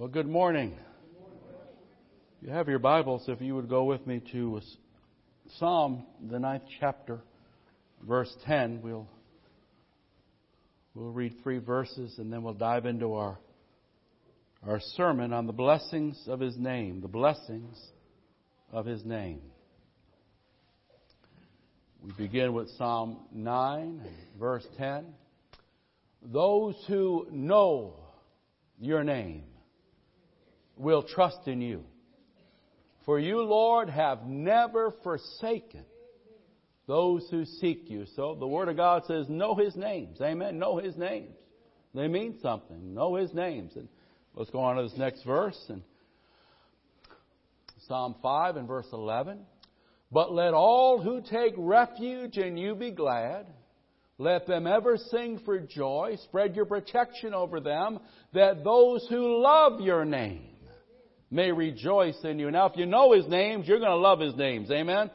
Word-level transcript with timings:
Well, 0.00 0.08
good 0.08 0.28
morning. 0.30 0.78
You 2.40 2.48
have 2.48 2.68
your 2.68 2.78
Bibles. 2.78 3.24
If 3.28 3.42
you 3.42 3.54
would 3.56 3.68
go 3.68 3.84
with 3.84 4.06
me 4.06 4.22
to 4.32 4.62
Psalm, 5.58 6.06
the 6.30 6.38
ninth 6.38 6.62
chapter, 6.80 7.20
verse 8.08 8.34
10. 8.46 8.80
We'll, 8.82 9.06
we'll 10.94 11.12
read 11.12 11.34
three 11.42 11.58
verses 11.58 12.14
and 12.16 12.32
then 12.32 12.42
we'll 12.42 12.54
dive 12.54 12.86
into 12.86 13.12
our, 13.12 13.36
our 14.66 14.80
sermon 14.96 15.34
on 15.34 15.46
the 15.46 15.52
blessings 15.52 16.18
of 16.28 16.40
His 16.40 16.56
name. 16.56 17.02
The 17.02 17.08
blessings 17.08 17.76
of 18.72 18.86
His 18.86 19.04
name. 19.04 19.42
We 22.02 22.12
begin 22.16 22.54
with 22.54 22.70
Psalm 22.78 23.18
9, 23.34 24.00
verse 24.38 24.66
10. 24.78 25.04
Those 26.22 26.82
who 26.88 27.26
know 27.30 27.96
your 28.78 29.04
name 29.04 29.44
will 30.80 31.02
trust 31.02 31.46
in 31.46 31.60
you. 31.60 31.84
For 33.04 33.18
you, 33.18 33.42
Lord, 33.42 33.88
have 33.88 34.26
never 34.26 34.94
forsaken 35.02 35.84
those 36.86 37.26
who 37.30 37.44
seek 37.44 37.88
you. 37.88 38.06
So 38.16 38.34
the 38.38 38.46
Word 38.46 38.68
of 38.68 38.76
God 38.76 39.04
says, 39.06 39.28
know 39.28 39.54
His 39.54 39.76
names. 39.76 40.20
Amen. 40.20 40.58
Know 40.58 40.78
His 40.78 40.96
names. 40.96 41.34
They 41.94 42.08
mean 42.08 42.38
something. 42.42 42.94
Know 42.94 43.16
His 43.16 43.32
names. 43.32 43.72
And 43.76 43.88
let's 44.34 44.50
go 44.50 44.60
on 44.60 44.76
to 44.76 44.82
this 44.82 44.98
next 44.98 45.22
verse. 45.24 45.58
And 45.68 45.82
Psalm 47.86 48.16
5 48.22 48.56
and 48.56 48.68
verse 48.68 48.88
11. 48.92 49.40
But 50.12 50.32
let 50.32 50.54
all 50.54 51.00
who 51.00 51.22
take 51.22 51.54
refuge 51.56 52.36
in 52.36 52.56
you 52.56 52.74
be 52.74 52.90
glad. 52.90 53.46
Let 54.18 54.46
them 54.46 54.66
ever 54.66 54.98
sing 54.98 55.40
for 55.44 55.58
joy. 55.60 56.16
Spread 56.24 56.54
your 56.54 56.66
protection 56.66 57.32
over 57.32 57.60
them, 57.60 58.00
that 58.34 58.64
those 58.64 59.06
who 59.08 59.42
love 59.42 59.80
your 59.80 60.04
name 60.04 60.49
may 61.30 61.52
rejoice 61.52 62.18
in 62.24 62.38
you. 62.38 62.50
Now, 62.50 62.66
if 62.66 62.76
you 62.76 62.86
know 62.86 63.12
His 63.12 63.26
names, 63.28 63.68
you're 63.68 63.78
going 63.78 63.90
to 63.90 63.96
love 63.96 64.20
His 64.20 64.34
names. 64.36 64.70
Amen? 64.70 65.10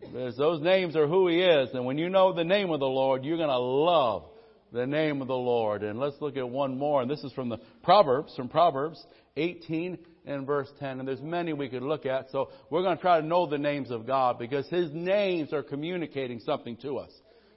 Because 0.00 0.36
those 0.36 0.60
names 0.60 0.96
are 0.96 1.06
who 1.06 1.28
He 1.28 1.40
is. 1.40 1.70
And 1.72 1.84
when 1.84 1.98
you 1.98 2.08
know 2.08 2.32
the 2.32 2.44
name 2.44 2.70
of 2.70 2.80
the 2.80 2.86
Lord, 2.86 3.24
you're 3.24 3.38
going 3.38 3.48
to 3.48 3.58
love 3.58 4.24
the 4.72 4.86
name 4.86 5.22
of 5.22 5.28
the 5.28 5.34
Lord. 5.34 5.82
And 5.82 5.98
let's 5.98 6.20
look 6.20 6.36
at 6.36 6.48
one 6.48 6.78
more. 6.78 7.02
And 7.02 7.10
this 7.10 7.24
is 7.24 7.32
from 7.32 7.48
the 7.48 7.58
Proverbs, 7.82 8.34
from 8.36 8.48
Proverbs 8.48 9.04
18 9.36 9.98
and 10.26 10.46
verse 10.46 10.68
10. 10.78 10.98
And 10.98 11.08
there's 11.08 11.22
many 11.22 11.52
we 11.52 11.68
could 11.68 11.82
look 11.82 12.04
at. 12.04 12.30
So 12.30 12.50
we're 12.70 12.82
going 12.82 12.96
to 12.96 13.00
try 13.00 13.20
to 13.20 13.26
know 13.26 13.46
the 13.46 13.58
names 13.58 13.90
of 13.90 14.06
God 14.06 14.38
because 14.38 14.68
His 14.68 14.90
names 14.92 15.52
are 15.52 15.62
communicating 15.62 16.40
something 16.40 16.76
to 16.78 16.98
us. 16.98 17.10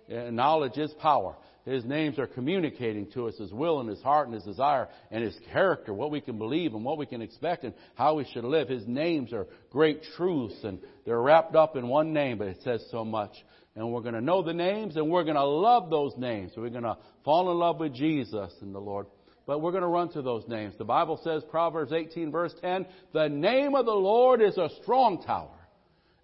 And 0.08 0.36
knowledge 0.36 0.78
is 0.78 0.92
power. 0.94 1.36
His 1.70 1.86
names 1.86 2.18
are 2.18 2.28
communicating 2.28 3.12
to 3.12 3.28
us 3.28 3.38
His 3.38 3.54
will 3.54 3.80
and 3.80 3.90
His 3.90 4.02
heart 4.02 4.28
and 4.28 4.34
His 4.34 4.44
desire 4.44 4.88
and 5.12 5.24
His 5.24 5.38
character, 5.52 5.94
what 5.94 6.10
we 6.10 6.20
can 6.20 6.38
believe 6.38 6.74
and 6.74 6.84
what 6.84 6.98
we 6.98 7.06
can 7.06 7.22
expect 7.22 7.64
and 7.64 7.74
how 7.96 8.16
we 8.16 8.26
should 8.34 8.44
live. 8.44 8.70
His 8.70 8.88
names 8.88 9.34
are 9.34 9.46
great 9.70 10.02
truths 10.18 10.56
and 10.64 10.80
they're 11.06 11.22
wrapped 11.22 11.56
up 11.56 11.76
in 11.76 11.88
one 11.88 12.12
name, 12.12 12.40
but 12.40 12.48
it 12.48 12.62
says 12.64 12.84
so 12.90 13.06
much. 13.06 13.32
And 13.76 13.92
we're 13.92 14.02
going 14.02 14.16
to 14.16 14.22
know 14.22 14.42
the 14.42 14.54
names 14.54 14.96
and 14.96 15.10
we're 15.10 15.24
going 15.24 15.36
to 15.36 15.46
love 15.46 15.90
those 15.90 16.14
names. 16.18 16.54
We're 16.58 16.70
going 16.70 16.84
to 16.84 16.98
fall 17.24 17.52
in 17.52 17.58
love 17.58 17.80
with 17.80 17.94
Jesus 17.94 18.52
and 18.62 18.74
the 18.74 18.80
Lord. 18.80 19.06
But 19.46 19.62
we're 19.62 19.72
going 19.72 19.84
to 19.84 19.88
run 19.88 20.10
to 20.14 20.22
those 20.22 20.48
names. 20.48 20.76
The 20.78 20.86
Bible 20.86 21.20
says, 21.24 21.44
Proverbs 21.50 21.94
18 21.94 22.32
verse 22.32 22.54
10, 22.62 22.88
the 23.14 23.30
name 23.30 23.76
of 23.76 23.86
the 23.86 23.92
Lord 23.92 24.42
is 24.42 24.58
a 24.58 24.70
strong 24.82 25.24
tower 25.24 25.58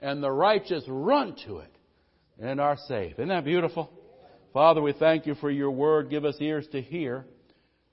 and 0.02 0.24
the 0.24 0.32
righteous 0.32 0.84
run 0.88 1.36
to 1.46 1.60
it 1.60 1.76
and 2.40 2.60
are 2.60 2.78
safe. 2.88 3.14
Isn't 3.14 3.30
that 3.30 3.46
beautiful? 3.46 3.92
Father, 4.56 4.82
we 4.82 4.94
thank 4.94 5.26
you 5.26 5.36
for 5.36 5.52
your 5.52 5.70
word. 5.70 6.10
Give 6.10 6.24
us 6.24 6.38
ears 6.40 6.66
to 6.72 6.82
hear 6.82 7.26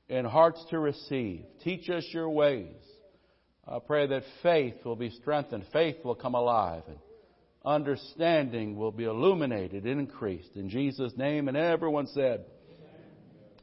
and 0.08 0.24
hearts 0.24 0.64
to 0.70 0.78
receive. 0.78 1.42
Teach 1.64 1.90
us 1.90 2.06
your 2.12 2.30
ways. 2.30 2.76
I 3.66 3.80
pray 3.84 4.06
that 4.06 4.22
faith 4.44 4.76
will 4.84 4.94
be 4.94 5.10
strengthened, 5.10 5.64
faith 5.72 5.96
will 6.04 6.14
come 6.14 6.36
alive, 6.36 6.84
and 6.86 6.98
understanding 7.64 8.76
will 8.76 8.92
be 8.92 9.02
illuminated 9.02 9.86
and 9.86 9.98
increased. 9.98 10.54
In 10.54 10.68
Jesus' 10.70 11.12
name, 11.16 11.48
and 11.48 11.56
everyone 11.56 12.06
said, 12.06 12.44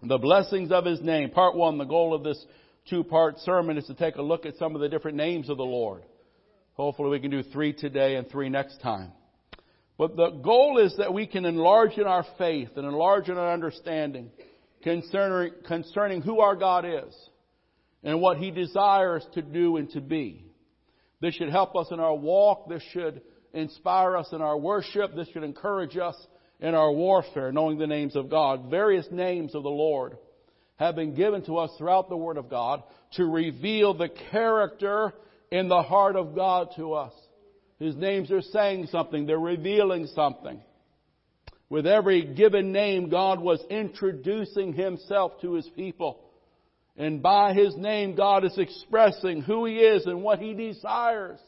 the 0.03 0.17
blessings 0.17 0.69
of 0.69 0.83
his 0.83 0.99
name. 0.99 1.29
Part 1.29 1.55
one, 1.55 1.77
the 1.77 1.85
goal 1.85 2.13
of 2.13 2.25
this 2.25 2.45
two 2.89 3.05
part 3.05 3.37
sermon 3.39 3.77
is 3.77 3.85
to 3.85 3.93
take 3.93 4.17
a 4.17 4.21
look 4.21 4.45
at 4.45 4.57
some 4.57 4.75
of 4.75 4.81
the 4.81 4.89
different 4.89 5.15
names 5.15 5.49
of 5.49 5.55
the 5.55 5.63
Lord. 5.63 6.03
Hopefully 6.73 7.11
we 7.11 7.21
can 7.21 7.31
do 7.31 7.43
three 7.43 7.71
today 7.71 8.15
and 8.15 8.29
three 8.29 8.49
next 8.49 8.81
time. 8.81 9.13
But 9.99 10.15
the 10.15 10.29
goal 10.29 10.77
is 10.77 10.95
that 10.97 11.13
we 11.13 11.27
can 11.27 11.43
enlarge 11.43 11.97
in 11.97 12.07
our 12.07 12.25
faith 12.37 12.69
and 12.77 12.87
enlarge 12.87 13.27
in 13.27 13.37
our 13.37 13.51
understanding 13.51 14.31
concerning, 14.81 15.51
concerning 15.67 16.21
who 16.21 16.39
our 16.39 16.55
God 16.55 16.85
is 16.85 17.13
and 18.01 18.21
what 18.21 18.37
He 18.37 18.49
desires 18.49 19.27
to 19.33 19.41
do 19.41 19.75
and 19.75 19.89
to 19.91 19.99
be. 19.99 20.45
This 21.19 21.35
should 21.35 21.49
help 21.49 21.75
us 21.75 21.87
in 21.91 21.99
our 21.99 22.15
walk. 22.15 22.69
This 22.69 22.81
should 22.93 23.21
inspire 23.53 24.15
us 24.15 24.29
in 24.31 24.41
our 24.41 24.57
worship. 24.57 25.13
This 25.17 25.27
should 25.33 25.43
encourage 25.43 25.97
us 25.97 26.15
in 26.61 26.75
our 26.75 26.93
warfare, 26.93 27.51
knowing 27.51 27.77
the 27.77 27.85
names 27.85 28.15
of 28.15 28.29
God. 28.29 28.69
Various 28.69 29.07
names 29.11 29.53
of 29.53 29.63
the 29.63 29.69
Lord 29.69 30.17
have 30.77 30.95
been 30.95 31.13
given 31.13 31.43
to 31.47 31.57
us 31.57 31.71
throughout 31.77 32.07
the 32.07 32.15
Word 32.15 32.37
of 32.37 32.49
God 32.49 32.83
to 33.15 33.25
reveal 33.25 33.93
the 33.93 34.09
character 34.31 35.13
in 35.51 35.67
the 35.67 35.81
heart 35.81 36.15
of 36.15 36.35
God 36.35 36.69
to 36.77 36.93
us. 36.93 37.11
His 37.79 37.95
names 37.95 38.29
are 38.31 38.41
saying 38.41 38.87
something. 38.87 39.25
They're 39.25 39.39
revealing 39.39 40.07
something. 40.07 40.61
With 41.69 41.87
every 41.87 42.23
given 42.33 42.71
name, 42.71 43.09
God 43.09 43.39
was 43.39 43.63
introducing 43.69 44.73
Himself 44.73 45.39
to 45.41 45.53
His 45.53 45.69
people. 45.75 46.19
And 46.97 47.21
by 47.21 47.53
His 47.53 47.77
name, 47.77 48.15
God 48.15 48.43
is 48.43 48.57
expressing 48.57 49.41
who 49.41 49.65
He 49.65 49.75
is 49.75 50.05
and 50.05 50.23
what 50.23 50.39
He 50.39 50.53
desires 50.53 51.39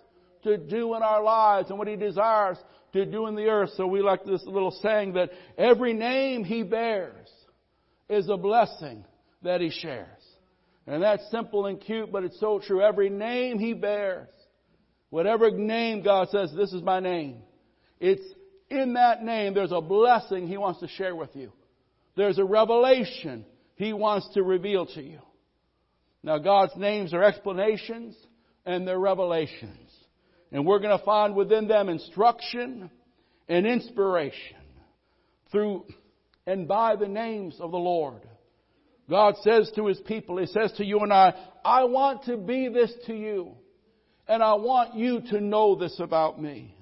to 0.44 0.58
do 0.58 0.96
in 0.96 1.04
our 1.04 1.22
lives 1.22 1.70
and 1.70 1.78
what 1.78 1.88
He 1.88 1.98
desires 1.98 2.58
to 2.94 3.06
do 3.06 3.28
in 3.28 3.36
the 3.36 3.48
earth. 3.48 3.72
So 3.76 3.88
we 3.88 4.02
like 4.02 4.24
this 4.24 4.44
little 4.46 4.72
saying 4.72 5.14
that 5.14 5.32
every 5.58 5.94
name 5.94 6.46
He 6.46 6.64
bears 6.64 7.28
is 8.10 8.30
a 8.30 8.38
blessing 8.38 9.04
that 9.42 9.60
He 9.60 9.70
shares. 9.70 10.08
And 10.88 11.04
that's 11.04 11.30
simple 11.32 11.66
and 11.66 11.82
cute, 11.82 12.12
but 12.12 12.24
it's 12.24 12.40
so 12.40 12.60
true. 12.60 12.82
Every 12.82 13.10
name 13.10 13.60
He 13.60 13.74
bears 13.74 14.30
Whatever 15.12 15.52
name 15.52 16.02
God 16.02 16.30
says, 16.30 16.52
this 16.56 16.72
is 16.74 16.82
my 16.82 17.02
name. 17.02 17.44
It's 18.00 18.24
in 18.70 18.94
that 18.94 19.24
name, 19.24 19.54
there's 19.54 19.74
a 19.74 19.82
blessing 19.82 20.48
He 20.48 20.58
wants 20.58 20.80
to 20.80 20.88
share 20.88 21.16
with 21.16 21.36
you. 21.36 21.52
There's 22.16 22.40
a 22.40 22.46
revelation 22.46 23.46
He 23.76 23.92
wants 23.94 24.28
to 24.34 24.42
reveal 24.42 24.86
to 24.88 25.02
you. 25.02 25.20
Now, 26.24 26.38
God's 26.38 26.76
names 26.78 27.14
are 27.14 27.24
explanations 27.24 28.16
and 28.66 28.88
they're 28.88 28.98
revelations. 28.98 29.92
And 30.52 30.66
we're 30.66 30.80
going 30.80 30.98
to 30.98 31.04
find 31.04 31.36
within 31.36 31.68
them 31.68 31.90
instruction 31.90 32.90
and 33.50 33.68
inspiration 33.68 34.58
through 35.52 35.86
and 36.48 36.70
by 36.70 36.96
the 36.96 37.08
names 37.08 37.58
of 37.60 37.72
the 37.72 37.78
Lord. 37.78 38.22
God 39.10 39.36
says 39.42 39.70
to 39.76 39.88
His 39.88 40.00
people, 40.00 40.38
He 40.38 40.46
says 40.46 40.72
to 40.78 40.86
you 40.86 41.00
and 41.00 41.12
I, 41.12 41.34
I 41.66 41.84
want 41.84 42.24
to 42.26 42.38
be 42.38 42.70
this 42.70 42.94
to 43.08 43.14
you. 43.14 43.56
And 44.28 44.42
I 44.42 44.54
want 44.56 44.96
you 44.96 45.22
to 45.32 45.42
know 45.42 45.76
this 45.76 46.00
about 46.00 46.42
me. 46.42 46.76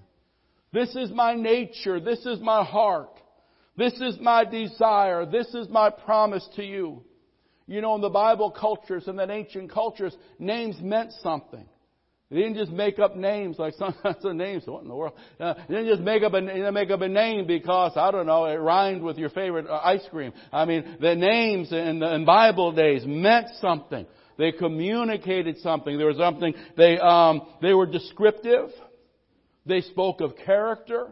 This 0.72 0.96
is 0.96 1.12
my 1.12 1.34
nature. 1.34 2.00
This 2.00 2.26
is 2.26 2.40
my 2.40 2.64
heart. 2.64 3.10
This 3.76 3.94
is 3.94 4.18
my 4.20 4.46
desire. 4.46 5.26
This 5.26 5.48
is 5.54 5.70
my 5.70 5.90
promise 5.90 6.48
to 6.58 6.64
you. 6.64 7.04
You 7.66 7.82
know, 7.82 7.96
in 7.96 8.02
the 8.02 8.10
Bible 8.10 8.52
cultures 8.52 9.08
and 9.08 9.18
the 9.18 9.30
ancient 9.30 9.72
cultures, 9.72 10.16
names 10.38 10.76
meant 10.82 11.12
something. 11.22 11.66
They 12.30 12.38
didn't 12.38 12.56
just 12.56 12.72
make 12.72 13.00
up 13.00 13.16
names 13.16 13.58
like 13.58 13.74
sometimes 13.74 14.18
the 14.22 14.34
names. 14.34 14.64
What 14.66 14.84
in 14.84 14.88
the 14.88 14.96
world? 14.96 15.14
Uh, 15.40 15.56
they 15.68 15.76
didn't 15.76 15.90
just 15.90 16.02
make 16.02 16.22
up 16.22 16.34
a 16.34 16.42
didn't 16.42 16.74
make 16.74 16.92
up 16.92 17.02
a 17.02 17.08
name 17.08 17.48
because 17.48 17.94
I 17.96 18.12
don't 18.12 18.28
know 18.28 18.46
it 18.46 18.56
rhymed 18.56 19.02
with 19.02 19.18
your 19.18 19.30
favorite 19.30 19.68
uh, 19.68 19.80
ice 19.84 20.06
cream. 20.12 20.34
I 20.52 20.66
mean, 20.66 20.98
the 21.02 21.16
names 21.16 21.72
in, 21.72 22.00
the, 22.00 22.14
in 22.14 22.26
Bible 22.26 22.72
days 22.72 23.04
meant 23.06 23.48
something. 23.60 24.06
They 24.40 24.54
communicated 24.54 25.58
something. 25.60 25.98
There 25.98 26.08
was 26.08 26.16
something, 26.16 26.54
they, 26.78 26.98
um, 26.98 27.42
they 27.62 27.74
were 27.74 27.86
descriptive. 27.86 28.70
They 29.66 29.82
spoke 29.82 30.22
of 30.22 30.38
character. 30.46 31.10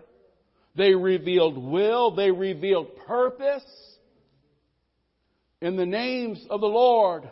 They 0.78 0.96
revealed 0.96 1.58
will. 1.58 2.16
They 2.16 2.32
revealed 2.32 2.96
purpose. 3.06 3.66
And 5.62 5.78
the 5.78 5.86
names 5.86 6.42
of 6.50 6.62
the 6.62 6.68
Lord 6.68 7.30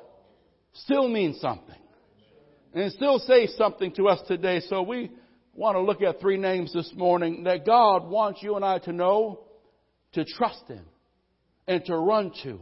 still 0.73 1.07
mean 1.07 1.37
something. 1.39 1.79
And 2.73 2.91
still 2.91 3.19
say 3.19 3.47
something 3.47 3.93
to 3.93 4.09
us 4.09 4.19
today. 4.27 4.59
So 4.67 4.81
we 4.81 5.11
want 5.53 5.77
to 5.77 5.81
look 5.81 6.01
at 6.01 6.19
three 6.19 6.37
names 6.37 6.73
this 6.73 6.91
morning 6.93 7.45
that 7.45 7.65
God 7.65 8.09
wants 8.09 8.43
you 8.43 8.57
and 8.57 8.65
I 8.65 8.79
to 8.79 8.91
know, 8.91 9.45
to 10.11 10.25
trust 10.25 10.65
in, 10.67 10.81
and 11.67 11.85
to 11.85 11.95
run 11.95 12.33
to 12.43 12.59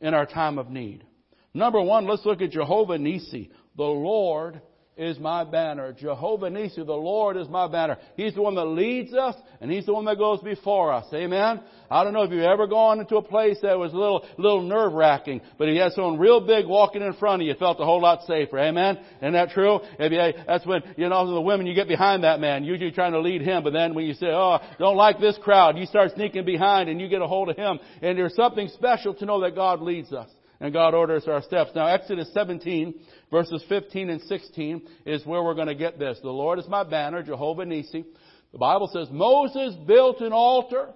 in 0.00 0.14
our 0.14 0.24
time 0.24 0.56
of 0.56 0.70
need. 0.70 1.04
Number 1.52 1.80
one, 1.80 2.06
let's 2.06 2.24
look 2.24 2.42
at 2.42 2.50
Jehovah 2.50 2.98
Nisi. 2.98 3.50
The 3.76 3.82
Lord 3.82 4.60
is 5.00 5.18
my 5.18 5.44
banner. 5.44 5.94
Jehovah 5.94 6.50
Nissi, 6.50 6.84
the 6.84 6.92
Lord 6.92 7.38
is 7.38 7.48
my 7.48 7.66
banner. 7.66 7.96
He's 8.16 8.34
the 8.34 8.42
one 8.42 8.54
that 8.56 8.66
leads 8.66 9.14
us 9.14 9.34
and 9.60 9.70
He's 9.70 9.86
the 9.86 9.94
one 9.94 10.04
that 10.04 10.18
goes 10.18 10.40
before 10.42 10.92
us. 10.92 11.06
Amen? 11.14 11.60
I 11.90 12.04
don't 12.04 12.12
know 12.12 12.22
if 12.22 12.30
you've 12.30 12.42
ever 12.42 12.66
gone 12.66 13.00
into 13.00 13.16
a 13.16 13.22
place 13.22 13.56
that 13.62 13.78
was 13.78 13.94
a 13.94 13.96
little, 13.96 14.26
little 14.36 14.60
nerve 14.60 14.92
wracking, 14.92 15.40
but 15.56 15.68
He 15.68 15.76
had 15.78 15.92
someone 15.92 16.18
real 16.18 16.46
big 16.46 16.66
walking 16.66 17.00
in 17.00 17.14
front 17.14 17.40
of 17.40 17.48
you. 17.48 17.54
Felt 17.54 17.80
a 17.80 17.84
whole 17.84 18.02
lot 18.02 18.24
safer. 18.26 18.58
Amen? 18.58 18.98
Isn't 19.22 19.32
that 19.32 19.50
true? 19.50 19.80
You, 19.98 20.32
that's 20.46 20.66
when, 20.66 20.82
you 20.98 21.08
know, 21.08 21.32
the 21.32 21.40
women, 21.40 21.66
you 21.66 21.74
get 21.74 21.88
behind 21.88 22.24
that 22.24 22.38
man. 22.38 22.64
Usually 22.64 22.90
trying 22.90 23.12
to 23.12 23.20
lead 23.20 23.40
him, 23.40 23.64
but 23.64 23.72
then 23.72 23.94
when 23.94 24.04
you 24.04 24.14
say, 24.14 24.26
oh, 24.26 24.58
don't 24.78 24.96
like 24.96 25.18
this 25.18 25.38
crowd, 25.42 25.78
you 25.78 25.86
start 25.86 26.12
sneaking 26.14 26.44
behind 26.44 26.90
and 26.90 27.00
you 27.00 27.08
get 27.08 27.22
a 27.22 27.26
hold 27.26 27.48
of 27.48 27.56
him. 27.56 27.80
And 28.02 28.18
there's 28.18 28.36
something 28.36 28.68
special 28.68 29.14
to 29.14 29.24
know 29.24 29.40
that 29.40 29.54
God 29.54 29.80
leads 29.80 30.12
us 30.12 30.28
and 30.60 30.72
God 30.72 30.94
orders 30.94 31.26
our 31.26 31.42
steps. 31.42 31.70
Now, 31.74 31.86
Exodus 31.86 32.30
17, 32.34 32.94
verses 33.30 33.64
15 33.68 34.10
and 34.10 34.20
16 34.22 34.86
is 35.06 35.24
where 35.24 35.42
we're 35.42 35.54
going 35.54 35.68
to 35.68 35.74
get 35.74 35.98
this. 35.98 36.18
The 36.22 36.28
Lord 36.30 36.58
is 36.58 36.68
my 36.68 36.84
banner, 36.84 37.22
Jehovah 37.22 37.64
Nissi. 37.64 38.04
The 38.52 38.58
Bible 38.58 38.90
says 38.92 39.08
Moses 39.10 39.74
built 39.86 40.20
an 40.20 40.32
altar 40.32 40.90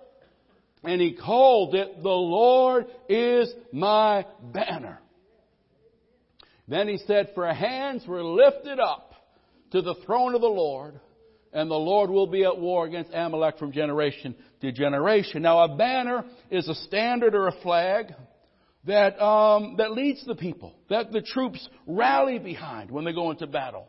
and 0.82 1.00
he 1.00 1.14
called 1.14 1.74
it, 1.74 2.02
the 2.02 2.08
Lord 2.08 2.86
is 3.08 3.50
my 3.72 4.26
banner. 4.52 5.00
Then 6.68 6.88
he 6.88 6.98
said, 7.06 7.30
for 7.34 7.46
hands 7.52 8.04
were 8.06 8.22
lifted 8.22 8.78
up 8.78 9.14
to 9.72 9.80
the 9.80 9.94
throne 10.06 10.34
of 10.34 10.40
the 10.40 10.46
Lord, 10.46 11.00
and 11.52 11.70
the 11.70 11.74
Lord 11.74 12.10
will 12.10 12.26
be 12.26 12.44
at 12.44 12.58
war 12.58 12.86
against 12.86 13.12
Amalek 13.14 13.58
from 13.58 13.72
generation 13.72 14.34
to 14.60 14.72
generation. 14.72 15.42
Now 15.42 15.60
a 15.60 15.76
banner 15.76 16.24
is 16.50 16.68
a 16.68 16.74
standard 16.74 17.34
or 17.34 17.48
a 17.48 17.60
flag 17.62 18.14
that, 18.86 19.22
um, 19.22 19.76
that 19.78 19.92
leads 19.92 20.24
the 20.26 20.34
people, 20.34 20.74
that 20.90 21.10
the 21.12 21.22
troops 21.22 21.66
rally 21.86 22.38
behind 22.38 22.90
when 22.90 23.04
they 23.04 23.12
go 23.12 23.30
into 23.30 23.46
battle. 23.46 23.88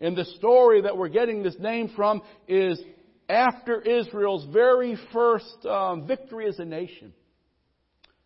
And 0.00 0.16
the 0.16 0.24
story 0.24 0.82
that 0.82 0.96
we're 0.96 1.08
getting 1.08 1.42
this 1.42 1.56
name 1.58 1.92
from 1.94 2.22
is 2.48 2.80
after 3.28 3.80
Israel's 3.80 4.46
very 4.52 4.98
first 5.12 5.64
um, 5.64 6.06
victory 6.06 6.46
as 6.48 6.58
a 6.58 6.64
nation. 6.64 7.12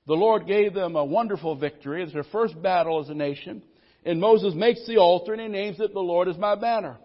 The 0.06 0.14
Lord 0.14 0.46
gave 0.46 0.72
them 0.72 0.94
a 0.96 1.04
wonderful 1.04 1.56
victory. 1.56 2.02
It's 2.02 2.12
their 2.12 2.24
first 2.24 2.60
battle 2.62 3.00
as 3.00 3.08
a 3.08 3.14
nation. 3.14 3.62
And 4.04 4.20
Moses 4.20 4.54
makes 4.54 4.86
the 4.86 4.98
altar 4.98 5.32
and 5.32 5.42
he 5.42 5.48
names 5.48 5.80
it, 5.80 5.92
The 5.92 6.00
Lord 6.00 6.28
is 6.28 6.38
my 6.38 6.54
banner. 6.54 6.96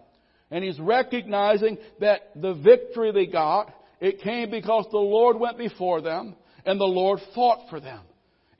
And 0.50 0.62
he's 0.62 0.78
recognizing 0.78 1.78
that 2.00 2.30
the 2.36 2.54
victory 2.54 3.10
they 3.10 3.26
got, 3.26 3.74
it 4.00 4.20
came 4.20 4.50
because 4.50 4.86
the 4.90 4.98
Lord 4.98 5.38
went 5.38 5.58
before 5.58 6.00
them 6.00 6.36
and 6.64 6.78
the 6.78 6.84
Lord 6.84 7.18
fought 7.34 7.68
for 7.68 7.80
them. 7.80 8.00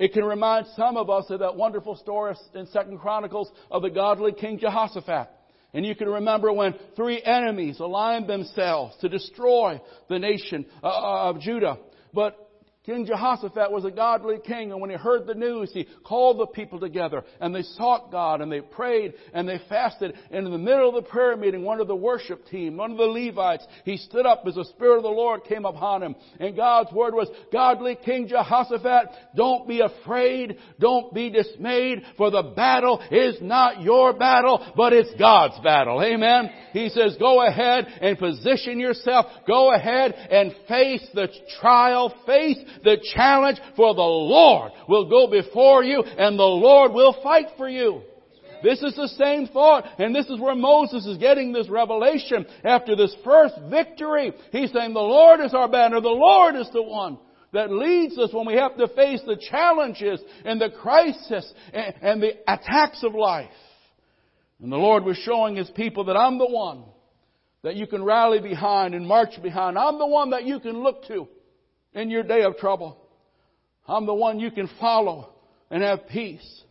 It 0.02 0.14
can 0.14 0.24
remind 0.24 0.66
some 0.74 0.96
of 0.96 1.08
us 1.10 1.26
of 1.30 1.38
that 1.38 1.54
wonderful 1.54 1.94
story 1.94 2.34
in 2.56 2.66
Second 2.66 2.98
Chronicles 2.98 3.48
of 3.70 3.82
the 3.82 3.88
godly 3.88 4.32
King 4.32 4.58
Jehoshaphat. 4.58 5.28
And 5.74 5.86
you 5.86 5.94
can 5.94 6.08
remember 6.08 6.52
when 6.52 6.74
three 6.96 7.22
enemies 7.22 7.78
aligned 7.78 8.28
themselves 8.28 8.96
to 9.00 9.08
destroy 9.08 9.80
the 10.08 10.18
nation 10.18 10.66
uh, 10.82 10.88
uh, 10.88 11.30
of 11.30 11.38
Judah. 11.38 11.78
But 12.12 12.36
King 12.84 13.06
Jehoshaphat 13.06 13.70
was 13.70 13.84
a 13.84 13.92
godly 13.92 14.38
king, 14.44 14.72
and 14.72 14.80
when 14.80 14.90
he 14.90 14.96
heard 14.96 15.24
the 15.24 15.36
news, 15.36 15.70
he 15.72 15.86
called 16.02 16.40
the 16.40 16.46
people 16.46 16.80
together, 16.80 17.22
and 17.40 17.54
they 17.54 17.62
sought 17.62 18.10
God, 18.10 18.40
and 18.40 18.50
they 18.50 18.60
prayed, 18.60 19.14
and 19.32 19.48
they 19.48 19.60
fasted. 19.68 20.14
And 20.32 20.46
in 20.46 20.52
the 20.52 20.58
middle 20.58 20.88
of 20.88 20.96
the 20.96 21.08
prayer 21.08 21.36
meeting, 21.36 21.62
one 21.62 21.80
of 21.80 21.86
the 21.86 21.94
worship 21.94 22.44
team, 22.48 22.76
one 22.76 22.90
of 22.90 22.96
the 22.96 23.04
Levites, 23.04 23.64
he 23.84 23.98
stood 23.98 24.26
up 24.26 24.42
as 24.48 24.56
the 24.56 24.64
Spirit 24.64 24.96
of 24.96 25.04
the 25.04 25.10
Lord 25.10 25.44
came 25.44 25.64
upon 25.64 26.02
him. 26.02 26.16
And 26.40 26.56
God's 26.56 26.92
word 26.92 27.14
was, 27.14 27.28
Godly 27.52 27.96
King 28.04 28.26
Jehoshaphat, 28.26 29.10
don't 29.36 29.68
be 29.68 29.78
afraid, 29.78 30.58
don't 30.80 31.14
be 31.14 31.30
dismayed, 31.30 32.02
for 32.16 32.32
the 32.32 32.52
battle 32.56 33.00
is 33.12 33.36
not 33.40 33.80
your 33.80 34.12
battle, 34.12 34.72
but 34.76 34.92
it's 34.92 35.14
God's 35.20 35.60
battle. 35.62 36.02
Amen? 36.02 36.50
He 36.72 36.88
says, 36.88 37.16
go 37.20 37.46
ahead 37.46 37.86
and 38.00 38.18
position 38.18 38.80
yourself, 38.80 39.26
go 39.46 39.72
ahead 39.72 40.14
and 40.14 40.52
face 40.66 41.06
the 41.14 41.28
trial, 41.60 42.12
face 42.26 42.58
the 42.84 42.96
challenge, 43.14 43.58
for 43.76 43.94
the 43.94 44.02
Lord 44.02 44.72
will 44.88 45.08
go 45.08 45.30
before 45.30 45.84
you 45.84 46.02
and 46.02 46.38
the 46.38 46.42
Lord 46.42 46.92
will 46.92 47.16
fight 47.22 47.48
for 47.56 47.68
you. 47.68 48.02
This 48.62 48.82
is 48.82 48.94
the 48.94 49.08
same 49.08 49.48
thought, 49.48 49.84
and 49.98 50.14
this 50.14 50.26
is 50.26 50.38
where 50.38 50.54
Moses 50.54 51.04
is 51.04 51.18
getting 51.18 51.52
this 51.52 51.68
revelation 51.68 52.46
after 52.64 52.94
this 52.94 53.14
first 53.24 53.54
victory. 53.68 54.32
He's 54.52 54.72
saying 54.72 54.94
the 54.94 55.00
Lord 55.00 55.40
is 55.40 55.52
our 55.52 55.68
banner, 55.68 56.00
the 56.00 56.08
Lord 56.08 56.54
is 56.54 56.68
the 56.72 56.82
one 56.82 57.18
that 57.52 57.70
leads 57.70 58.16
us 58.18 58.32
when 58.32 58.46
we 58.46 58.54
have 58.54 58.76
to 58.76 58.88
face 58.88 59.20
the 59.26 59.36
challenges 59.50 60.20
and 60.44 60.60
the 60.60 60.70
crisis 60.70 61.52
and, 61.72 61.94
and 62.00 62.22
the 62.22 62.34
attacks 62.50 63.02
of 63.02 63.14
life. 63.14 63.50
And 64.60 64.70
the 64.70 64.76
Lord 64.76 65.04
was 65.04 65.16
showing 65.18 65.56
His 65.56 65.70
people 65.70 66.04
that 66.04 66.16
I'm 66.16 66.38
the 66.38 66.48
one 66.48 66.84
that 67.62 67.76
you 67.76 67.86
can 67.86 68.04
rally 68.04 68.40
behind 68.40 68.94
and 68.94 69.06
march 69.06 69.40
behind. 69.42 69.76
I'm 69.76 69.98
the 69.98 70.06
one 70.06 70.30
that 70.30 70.44
you 70.44 70.60
can 70.60 70.82
look 70.82 71.06
to 71.08 71.28
in 71.94 72.10
your 72.10 72.22
day 72.22 72.42
of 72.42 72.56
trouble. 72.56 72.98
I'm 73.86 74.06
the 74.06 74.14
one 74.14 74.40
you 74.40 74.50
can 74.50 74.68
follow 74.80 75.32
and 75.70 75.82
have 75.82 76.08
peace. 76.08 76.62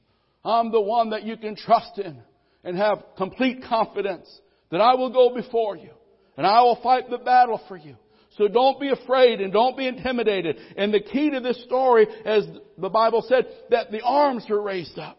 I'm 0.44 0.72
the 0.72 0.82
one 0.82 1.12
that 1.12 1.24
you 1.24 1.38
can 1.38 1.56
trust 1.56 1.98
in 1.98 2.18
and 2.64 2.78
have 2.78 3.04
complete 3.18 3.64
confidence 3.68 4.28
that 4.72 4.82
I 4.82 4.96
will 4.96 5.12
go 5.12 5.34
before 5.36 5.76
you 5.76 5.92
and 6.38 6.46
I 6.48 6.62
will 6.62 6.80
fight 6.82 7.10
the 7.10 7.18
battle 7.18 7.62
for 7.68 7.78
you. 7.78 7.96
So 8.38 8.48
don't 8.48 8.80
be 8.80 8.90
afraid 8.90 9.42
and 9.42 9.52
don't 9.52 9.78
be 9.78 9.88
intimidated. 9.88 10.58
And 10.78 10.94
the 10.94 11.02
key 11.02 11.30
to 11.32 11.42
this 11.42 11.62
story, 11.66 12.08
as 12.26 12.48
the 12.78 12.90
Bible 12.90 13.24
said, 13.28 13.46
that 13.70 13.92
the 13.92 14.02
arms 14.02 14.46
were 14.50 14.62
raised 14.62 14.98
up. 14.98 15.18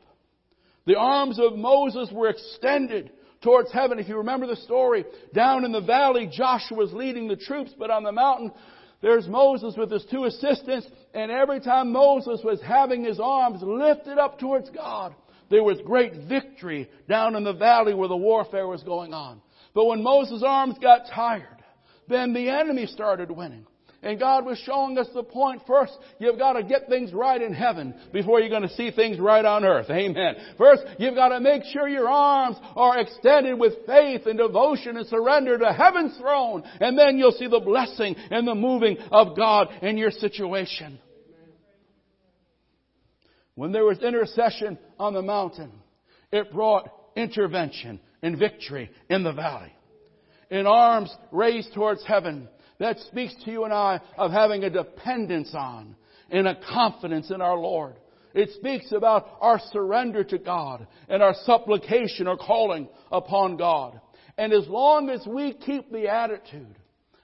The 0.87 0.97
arms 0.97 1.39
of 1.39 1.57
Moses 1.57 2.09
were 2.11 2.31
extended 2.31 3.13
towards 3.43 3.71
heaven. 3.71 3.99
If 3.99 4.09
you 4.09 4.17
remember 4.17 4.47
the 4.47 4.57
story, 4.57 5.05
down 5.35 5.65
in 5.65 5.73
the 5.73 5.81
valley, 5.81 6.31
Joshua 6.33 6.77
was 6.77 6.93
leading 6.93 7.29
the 7.29 7.37
troops, 7.37 7.73
but 7.79 7.91
on 7.91 8.03
the 8.03 8.13
mountain, 8.13 8.51
there's 9.03 9.27
Moses 9.27 9.75
with 9.77 9.91
his 9.91 10.07
two 10.11 10.25
assistants, 10.25 10.87
and 11.13 11.31
every 11.31 11.61
time 11.61 11.93
Moses 11.93 12.41
was 12.43 12.61
having 12.63 13.05
his 13.05 13.21
arms 13.21 13.61
lifted 13.61 14.17
up 14.17 14.39
towards 14.39 14.71
God, 14.71 15.15
there 15.51 15.65
was 15.65 15.79
great 15.85 16.15
victory 16.29 16.89
down 17.09 17.35
in 17.35 17.45
the 17.45 17.53
valley 17.53 17.95
where 17.95 18.09
the 18.09 18.17
warfare 18.17 18.67
was 18.67 18.83
going 18.85 19.13
on. 19.13 19.43
But 19.75 19.87
when 19.87 20.03
Moses' 20.03 20.43
arms 20.47 20.77
got 20.81 21.09
tired, 21.13 21.63
then 22.09 22.33
the 22.33 22.49
enemy 22.49 22.87
started 22.87 23.31
winning. 23.31 23.67
And 24.05 24.19
God 24.19 24.45
was 24.45 24.59
showing 24.59 24.99
us 24.99 25.07
the 25.15 25.23
point 25.23 25.63
first, 25.65 25.93
you've 26.19 26.39
got 26.39 26.55
to 26.55 26.65
get 26.65 26.89
things 26.89 27.13
right 27.13 27.41
in 27.41 27.55
heaven 27.55 27.95
before 28.13 28.41
you're 28.41 28.49
going 28.49 28.69
to 28.69 28.75
see 28.75 28.91
things 28.91 29.21
right 29.21 29.45
on 29.45 29.65
earth. 29.65 29.89
Amen. 29.91 30.35
First, 30.59 30.83
you've 30.99 31.15
got 31.15 31.29
to 31.29 31.39
make 31.39 31.63
sure 31.73 31.87
your 31.87 32.09
arms 32.09 32.57
are 32.75 32.99
extended 32.99 33.61
with 33.61 33.87
faith 33.87 34.27
and 34.27 34.39
devotion 34.39 34.97
and 34.97 35.07
surrender 35.07 35.57
to 35.57 35.73
heaven's 35.73 36.17
throne. 36.19 36.65
And 36.81 36.99
then 36.99 37.17
you'll 37.17 37.31
see 37.31 37.47
the 37.47 37.61
blessing 37.61 38.17
and 38.33 38.47
the 38.47 38.57
moving 38.57 38.99
of 39.13 39.37
God 39.37 39.69
in 39.83 39.97
your 39.97 40.11
situation. 40.11 40.99
When 43.55 43.71
there 43.71 43.85
was 43.85 43.99
intercession 44.01 44.79
on 44.99 45.15
the 45.15 45.23
mountain, 45.23 45.71
it 46.33 46.53
brought 46.53 46.91
intervention 47.15 48.01
and 48.21 48.37
victory 48.37 48.91
in 49.09 49.23
the 49.23 49.33
valley. 49.33 49.73
In 50.51 50.67
arms 50.67 51.15
raised 51.31 51.73
towards 51.73 52.05
heaven, 52.05 52.49
that 52.83 52.99
speaks 53.01 53.35
to 53.45 53.51
you 53.51 53.65
and 53.65 53.73
I 53.73 54.01
of 54.19 54.33
having 54.33 54.65
a 54.65 54.71
dependence 54.71 55.55
on 55.55 55.95
and 56.31 56.49
a 56.49 56.59
confidence 56.73 57.31
in 57.31 57.41
our 57.41 57.57
Lord. 57.57 57.95
It 58.35 58.51
speaks 58.57 58.91
about 58.93 59.37
our 59.41 59.61
surrender 59.73 60.25
to 60.25 60.39
God 60.39 60.87
and 61.09 61.23
our 61.23 61.35
supplication 61.45 62.27
or 62.27 62.37
calling 62.37 62.89
upon 63.11 63.57
God. 63.57 64.01
And 64.37 64.53
as 64.53 64.67
long 64.67 65.11
as 65.11 65.25
we 65.27 65.53
keep 65.53 65.93
the 65.93 66.09
attitude 66.09 66.75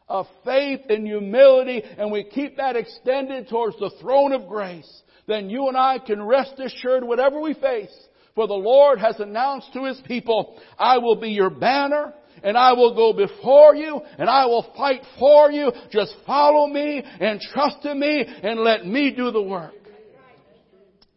of 0.06 0.26
faith 0.44 0.80
and 0.88 1.06
humility 1.06 1.82
and 1.96 2.12
we 2.12 2.24
keep 2.24 2.56
that 2.58 2.76
extended 2.76 3.48
towards 3.48 3.78
the 3.78 3.90
throne 4.00 4.32
of 4.32 4.48
grace, 4.48 5.02
then 5.26 5.50
you 5.50 5.68
and 5.68 5.76
I 5.76 5.98
can 5.98 6.22
rest 6.22 6.54
assured 6.58 7.02
whatever 7.02 7.40
we 7.40 7.54
face. 7.54 7.94
For 8.34 8.46
the 8.46 8.54
Lord 8.54 9.00
has 9.00 9.18
announced 9.18 9.72
to 9.72 9.84
His 9.84 10.00
people, 10.06 10.60
I 10.78 10.98
will 10.98 11.16
be 11.16 11.30
your 11.30 11.50
banner 11.50 12.14
and 12.42 12.56
I 12.56 12.72
will 12.72 12.94
go 12.94 13.12
before 13.12 13.74
you 13.74 14.00
and 14.18 14.28
I 14.28 14.46
will 14.46 14.72
fight 14.76 15.02
for 15.18 15.50
you. 15.50 15.72
Just 15.90 16.14
follow 16.26 16.66
me 16.66 17.02
and 17.20 17.40
trust 17.40 17.84
in 17.84 17.98
me 17.98 18.24
and 18.26 18.60
let 18.60 18.86
me 18.86 19.12
do 19.14 19.30
the 19.30 19.42
work. 19.42 19.74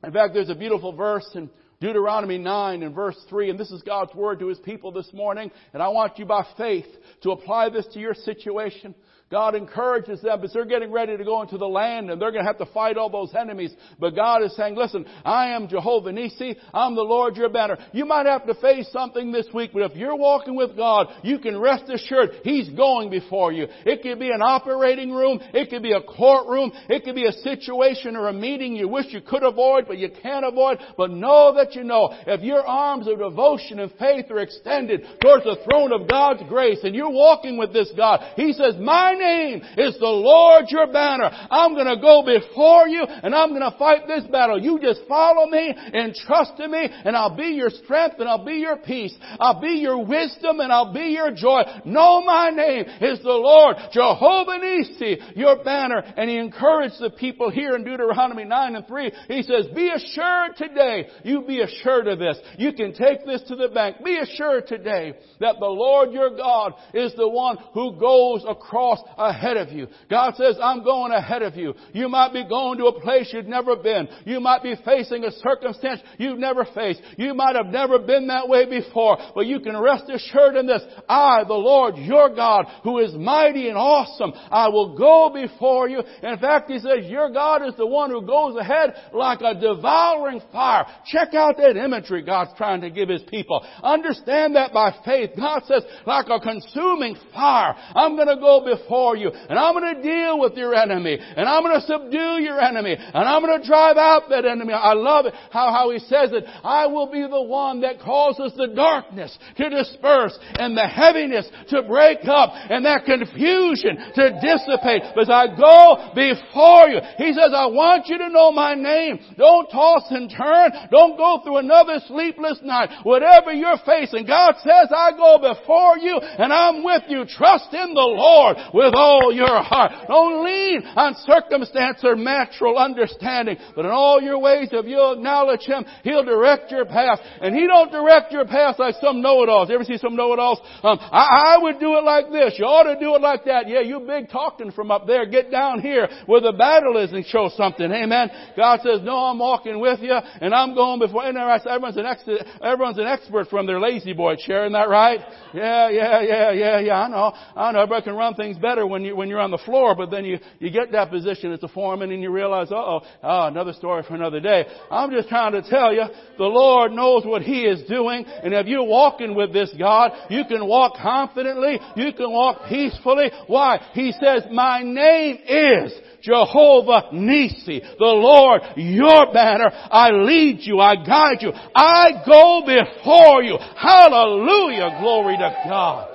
In 0.03 0.11
fact, 0.11 0.33
there's 0.33 0.49
a 0.49 0.55
beautiful 0.55 0.93
verse 0.93 1.29
in 1.35 1.49
Deuteronomy 1.79 2.37
9 2.37 2.83
and 2.83 2.93
verse 2.93 3.17
3, 3.27 3.49
and 3.49 3.59
this 3.59 3.71
is 3.71 3.81
God's 3.81 4.13
word 4.13 4.39
to 4.39 4.47
His 4.47 4.59
people 4.59 4.91
this 4.91 5.11
morning, 5.13 5.51
and 5.73 5.81
I 5.81 5.89
want 5.89 6.19
you 6.19 6.25
by 6.25 6.45
faith 6.55 6.85
to 7.23 7.31
apply 7.31 7.69
this 7.69 7.87
to 7.93 7.99
your 7.99 8.13
situation. 8.13 8.93
God 9.31 9.55
encourages 9.55 10.21
them 10.21 10.41
because 10.41 10.53
they're 10.53 10.65
getting 10.65 10.91
ready 10.91 11.15
to 11.15 11.23
go 11.23 11.41
into 11.41 11.57
the 11.57 11.67
land 11.67 12.11
and 12.11 12.21
they're 12.21 12.31
going 12.31 12.43
to 12.43 12.47
have 12.47 12.57
to 12.57 12.71
fight 12.73 12.97
all 12.97 13.09
those 13.09 13.33
enemies. 13.33 13.71
But 13.97 14.13
God 14.13 14.43
is 14.43 14.53
saying, 14.57 14.75
listen, 14.75 15.05
I 15.23 15.51
am 15.51 15.69
Jehovah 15.69 16.11
Nisi. 16.11 16.57
I'm 16.73 16.95
the 16.95 17.01
Lord 17.01 17.37
your 17.37 17.49
banner. 17.49 17.77
You 17.93 18.05
might 18.05 18.25
have 18.25 18.45
to 18.45 18.53
face 18.55 18.89
something 18.91 19.31
this 19.31 19.47
week, 19.53 19.71
but 19.73 19.83
if 19.83 19.95
you're 19.95 20.17
walking 20.17 20.55
with 20.55 20.75
God, 20.75 21.07
you 21.23 21.39
can 21.39 21.57
rest 21.57 21.85
assured 21.87 22.31
He's 22.43 22.69
going 22.71 23.09
before 23.09 23.53
you. 23.53 23.67
It 23.85 24.01
could 24.01 24.19
be 24.19 24.31
an 24.31 24.41
operating 24.41 25.11
room. 25.13 25.39
It 25.53 25.69
could 25.69 25.81
be 25.81 25.93
a 25.93 26.01
courtroom. 26.01 26.73
It 26.89 27.05
could 27.05 27.15
be 27.15 27.25
a 27.25 27.31
situation 27.31 28.17
or 28.17 28.27
a 28.27 28.33
meeting 28.33 28.75
you 28.75 28.89
wish 28.89 29.05
you 29.09 29.21
could 29.21 29.43
avoid, 29.43 29.85
but 29.87 29.97
you 29.97 30.09
can't 30.21 30.45
avoid. 30.45 30.79
But 30.97 31.11
know 31.11 31.53
that 31.55 31.73
you 31.73 31.85
know, 31.85 32.13
if 32.27 32.41
your 32.41 32.65
arms 32.67 33.07
of 33.07 33.19
devotion 33.19 33.79
and 33.79 33.91
faith 33.93 34.29
are 34.29 34.39
extended 34.39 35.05
towards 35.21 35.45
the 35.45 35.57
throne 35.63 35.93
of 35.93 36.09
God's 36.09 36.43
grace 36.49 36.79
and 36.83 36.93
you're 36.93 37.09
walking 37.09 37.57
with 37.57 37.71
this 37.71 37.91
God, 37.95 38.19
He 38.35 38.51
says, 38.51 38.75
my 38.77 39.13
name 39.21 39.61
is 39.77 39.97
the 39.99 40.05
Lord 40.05 40.65
your 40.69 40.91
banner. 40.91 41.29
I'm 41.49 41.75
gonna 41.75 42.01
go 42.01 42.23
before 42.25 42.87
you 42.87 43.03
and 43.03 43.35
I'm 43.35 43.53
gonna 43.53 43.75
fight 43.77 44.07
this 44.07 44.23
battle. 44.31 44.61
You 44.61 44.79
just 44.81 45.01
follow 45.07 45.47
me 45.47 45.73
and 45.75 46.15
trust 46.15 46.59
in 46.59 46.71
me 46.71 46.89
and 47.05 47.15
I'll 47.15 47.35
be 47.35 47.53
your 47.53 47.69
strength 47.69 48.15
and 48.19 48.27
I'll 48.27 48.45
be 48.45 48.55
your 48.55 48.77
peace. 48.77 49.15
I'll 49.39 49.61
be 49.61 49.79
your 49.81 50.03
wisdom 50.03 50.59
and 50.59 50.71
I'll 50.71 50.93
be 50.93 51.13
your 51.13 51.31
joy. 51.31 51.61
Know 51.85 52.21
my 52.21 52.49
name 52.49 52.85
is 53.01 53.19
the 53.21 53.29
Lord, 53.29 53.77
Jehovah 53.93 54.57
Nisi, 54.57 55.17
your 55.35 55.63
banner. 55.63 56.01
And 56.17 56.29
he 56.29 56.37
encouraged 56.37 56.99
the 56.99 57.11
people 57.11 57.49
here 57.51 57.75
in 57.75 57.83
Deuteronomy 57.83 58.45
9 58.45 58.75
and 58.75 58.87
3. 58.87 59.11
He 59.27 59.43
says, 59.43 59.67
be 59.75 59.89
assured 59.89 60.55
today, 60.57 61.07
you 61.23 61.41
be 61.41 61.61
assured 61.61 62.07
of 62.07 62.19
this. 62.19 62.37
You 62.57 62.73
can 62.73 62.93
take 62.93 63.25
this 63.25 63.41
to 63.47 63.55
the 63.55 63.69
bank. 63.69 63.97
Be 64.03 64.17
assured 64.17 64.67
today 64.67 65.13
that 65.39 65.55
the 65.59 65.65
Lord 65.65 66.11
your 66.11 66.35
God 66.35 66.73
is 66.93 67.13
the 67.15 67.27
one 67.27 67.57
who 67.73 67.99
goes 67.99 68.43
across 68.47 68.99
ahead 69.17 69.57
of 69.57 69.69
you. 69.69 69.87
God 70.09 70.35
says, 70.35 70.57
I'm 70.61 70.83
going 70.83 71.11
ahead 71.11 71.41
of 71.41 71.55
you. 71.55 71.73
You 71.93 72.09
might 72.09 72.33
be 72.33 72.47
going 72.47 72.77
to 72.79 72.85
a 72.85 73.01
place 73.01 73.29
you've 73.33 73.45
never 73.45 73.75
been. 73.75 74.07
You 74.25 74.39
might 74.39 74.63
be 74.63 74.75
facing 74.85 75.23
a 75.23 75.31
circumstance 75.31 76.01
you've 76.17 76.39
never 76.39 76.65
faced. 76.73 77.01
You 77.17 77.33
might 77.33 77.55
have 77.55 77.67
never 77.67 77.99
been 77.99 78.27
that 78.27 78.47
way 78.47 78.69
before, 78.69 79.17
but 79.35 79.47
you 79.47 79.59
can 79.59 79.79
rest 79.79 80.09
assured 80.09 80.55
in 80.55 80.67
this. 80.67 80.81
I, 81.09 81.43
the 81.47 81.53
Lord, 81.53 81.97
your 81.97 82.33
God, 82.33 82.65
who 82.83 82.99
is 82.99 83.13
mighty 83.13 83.67
and 83.67 83.77
awesome, 83.77 84.33
I 84.49 84.69
will 84.69 84.97
go 84.97 85.31
before 85.33 85.89
you. 85.89 86.01
In 86.23 86.37
fact, 86.39 86.69
He 86.69 86.79
says, 86.79 87.05
your 87.05 87.31
God 87.31 87.67
is 87.67 87.75
the 87.77 87.87
one 87.87 88.09
who 88.11 88.25
goes 88.25 88.55
ahead 88.55 88.93
like 89.13 89.41
a 89.41 89.59
devouring 89.59 90.41
fire. 90.51 90.85
Check 91.05 91.33
out 91.33 91.57
that 91.57 91.77
imagery 91.77 92.21
God's 92.21 92.51
trying 92.57 92.81
to 92.81 92.89
give 92.89 93.09
His 93.09 93.23
people. 93.29 93.65
Understand 93.83 94.55
that 94.55 94.73
by 94.73 94.95
faith. 95.03 95.31
God 95.35 95.63
says, 95.65 95.83
like 96.05 96.27
a 96.29 96.39
consuming 96.39 97.15
fire, 97.33 97.75
I'm 97.95 98.15
gonna 98.15 98.39
go 98.39 98.63
before 98.63 99.00
you, 99.15 99.29
and 99.29 99.57
I'm 99.57 99.73
gonna 99.73 100.01
deal 100.01 100.39
with 100.39 100.53
your 100.53 100.75
enemy, 100.75 101.17
and 101.19 101.47
I'm 101.47 101.63
gonna 101.63 101.81
subdue 101.81 102.41
your 102.41 102.59
enemy, 102.59 102.95
and 102.97 103.25
I'm 103.27 103.41
gonna 103.41 103.63
drive 103.63 103.97
out 103.97 104.29
that 104.29 104.45
enemy. 104.45 104.73
I 104.73 104.93
love 104.93 105.25
it 105.25 105.33
how, 105.51 105.71
how 105.71 105.91
He 105.91 105.99
says 105.99 106.31
it. 106.31 106.45
I 106.63 106.87
will 106.87 107.11
be 107.11 107.21
the 107.21 107.41
one 107.41 107.81
that 107.81 107.99
causes 107.99 108.53
the 108.55 108.67
darkness 108.67 109.37
to 109.57 109.69
disperse 109.69 110.37
and 110.55 110.77
the 110.77 110.87
heaviness 110.87 111.49
to 111.69 111.83
break 111.83 112.25
up 112.25 112.51
and 112.53 112.85
that 112.85 113.05
confusion 113.05 113.97
to 114.15 114.23
dissipate 114.41 115.03
as 115.19 115.29
I 115.29 115.47
go 115.55 116.11
before 116.13 116.89
you. 116.89 116.99
He 117.17 117.33
says, 117.33 117.51
I 117.55 117.67
want 117.67 118.07
you 118.07 118.17
to 118.17 118.29
know 118.29 118.51
my 118.51 118.75
name. 118.75 119.19
Don't 119.37 119.69
toss 119.69 120.03
and 120.09 120.29
turn. 120.29 120.71
Don't 120.91 121.17
go 121.17 121.41
through 121.43 121.57
another 121.57 121.99
sleepless 122.07 122.59
night. 122.63 122.89
Whatever 123.03 123.51
you're 123.53 123.79
facing, 123.85 124.25
God 124.25 124.55
says, 124.63 124.89
I 124.89 125.11
go 125.15 125.39
before 125.39 125.97
you 125.97 126.17
and 126.17 126.51
I'm 126.51 126.83
with 126.83 127.03
you. 127.07 127.25
Trust 127.25 127.73
in 127.73 127.93
the 127.93 128.09
Lord 128.11 128.57
with 128.73 128.90
all 128.95 129.31
your 129.33 129.61
heart. 129.61 129.91
Don't 130.07 130.43
lean 130.43 130.83
on 130.95 131.15
circumstance 131.25 131.99
or 132.03 132.15
natural 132.15 132.77
understanding, 132.77 133.57
but 133.75 133.85
in 133.85 133.91
all 133.91 134.21
your 134.21 134.39
ways, 134.39 134.69
if 134.71 134.85
you 134.85 134.99
acknowledge 135.13 135.61
Him, 135.61 135.85
He'll 136.03 136.23
direct 136.23 136.71
your 136.71 136.85
path. 136.85 137.19
And 137.41 137.55
He 137.55 137.67
don't 137.67 137.91
direct 137.91 138.31
your 138.31 138.45
path 138.45 138.79
like 138.79 138.95
some 139.01 139.21
know-it-alls. 139.21 139.69
You 139.69 139.75
ever 139.75 139.83
see 139.83 139.97
some 139.97 140.15
know-it-alls? 140.15 140.59
Um, 140.83 140.97
I, 140.99 141.55
I 141.55 141.57
would 141.61 141.79
do 141.79 141.97
it 141.97 142.03
like 142.03 142.31
this. 142.31 142.55
You 142.57 142.65
ought 142.65 142.91
to 142.91 142.99
do 142.99 143.15
it 143.15 143.21
like 143.21 143.45
that. 143.45 143.67
Yeah, 143.67 143.81
you 143.81 143.99
big 143.99 144.29
talking 144.29 144.71
from 144.71 144.91
up 144.91 145.07
there. 145.07 145.25
Get 145.25 145.51
down 145.51 145.81
here 145.81 146.07
where 146.25 146.41
the 146.41 146.53
battle 146.53 146.97
is 146.97 147.11
and 147.11 147.25
show 147.25 147.49
something. 147.55 147.91
Amen. 147.91 148.29
God 148.55 148.79
says, 148.83 149.01
no, 149.03 149.15
I'm 149.17 149.39
walking 149.39 149.79
with 149.79 149.99
you 150.01 150.13
and 150.13 150.53
I'm 150.53 150.73
going 150.73 150.99
before. 150.99 151.25
And 151.25 151.37
everyone's 151.37 151.97
an, 151.97 152.05
ex- 152.05 152.23
everyone's 152.61 152.97
an 152.97 153.07
expert 153.07 153.47
from 153.49 153.67
their 153.67 153.79
La-Z-Boy 153.79 154.37
chair. 154.45 154.63
Isn't 154.65 154.73
that 154.73 154.89
right? 154.89 155.19
Yeah, 155.53 155.89
yeah, 155.89 156.21
yeah, 156.21 156.51
yeah, 156.51 156.79
yeah. 156.79 157.01
I 157.01 157.07
know. 157.09 157.33
I 157.55 157.71
know. 157.71 157.81
Everybody 157.81 158.03
can 158.05 158.15
run 158.15 158.35
things 158.35 158.57
better 158.57 158.70
when 158.79 159.03
you, 159.03 159.15
when 159.15 159.29
you're 159.29 159.39
on 159.39 159.51
the 159.51 159.57
floor, 159.65 159.95
but 159.95 160.09
then 160.09 160.25
you, 160.25 160.39
you 160.59 160.71
get 160.71 160.91
that 160.91 161.09
position 161.09 161.51
as 161.51 161.61
a 161.63 161.67
foreman 161.67 162.11
and 162.11 162.21
you 162.21 162.31
realize, 162.31 162.67
oh, 162.71 163.01
oh, 163.23 163.47
another 163.47 163.73
story 163.73 164.03
for 164.07 164.15
another 164.15 164.39
day. 164.39 164.65
I'm 164.89 165.11
just 165.11 165.29
trying 165.29 165.51
to 165.53 165.61
tell 165.61 165.93
you, 165.93 166.03
the 166.37 166.43
Lord 166.43 166.91
knows 166.91 167.25
what 167.25 167.41
He 167.41 167.61
is 167.61 167.87
doing, 167.87 168.25
and 168.25 168.53
if 168.53 168.67
you're 168.67 168.83
walking 168.83 169.35
with 169.35 169.53
this 169.53 169.73
God, 169.77 170.11
you 170.29 170.43
can 170.45 170.65
walk 170.67 170.95
confidently, 171.01 171.79
you 171.95 172.13
can 172.13 172.31
walk 172.31 172.69
peacefully. 172.69 173.31
Why? 173.47 173.79
He 173.93 174.13
says, 174.13 174.43
my 174.51 174.81
name 174.81 175.37
is 175.47 175.93
Jehovah 176.21 177.09
Nisi, 177.13 177.81
the 177.81 178.05
Lord, 178.05 178.61
your 178.77 179.33
banner. 179.33 179.71
I 179.73 180.11
lead 180.11 180.59
you, 180.61 180.79
I 180.79 180.95
guide 180.95 181.37
you, 181.41 181.51
I 181.51 182.23
go 182.25 182.61
before 182.65 183.43
you. 183.43 183.57
Hallelujah, 183.75 184.97
glory 185.01 185.37
to 185.37 185.63
God. 185.67 186.10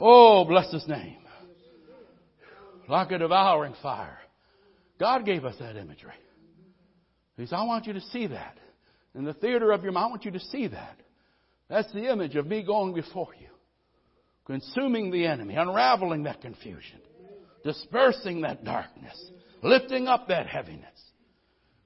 Oh, 0.00 0.44
bless 0.44 0.72
His 0.72 0.86
name. 0.86 1.16
Like 2.88 3.10
a 3.10 3.18
devouring 3.18 3.74
fire. 3.82 4.18
God 4.98 5.24
gave 5.24 5.44
us 5.44 5.56
that 5.60 5.76
imagery. 5.76 6.12
He 7.36 7.46
said, 7.46 7.56
I 7.56 7.64
want 7.64 7.86
you 7.86 7.92
to 7.92 8.00
see 8.00 8.26
that. 8.26 8.58
In 9.14 9.24
the 9.24 9.34
theater 9.34 9.72
of 9.72 9.82
your 9.82 9.92
mind, 9.92 10.06
I 10.06 10.08
want 10.08 10.24
you 10.24 10.32
to 10.32 10.40
see 10.40 10.66
that. 10.68 10.98
That's 11.68 11.92
the 11.92 12.10
image 12.10 12.34
of 12.36 12.46
me 12.46 12.62
going 12.62 12.94
before 12.94 13.28
you, 13.38 13.48
consuming 14.46 15.10
the 15.10 15.26
enemy, 15.26 15.54
unraveling 15.54 16.24
that 16.24 16.40
confusion, 16.40 17.00
dispersing 17.62 18.40
that 18.42 18.64
darkness, 18.64 19.30
lifting 19.62 20.08
up 20.08 20.28
that 20.28 20.46
heaviness. 20.46 20.84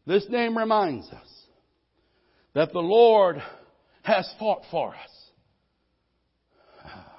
This 0.07 0.27
name 0.29 0.57
reminds 0.57 1.09
us 1.09 1.29
that 2.55 2.73
the 2.73 2.81
Lord 2.81 3.43
has 4.03 4.33
fought 4.39 4.63
for 4.71 4.95
us. 4.95 5.22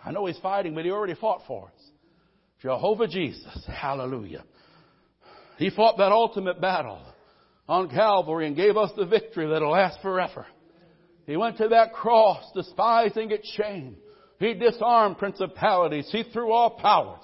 I 0.05 0.11
know 0.11 0.25
He's 0.25 0.39
fighting, 0.39 0.75
but 0.75 0.85
He 0.85 0.91
already 0.91 1.15
fought 1.15 1.41
for 1.47 1.67
us. 1.67 1.83
Jehovah 2.61 3.07
Jesus. 3.07 3.65
Hallelujah. 3.67 4.43
He 5.57 5.69
fought 5.69 5.97
that 5.97 6.11
ultimate 6.11 6.59
battle 6.59 7.01
on 7.67 7.89
Calvary 7.89 8.47
and 8.47 8.55
gave 8.55 8.77
us 8.77 8.91
the 8.95 9.05
victory 9.05 9.47
that'll 9.47 9.71
last 9.71 9.99
forever. 10.01 10.45
He 11.25 11.37
went 11.37 11.57
to 11.57 11.69
that 11.69 11.93
cross 11.93 12.43
despising 12.53 13.31
its 13.31 13.49
shame. 13.51 13.97
He 14.39 14.53
disarmed 14.53 15.17
principalities. 15.17 16.09
He 16.11 16.23
threw 16.23 16.51
off 16.51 16.81
powers. 16.81 17.23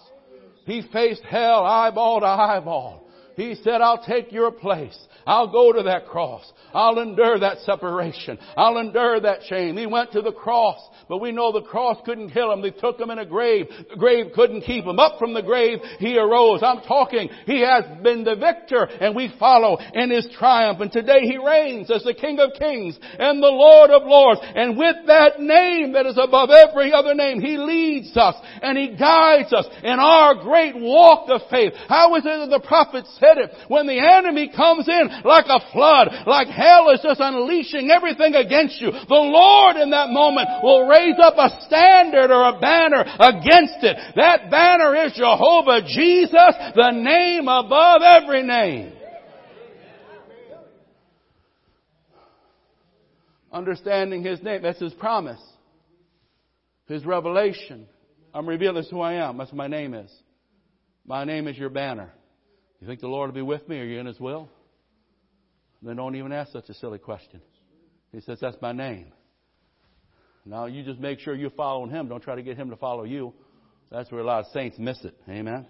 He 0.66 0.84
faced 0.94 1.24
hell 1.24 1.66
eyeball 1.66 2.22
to 2.22 2.26
eyeball. 2.26 3.08
He 3.36 3.56
said, 3.56 3.82
I'll 3.82 4.04
take 4.04 4.32
your 4.32 4.52
place. 4.52 4.98
I'll 5.30 5.52
go 5.52 5.72
to 5.72 5.84
that 5.84 6.08
cross. 6.08 6.52
I'll 6.74 6.98
endure 6.98 7.38
that 7.40 7.60
separation. 7.60 8.40
I'll 8.58 8.80
endure 8.80 9.20
that 9.22 9.42
shame. 9.48 9.78
He 9.78 9.86
went 9.86 10.12
to 10.14 10.24
the 10.24 10.32
cross, 10.32 10.80
but 11.08 11.20
we 11.20 11.32
know 11.32 11.52
the 11.52 11.62
cross 11.62 11.98
couldn't 12.04 12.32
kill 12.32 12.52
him. 12.52 12.64
They 12.64 12.72
took 12.72 13.00
him 13.00 13.12
in 13.12 13.20
a 13.20 13.28
grave. 13.28 13.68
The 13.92 13.96
grave 13.96 14.32
couldn't 14.34 14.62
keep 14.62 14.86
him. 14.86 14.98
Up 14.98 15.20
from 15.20 15.36
the 15.36 15.44
grave, 15.44 15.80
he 16.00 16.18
arose. 16.18 16.62
I'm 16.64 16.82
talking. 16.82 17.30
He 17.46 17.62
has 17.62 17.86
been 18.02 18.24
the 18.24 18.36
victor 18.36 18.86
and 18.86 19.16
we 19.16 19.32
follow 19.38 19.78
in 19.94 20.10
his 20.10 20.28
triumph. 20.38 20.80
And 20.82 20.92
today 20.92 21.22
he 21.22 21.38
reigns 21.38 21.92
as 21.92 22.04
the 22.04 22.16
King 22.16 22.40
of 22.40 22.50
Kings 22.58 22.98
and 23.20 23.42
the 23.42 23.48
Lord 23.48 23.92
of 23.92 24.08
Lords. 24.08 24.42
And 24.56 24.78
with 24.78 24.96
that 25.06 25.40
name 25.40 25.94
that 25.94 26.08
is 26.08 26.18
above 26.18 26.50
every 26.50 26.92
other 26.92 27.14
name, 27.14 27.40
he 27.40 27.58
leads 27.58 28.18
us 28.18 28.34
and 28.64 28.76
he 28.76 28.96
guides 28.96 29.54
us 29.54 29.68
in 29.84 30.00
our 30.00 30.42
great 30.42 30.74
walk 30.76 31.30
of 31.30 31.42
faith. 31.52 31.74
How 31.88 32.16
is 32.16 32.26
it 32.26 32.50
that 32.50 32.50
the 32.50 32.68
prophet 32.68 33.06
said 33.20 33.38
it? 33.38 33.52
When 33.68 33.86
the 33.86 34.00
enemy 34.00 34.52
comes 34.56 34.88
in 34.88 35.19
like 35.24 35.46
a 35.48 35.60
flood, 35.72 36.10
like 36.26 36.48
hell 36.48 36.90
is 36.92 37.02
just 37.02 37.20
unleashing 37.20 37.92
everything 37.92 38.36
against 38.36 38.82
you. 38.82 38.92
The 38.92 39.08
Lord 39.10 39.78
in 39.78 39.92
that 39.92 40.10
moment 40.10 40.48
will 40.64 40.88
raise 40.88 41.16
up 41.22 41.36
a 41.38 41.62
standard 41.66 42.32
or 42.32 42.50
a 42.50 42.60
banner 42.60 43.02
against 43.02 43.84
it. 43.84 43.98
That 44.16 44.50
banner 44.52 45.06
is 45.06 45.14
Jehovah 45.14 45.82
Jesus, 45.88 46.56
the 46.76 46.92
name 46.92 47.48
above 47.48 48.02
every 48.02 48.44
name. 48.44 48.94
Understanding 53.52 54.24
His 54.24 54.42
name, 54.44 54.62
that's 54.62 54.80
His 54.80 54.94
promise. 54.94 55.42
His 56.88 57.06
revelation. 57.06 57.88
I'm 58.34 58.48
revealing 58.48 58.84
who 58.90 59.02
I 59.02 59.14
am. 59.14 59.38
That's 59.38 59.52
what 59.52 59.58
my 59.58 59.68
name 59.68 59.94
is. 59.94 60.12
My 61.06 61.24
name 61.24 61.48
is 61.48 61.58
your 61.58 61.70
banner. 61.70 62.12
You 62.80 62.88
think 62.88 63.00
the 63.00 63.08
Lord 63.08 63.30
will 63.30 63.36
be 63.36 63.42
with 63.42 63.68
me? 63.68 63.80
Are 63.80 63.86
you 63.86 64.00
in 64.00 64.06
His 64.06 64.20
will? 64.20 64.50
Then 65.82 65.96
don't 65.96 66.16
even 66.16 66.32
ask 66.32 66.52
such 66.52 66.70
a 66.70 66.74
silly 66.74 67.00
question. 67.00 67.42
He 68.12 68.22
says, 68.22 68.40
That's 68.42 68.58
my 68.62 68.72
name. 68.72 69.14
Now 70.46 70.66
you 70.66 70.84
just 70.84 71.00
make 71.00 71.20
sure 71.20 71.36
you're 71.36 71.52
following 71.52 71.92
him. 71.92 72.08
Don't 72.08 72.24
try 72.24 72.36
to 72.36 72.42
get 72.42 72.58
him 72.58 72.70
to 72.70 72.76
follow 72.76 73.04
you. 73.04 73.34
That's 73.92 74.12
where 74.12 74.22
a 74.22 74.26
lot 74.26 74.42
of 74.42 74.52
saints 74.52 74.78
miss 74.80 75.04
it. 75.04 75.16
Amen. 75.28 75.66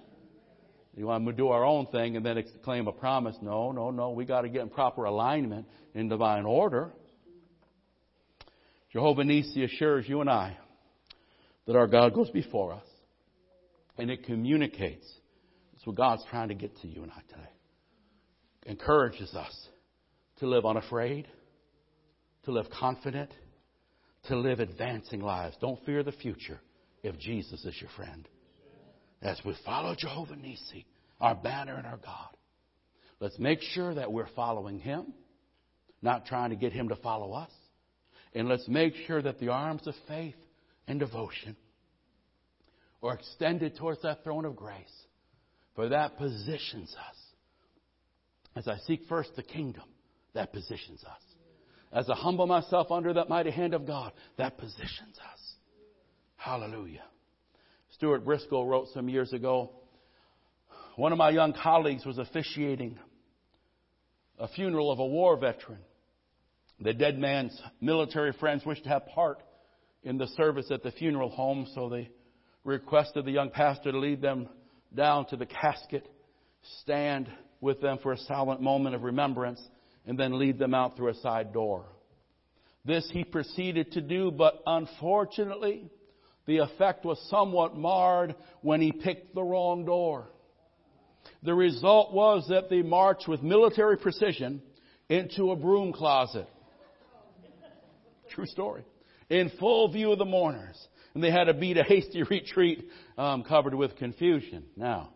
You 0.95 1.05
want 1.07 1.25
to 1.25 1.33
do 1.33 1.49
our 1.49 1.63
own 1.63 1.87
thing 1.87 2.17
and 2.17 2.25
then 2.25 2.43
claim 2.63 2.87
a 2.87 2.91
promise. 2.91 3.35
No, 3.41 3.71
no, 3.71 3.91
no. 3.91 4.11
We 4.11 4.25
got 4.25 4.41
to 4.41 4.49
get 4.49 4.61
in 4.61 4.69
proper 4.69 5.05
alignment 5.05 5.65
in 5.93 6.09
divine 6.09 6.45
order. 6.45 6.91
Jehovah 8.91 9.23
Nisi 9.23 9.63
assures 9.63 10.09
you 10.09 10.21
and 10.21 10.29
I 10.29 10.57
that 11.67 11.75
our 11.75 11.87
God 11.87 12.13
goes 12.13 12.29
before 12.31 12.73
us 12.73 12.85
and 13.97 14.09
it 14.09 14.25
communicates. 14.25 15.07
That's 15.73 15.85
what 15.85 15.95
God's 15.95 16.23
trying 16.29 16.49
to 16.49 16.55
get 16.55 16.75
to 16.81 16.87
you 16.87 17.03
and 17.03 17.11
I 17.11 17.21
today. 17.29 17.49
Encourages 18.65 19.33
us 19.35 19.67
to 20.39 20.48
live 20.48 20.65
unafraid, 20.65 21.27
to 22.46 22.51
live 22.51 22.67
confident, 22.69 23.31
to 24.25 24.36
live 24.36 24.60
advancing 24.60 25.22
lives. 25.22 25.55
Don't 25.62 25.84
fear 25.86 26.03
the 26.03 26.12
future 26.12 26.60
if 27.03 27.17
Jesus 27.19 27.63
is 27.65 27.79
your 27.79 27.89
friend. 27.96 28.27
As 29.22 29.39
we 29.46 29.55
follow 29.65 29.96
Jehovah 29.98 30.36
Nisi, 30.36 30.86
our 31.19 31.36
banner 31.36 31.75
and 31.75 31.86
our 31.86 31.98
God, 31.98 32.29
let's 33.19 33.38
make 33.38 33.62
sure 33.62 33.93
that 33.93 34.12
we're 34.12 34.29
following 34.36 34.79
Him, 34.79 35.13
not 36.01 36.25
trying 36.25 36.51
to 36.51 36.55
get 36.55 36.72
Him 36.72 36.89
to 36.89 36.96
follow 36.98 37.34
us. 37.34 37.51
And 38.34 38.48
let's 38.48 38.67
make 38.67 38.93
sure 39.08 39.22
that 39.22 39.39
the 39.39 39.50
arms 39.50 39.88
of 39.88 39.96
faith 40.08 40.36
and 40.88 41.00
devotion 41.00 41.55
are 43.01 43.15
extended 43.15 43.75
towards 43.77 44.01
that 44.03 44.24
throne 44.24 44.46
of 44.46 44.55
grace, 44.55 45.05
for 45.75 45.89
that 45.89 46.17
positions 46.17 46.96
us. 47.10 47.15
As 48.55 48.67
I 48.67 48.77
seek 48.86 49.01
first 49.08 49.36
the 49.36 49.43
kingdom, 49.43 49.84
that 50.33 50.53
positions 50.53 51.03
us. 51.03 51.21
As 51.91 52.09
I 52.09 52.15
humble 52.15 52.45
myself 52.45 52.91
under 52.91 53.13
that 53.13 53.29
mighty 53.29 53.51
hand 53.51 53.74
of 53.74 53.88
God, 53.88 54.13
that 54.38 54.57
positions 54.57 55.17
us. 55.17 55.55
Hallelujah. 56.36 57.03
Stuart 57.93 58.24
Briscoe 58.24 58.63
wrote 58.63 58.88
some 58.93 59.09
years 59.09 59.33
ago, 59.33 59.71
one 60.95 61.12
of 61.12 61.17
my 61.17 61.29
young 61.29 61.53
colleagues 61.53 62.05
was 62.05 62.17
officiating 62.17 63.00
a 64.38 64.48
funeral 64.48 64.91
of 64.91 65.00
a 65.00 65.05
war 65.05 65.36
veteran. 65.38 65.79
The 66.79 66.93
dead 66.93 67.17
man's 67.17 67.59
military 67.81 68.31
friends 68.33 68.65
wished 68.65 68.83
to 68.83 68.89
have 68.89 69.07
part 69.07 69.41
in 70.03 70.17
the 70.17 70.27
service 70.27 70.71
at 70.71 70.83
the 70.83 70.91
funeral 70.91 71.29
home, 71.29 71.67
so 71.74 71.89
they 71.89 72.09
requested 72.63 73.25
the 73.25 73.31
young 73.31 73.50
pastor 73.50 73.91
to 73.91 74.00
lead 74.00 74.21
them 74.21 74.48
down 74.95 75.25
to 75.27 75.36
the 75.36 75.45
casket, 75.45 76.07
stand 76.81 77.29
with 77.59 77.81
them 77.81 77.98
for 78.01 78.13
a 78.13 78.17
silent 78.17 78.62
moment 78.62 78.95
of 78.95 79.03
remembrance, 79.03 79.62
and 80.09 80.17
then 80.17 80.39
lead 80.39 80.57
them 80.57 80.73
out 80.73 80.97
through 80.97 81.09
a 81.09 81.13
side 81.13 81.53
door. 81.53 81.85
This 82.83 83.07
he 83.13 83.23
proceeded 83.23 83.91
to 83.91 84.01
do, 84.01 84.31
but 84.31 84.55
unfortunately, 84.65 85.91
the 86.47 86.57
effect 86.57 87.05
was 87.05 87.23
somewhat 87.29 87.77
marred 87.77 88.33
when 88.61 88.81
he 88.81 88.91
picked 88.91 89.35
the 89.35 89.43
wrong 89.43 89.85
door. 89.85 90.27
The 91.43 91.53
result 91.53 92.11
was 92.11 92.47
that 92.49 92.71
they 92.71 92.81
marched 92.81 93.27
with 93.27 93.43
military 93.43 93.97
precision 93.97 94.63
into 95.09 95.51
a 95.51 95.55
broom 95.55 95.93
closet. 95.93 96.47
True 98.31 98.47
story. 98.47 98.85
In 99.29 99.51
full 99.59 99.91
view 99.91 100.11
of 100.11 100.17
the 100.17 100.25
mourners. 100.25 100.87
And 101.13 101.23
they 101.23 101.29
had 101.29 101.43
to 101.43 101.53
beat 101.53 101.77
a 101.77 101.83
hasty 101.83 102.23
retreat 102.29 102.89
um, 103.15 103.43
covered 103.43 103.75
with 103.75 103.95
confusion. 103.97 104.65
Now, 104.75 105.11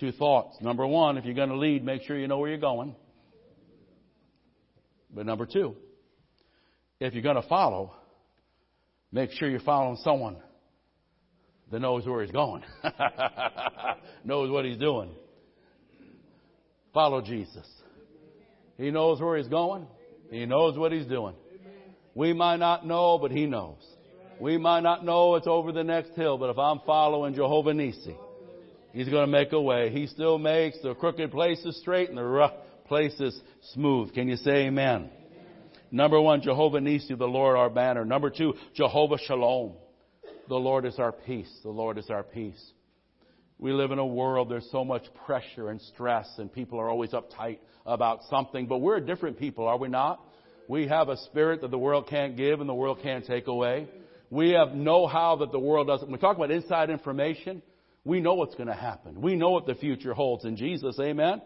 two 0.00 0.12
thoughts. 0.12 0.56
Number 0.62 0.86
one, 0.86 1.18
if 1.18 1.26
you're 1.26 1.34
going 1.34 1.50
to 1.50 1.58
lead, 1.58 1.84
make 1.84 2.04
sure 2.04 2.18
you 2.18 2.26
know 2.26 2.38
where 2.38 2.48
you're 2.48 2.58
going. 2.58 2.96
But 5.12 5.26
number 5.26 5.46
two, 5.46 5.76
if 7.00 7.14
you're 7.14 7.22
going 7.22 7.40
to 7.40 7.48
follow, 7.48 7.92
Make 9.10 9.30
sure 9.32 9.48
you're 9.48 9.60
following 9.60 9.96
someone 10.04 10.36
that 11.70 11.80
knows 11.80 12.06
where 12.06 12.22
he's 12.22 12.30
going, 12.30 12.62
knows 14.24 14.50
what 14.50 14.64
he's 14.64 14.76
doing. 14.76 15.10
Follow 16.92 17.22
Jesus. 17.22 17.66
He 18.76 18.90
knows 18.90 19.20
where 19.20 19.38
he's 19.38 19.48
going. 19.48 19.86
He 20.30 20.44
knows 20.44 20.76
what 20.76 20.92
he's 20.92 21.06
doing. 21.06 21.34
We 22.14 22.32
might 22.32 22.58
not 22.58 22.86
know, 22.86 23.18
but 23.18 23.30
he 23.30 23.46
knows. 23.46 23.78
We 24.40 24.58
might 24.58 24.80
not 24.80 25.04
know 25.04 25.36
it's 25.36 25.46
over 25.46 25.72
the 25.72 25.84
next 25.84 26.12
hill, 26.12 26.36
but 26.38 26.50
if 26.50 26.58
I'm 26.58 26.80
following 26.86 27.34
Jehovah 27.34 27.74
Nisi, 27.74 28.16
he's 28.92 29.08
going 29.08 29.26
to 29.26 29.30
make 29.30 29.52
a 29.52 29.60
way. 29.60 29.90
He 29.90 30.06
still 30.06 30.38
makes 30.38 30.80
the 30.82 30.94
crooked 30.94 31.30
places 31.30 31.78
straight 31.80 32.08
and 32.08 32.18
the 32.18 32.24
rough 32.24 32.52
places 32.88 33.40
smooth. 33.72 34.12
Can 34.14 34.28
you 34.28 34.36
say 34.36 34.66
amen? 34.66 35.10
Number 35.90 36.20
one, 36.20 36.42
Jehovah 36.42 36.80
Nisi, 36.80 37.14
the 37.14 37.26
Lord 37.26 37.56
our 37.56 37.70
banner. 37.70 38.04
Number 38.04 38.30
two, 38.30 38.54
Jehovah 38.74 39.18
Shalom. 39.26 39.72
The 40.48 40.56
Lord 40.56 40.84
is 40.84 40.98
our 40.98 41.12
peace. 41.12 41.50
The 41.62 41.70
Lord 41.70 41.98
is 41.98 42.10
our 42.10 42.22
peace. 42.22 42.72
We 43.58 43.72
live 43.72 43.90
in 43.90 43.98
a 43.98 44.06
world, 44.06 44.50
there's 44.50 44.68
so 44.70 44.84
much 44.84 45.02
pressure 45.26 45.70
and 45.70 45.80
stress, 45.80 46.28
and 46.38 46.52
people 46.52 46.78
are 46.78 46.88
always 46.88 47.10
uptight 47.10 47.58
about 47.84 48.20
something, 48.30 48.66
but 48.66 48.78
we're 48.78 48.98
a 48.98 49.04
different 49.04 49.38
people, 49.38 49.66
are 49.66 49.76
we 49.76 49.88
not? 49.88 50.24
We 50.68 50.86
have 50.86 51.08
a 51.08 51.16
spirit 51.16 51.62
that 51.62 51.72
the 51.72 51.78
world 51.78 52.06
can't 52.08 52.36
give 52.36 52.60
and 52.60 52.68
the 52.68 52.74
world 52.74 53.00
can't 53.02 53.26
take 53.26 53.48
away. 53.48 53.88
We 54.30 54.50
have 54.50 54.74
know-how 54.74 55.36
that 55.36 55.50
the 55.50 55.58
world 55.58 55.88
doesn't. 55.88 56.08
We 56.08 56.18
talk 56.18 56.36
about 56.36 56.52
inside 56.52 56.88
information, 56.88 57.62
we 58.04 58.20
know 58.20 58.34
what's 58.34 58.54
going 58.54 58.68
to 58.68 58.74
happen. 58.74 59.20
We 59.20 59.34
know 59.34 59.50
what 59.50 59.66
the 59.66 59.74
future 59.74 60.14
holds 60.14 60.44
in 60.44 60.56
Jesus. 60.56 60.96
Amen? 61.00 61.42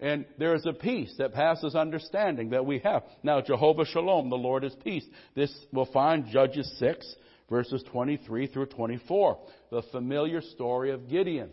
And 0.00 0.26
there 0.38 0.54
is 0.54 0.66
a 0.66 0.72
peace 0.72 1.14
that 1.18 1.32
passes 1.32 1.74
understanding 1.74 2.50
that 2.50 2.66
we 2.66 2.80
have. 2.80 3.02
Now, 3.22 3.40
Jehovah 3.40 3.86
Shalom, 3.86 4.28
the 4.28 4.36
Lord 4.36 4.64
is 4.64 4.74
peace. 4.84 5.04
This 5.34 5.54
we'll 5.72 5.86
find 5.86 6.26
Judges 6.26 6.70
6, 6.78 7.14
verses 7.48 7.82
23 7.90 8.48
through 8.48 8.66
24. 8.66 9.38
The 9.70 9.82
familiar 9.92 10.42
story 10.42 10.90
of 10.90 11.08
Gideon. 11.08 11.50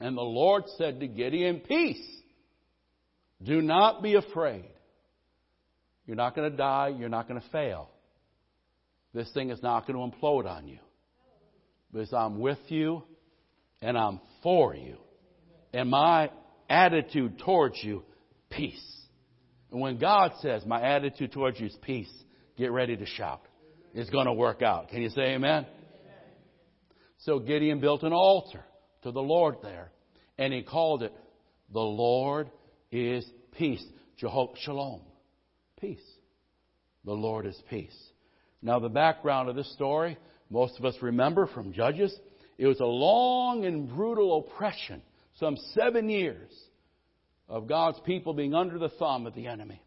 And 0.00 0.16
the 0.16 0.22
Lord 0.22 0.64
said 0.78 1.00
to 1.00 1.06
Gideon, 1.06 1.60
Peace. 1.60 2.04
Do 3.42 3.62
not 3.62 4.02
be 4.02 4.16
afraid. 4.16 4.70
You're 6.06 6.16
not 6.16 6.34
going 6.34 6.50
to 6.50 6.56
die. 6.56 6.92
You're 6.98 7.08
not 7.08 7.28
going 7.28 7.40
to 7.40 7.48
fail. 7.50 7.88
This 9.14 9.30
thing 9.32 9.50
is 9.50 9.62
not 9.62 9.86
going 9.86 10.10
to 10.10 10.16
implode 10.16 10.46
on 10.46 10.68
you. 10.68 10.78
Because 11.92 12.12
I'm 12.12 12.38
with 12.38 12.58
you 12.68 13.02
and 13.80 13.96
I'm 13.96 14.20
for 14.42 14.74
you. 14.74 14.96
And 15.72 15.90
my 15.90 16.30
attitude 16.70 17.40
towards 17.40 17.82
you, 17.82 18.04
peace. 18.48 18.80
And 19.70 19.80
when 19.80 19.98
God 19.98 20.32
says, 20.40 20.64
my 20.64 20.80
attitude 20.80 21.32
towards 21.32 21.60
you 21.60 21.66
is 21.66 21.76
peace, 21.82 22.10
get 22.56 22.72
ready 22.72 22.96
to 22.96 23.04
shout. 23.04 23.42
It's 23.92 24.10
going 24.10 24.26
to 24.26 24.32
work 24.32 24.62
out. 24.62 24.88
Can 24.88 25.02
you 25.02 25.10
say 25.10 25.34
amen? 25.34 25.66
So 27.18 27.38
Gideon 27.38 27.80
built 27.80 28.02
an 28.02 28.12
altar 28.12 28.64
to 29.02 29.10
the 29.12 29.20
Lord 29.20 29.56
there, 29.62 29.90
and 30.38 30.54
he 30.54 30.62
called 30.62 31.02
it, 31.02 31.12
The 31.72 31.80
Lord 31.80 32.50
is 32.90 33.28
Peace. 33.52 33.84
Jehovah 34.16 34.54
Shalom. 34.60 35.02
Peace. 35.80 35.98
The 37.04 37.12
Lord 37.12 37.46
is 37.46 37.60
peace. 37.68 37.96
Now, 38.62 38.78
the 38.78 38.90
background 38.90 39.48
of 39.48 39.56
this 39.56 39.72
story, 39.72 40.18
most 40.50 40.78
of 40.78 40.84
us 40.84 40.94
remember 41.00 41.46
from 41.46 41.72
Judges, 41.72 42.14
it 42.58 42.66
was 42.66 42.80
a 42.80 42.84
long 42.84 43.64
and 43.64 43.88
brutal 43.88 44.46
oppression 44.46 45.00
some 45.40 45.56
seven 45.74 46.08
years 46.08 46.52
of 47.48 47.66
God's 47.66 47.98
people 48.04 48.34
being 48.34 48.54
under 48.54 48.78
the 48.78 48.90
thumb 48.90 49.26
of 49.26 49.34
the 49.34 49.48
enemy. 49.48 49.82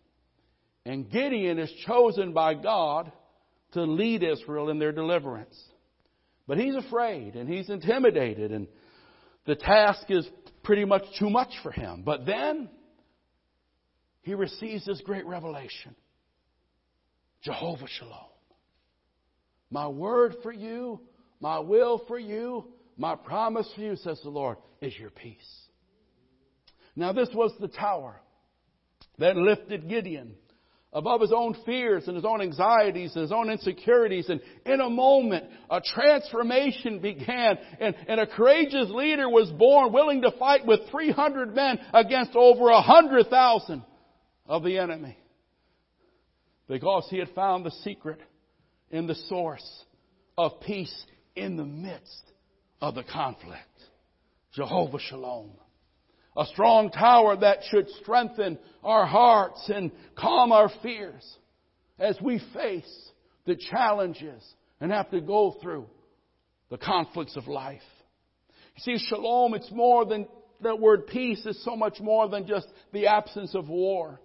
And 0.85 1.09
Gideon 1.09 1.59
is 1.59 1.71
chosen 1.85 2.33
by 2.33 2.55
God 2.55 3.11
to 3.71 3.83
lead 3.83 4.23
Israel 4.23 4.69
in 4.69 4.79
their 4.79 4.91
deliverance. 4.91 5.57
But 6.47 6.57
he's 6.57 6.75
afraid 6.75 7.35
and 7.35 7.47
he's 7.47 7.69
intimidated 7.69 8.51
and 8.51 8.67
the 9.45 9.55
task 9.55 10.05
is 10.09 10.27
pretty 10.63 10.85
much 10.85 11.03
too 11.19 11.29
much 11.29 11.51
for 11.61 11.71
him. 11.71 12.03
But 12.03 12.25
then 12.25 12.69
he 14.23 14.33
receives 14.33 14.85
this 14.85 15.01
great 15.01 15.25
revelation. 15.25 15.95
Jehovah 17.43 17.87
Shalom. 17.99 18.19
My 19.69 19.87
word 19.87 20.35
for 20.43 20.51
you, 20.51 20.99
my 21.39 21.59
will 21.59 22.03
for 22.07 22.19
you, 22.19 22.65
my 22.97 23.15
promise 23.15 23.69
for 23.75 23.81
you, 23.81 23.95
says 23.95 24.19
the 24.23 24.29
Lord, 24.29 24.57
is 24.81 24.97
your 24.97 25.09
peace. 25.09 25.37
Now, 26.95 27.11
this 27.11 27.29
was 27.33 27.51
the 27.59 27.67
tower 27.67 28.19
that 29.17 29.35
lifted 29.35 29.89
Gideon 29.89 30.35
above 30.91 31.21
his 31.21 31.31
own 31.35 31.55
fears 31.65 32.07
and 32.07 32.15
his 32.15 32.25
own 32.25 32.41
anxieties 32.41 33.13
and 33.15 33.23
his 33.23 33.31
own 33.31 33.49
insecurities. 33.49 34.29
And 34.29 34.41
in 34.65 34.79
a 34.79 34.89
moment, 34.89 35.45
a 35.69 35.81
transformation 35.81 36.99
began 36.99 37.57
and, 37.79 37.95
and 38.07 38.19
a 38.19 38.27
courageous 38.27 38.89
leader 38.89 39.27
was 39.27 39.49
born 39.51 39.91
willing 39.91 40.21
to 40.21 40.31
fight 40.37 40.65
with 40.65 40.81
300 40.91 41.55
men 41.55 41.79
against 41.93 42.35
over 42.35 42.65
100,000 42.65 43.83
of 44.45 44.63
the 44.63 44.77
enemy. 44.77 45.17
Because 46.67 47.07
he 47.09 47.17
had 47.17 47.29
found 47.29 47.65
the 47.65 47.71
secret 47.83 48.19
in 48.91 49.07
the 49.07 49.15
source 49.15 49.83
of 50.37 50.61
peace 50.61 51.05
in 51.35 51.57
the 51.57 51.65
midst 51.65 52.23
of 52.83 52.95
the 52.95 53.03
conflict. 53.03 53.61
Jehovah 54.53 54.99
Shalom. 54.99 55.51
A 56.35 56.45
strong 56.47 56.89
tower 56.89 57.37
that 57.37 57.59
should 57.69 57.87
strengthen 58.01 58.59
our 58.83 59.05
hearts 59.05 59.71
and 59.73 59.89
calm 60.17 60.51
our 60.51 60.69
fears 60.81 61.23
as 61.97 62.19
we 62.21 62.41
face 62.53 63.09
the 63.45 63.55
challenges 63.55 64.43
and 64.81 64.91
have 64.91 65.09
to 65.11 65.21
go 65.21 65.55
through 65.61 65.85
the 66.69 66.77
conflicts 66.77 67.37
of 67.37 67.47
life. 67.47 67.79
You 68.75 68.97
See, 68.97 69.05
shalom, 69.07 69.53
it's 69.53 69.71
more 69.71 70.05
than, 70.05 70.27
that 70.61 70.77
word 70.77 71.07
peace 71.07 71.45
is 71.45 71.63
so 71.63 71.77
much 71.77 72.01
more 72.01 72.27
than 72.27 72.45
just 72.45 72.67
the 72.91 73.07
absence 73.07 73.55
of 73.55 73.69
war. 73.69 74.19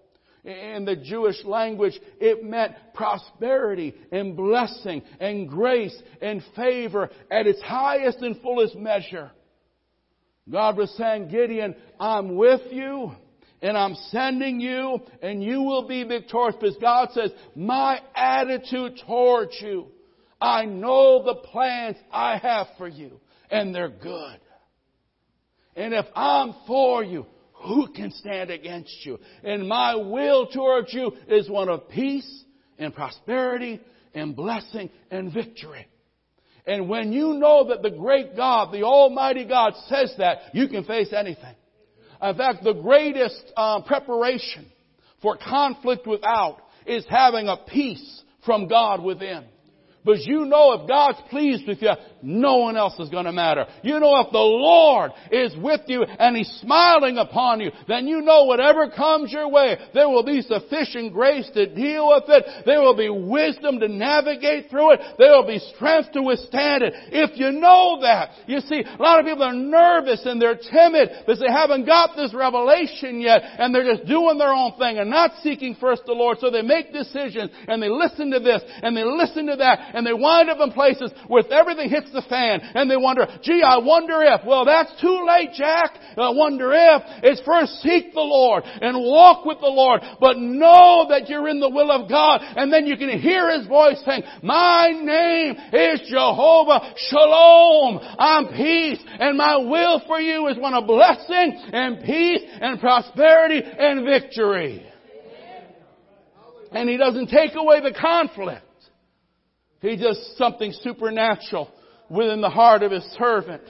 In 0.45 0.85
the 0.85 0.97
Jewish 0.97 1.45
language, 1.45 1.99
it 2.21 2.45
meant 2.45 2.73
prosperity 2.95 3.95
and 4.13 4.37
blessing 4.37 5.03
and 5.21 5.49
grace 5.49 5.97
and 6.23 6.43
favor 6.55 7.11
at 7.31 7.47
its 7.47 7.61
highest 7.63 8.19
and 8.19 8.41
fullest 8.41 8.77
measure. 8.77 9.31
God 10.51 10.77
was 10.77 10.91
saying, 10.97 11.29
Gideon, 11.29 11.75
I'm 12.01 12.37
with 12.37 12.63
you 12.71 13.13
and 13.61 13.77
I'm 13.77 13.95
sending 14.11 14.61
you 14.61 15.01
and 15.23 15.43
you 15.43 15.63
will 15.63 15.87
be 15.87 16.05
victorious 16.05 16.57
because 16.59 16.77
God 16.81 17.09
says, 17.13 17.33
my 17.55 18.01
attitude 18.15 19.01
towards 19.07 19.57
you, 19.61 19.89
I 20.41 20.65
know 20.65 21.25
the 21.25 21.35
plans 21.35 21.97
I 22.13 22.39
have 22.39 22.69
for 22.79 22.89
you 22.89 23.21
and 23.51 23.75
they're 23.75 23.89
good. 23.89 24.39
And 25.77 25.93
if 25.95 26.07
I'm 26.15 26.55
for 26.67 27.05
you, 27.05 27.27
who 27.69 27.89
can 27.89 28.11
stand 28.13 28.51
against 28.51 29.05
you? 29.05 29.19
And 29.45 29.69
my 29.69 29.95
will 29.95 30.47
towards 30.47 30.93
you 30.93 31.13
is 31.29 31.49
one 31.49 31.69
of 31.69 31.89
peace 31.89 32.45
and 32.79 32.95
prosperity 32.95 33.81
and 34.15 34.35
blessing 34.35 34.91
and 35.11 35.33
victory. 35.33 35.87
And 36.67 36.89
when 36.89 37.13
you 37.13 37.35
know 37.35 37.69
that 37.69 37.83
the 37.83 37.97
great 37.97 38.37
God, 38.37 38.73
the 38.73 38.83
Almighty 38.83 39.45
God 39.45 39.75
says 39.87 40.15
that, 40.19 40.55
you 40.55 40.69
can 40.69 40.85
face 40.85 41.13
anything. 41.17 41.55
In 42.21 42.37
fact, 42.37 42.65
the 42.65 42.75
greatest 42.75 43.53
uh, 43.57 43.83
preparation 43.83 44.67
for 45.23 45.37
conflict 45.37 46.07
without 46.07 46.59
is 46.87 47.05
having 47.09 47.49
a 47.49 47.57
peace 47.57 48.23
from 48.45 48.69
God 48.69 49.03
within. 49.03 49.45
Because 50.05 50.25
you 50.27 50.45
know 50.45 50.73
if 50.73 50.89
God's 50.89 51.19
pleased 51.29 51.67
with 51.67 51.83
you, 51.83 51.91
no 52.23 52.57
one 52.57 52.77
else 52.77 52.99
is 52.99 53.09
going 53.09 53.27
to 53.27 53.33
matter. 53.33 53.67
You 53.83 53.99
know 54.01 54.21
if 54.21 54.33
the 54.33 54.39
Lord 54.39 55.11
is 55.31 55.55
with 55.57 55.83
you 55.87 56.03
and 56.03 56.37
He's 56.37 56.49
smiling 56.63 57.19
upon 57.19 57.61
you, 57.61 57.71
then 57.87 58.07
you 58.07 58.21
know 58.21 58.45
whatever 58.45 58.89
comes 58.91 59.33
your 59.33 59.49
way, 59.49 59.77
there 59.95 60.09
will 60.09 60.25
be 60.25 60.41
sufficient 60.43 61.13
grace 61.13 61.51
to 61.55 61.67
deal 61.75 62.09
with 62.09 62.25
it. 62.29 62.65
There 62.65 62.81
will 62.81 62.97
be 62.97 63.09
wisdom 63.09 63.81
to 63.81 63.89
navigate 63.89 64.71
through 64.71 64.93
it. 64.93 65.01
There 65.19 65.33
will 65.33 65.47
be 65.47 65.59
strength 65.75 66.13
to 66.13 66.23
withstand 66.23 66.85
it. 66.85 66.95
If 67.11 67.39
you 67.39 67.53
know 67.53 67.99
that, 68.03 68.31
you 68.47 68.61
see, 68.61 68.83
a 68.83 69.03
lot 69.03 69.21
of 69.21 69.27
people 69.27 69.45
are 69.45 69.53
nervous 69.53 70.23
and 70.25 70.41
they're 70.41 70.57
timid 70.59 71.11
because 71.27 71.41
they 71.41 71.53
haven't 71.53 71.87
got 71.87 72.17
this 72.17 72.33
revelation 72.33 73.21
yet 73.21 73.43
and 73.43 73.75
they're 73.75 73.97
just 73.97 74.09
doing 74.09 74.39
their 74.39 74.53
own 74.53 74.73
thing 74.79 74.99
and 74.99 75.11
not 75.11 75.33
seeking 75.43 75.77
first 75.81 76.03
the 76.07 76.13
Lord. 76.13 76.39
So 76.41 76.51
they 76.51 76.63
make 76.63 76.93
decisions 76.93 77.51
and 77.67 77.83
they 77.83 77.91
listen 77.91 78.31
to 78.31 78.41
this 78.41 78.63
and 78.83 78.97
they 78.97 79.05
listen 79.05 79.47
to 79.47 79.57
that 79.57 79.88
and 79.95 80.07
they 80.07 80.13
wind 80.13 80.51
up 80.51 80.59
in 80.61 80.73
places 80.73 81.13
where 81.27 81.43
everything 81.53 81.89
hits 81.89 82.11
the 82.13 82.23
fan 82.29 82.61
and 82.61 82.91
they 82.91 82.97
wonder, 82.97 83.27
gee, 83.43 83.63
I 83.63 83.79
wonder 83.79 84.23
if. 84.23 84.45
Well, 84.47 84.65
that's 84.65 84.93
too 85.01 85.27
late, 85.27 85.51
Jack. 85.55 85.99
I 86.17 86.31
wonder 86.31 86.73
if. 86.73 87.03
It's 87.23 87.41
first 87.43 87.81
seek 87.83 88.13
the 88.13 88.21
Lord 88.21 88.65
and 88.65 88.97
walk 88.99 89.45
with 89.45 89.61
the 89.61 89.67
Lord, 89.67 90.03
but 90.21 90.39
know 90.39 91.07
that 91.11 91.29
you're 91.29 91.49
in 91.49 91.61
the 91.61 91.71
will 91.71 91.91
of 91.91 92.09
God 92.09 92.41
and 92.43 92.73
then 92.73 92.87
you 92.87 92.97
can 92.97 93.19
hear 93.19 93.57
His 93.57 93.67
voice 93.67 94.01
saying, 94.05 94.23
my 94.43 94.89
name 94.91 95.57
is 95.73 96.01
Jehovah 96.11 96.95
Shalom. 96.97 98.01
I'm 98.19 98.49
peace 98.49 99.01
and 99.19 99.37
my 99.37 99.57
will 99.57 100.03
for 100.07 100.21
you 100.21 100.49
is 100.49 100.59
one 100.59 100.75
of 100.75 100.87
blessing 100.87 101.61
and 101.73 102.05
peace 102.05 102.43
and 102.61 102.81
prosperity 102.81 103.63
and 103.63 104.05
victory. 104.05 104.85
And 106.73 106.89
He 106.89 106.97
doesn't 106.97 107.29
take 107.29 107.55
away 107.55 107.81
the 107.81 107.93
conflict. 107.99 108.68
He 109.81 109.97
does 109.97 110.35
something 110.37 110.73
supernatural 110.73 111.71
within 112.11 112.41
the 112.41 112.51
heart 112.51 112.83
of 112.83 112.91
his 112.91 113.05
servant 113.19 113.63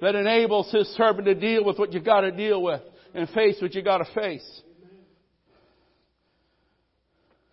that 0.00 0.14
enables 0.14 0.70
his 0.70 0.86
servant 0.96 1.26
to 1.26 1.34
deal 1.34 1.64
with 1.64 1.78
what 1.78 1.92
you 1.92 2.00
got 2.00 2.20
to 2.22 2.30
deal 2.30 2.62
with 2.62 2.82
and 3.14 3.28
face 3.30 3.56
what 3.60 3.74
you 3.74 3.82
got 3.82 3.98
to 3.98 4.14
face. 4.14 4.62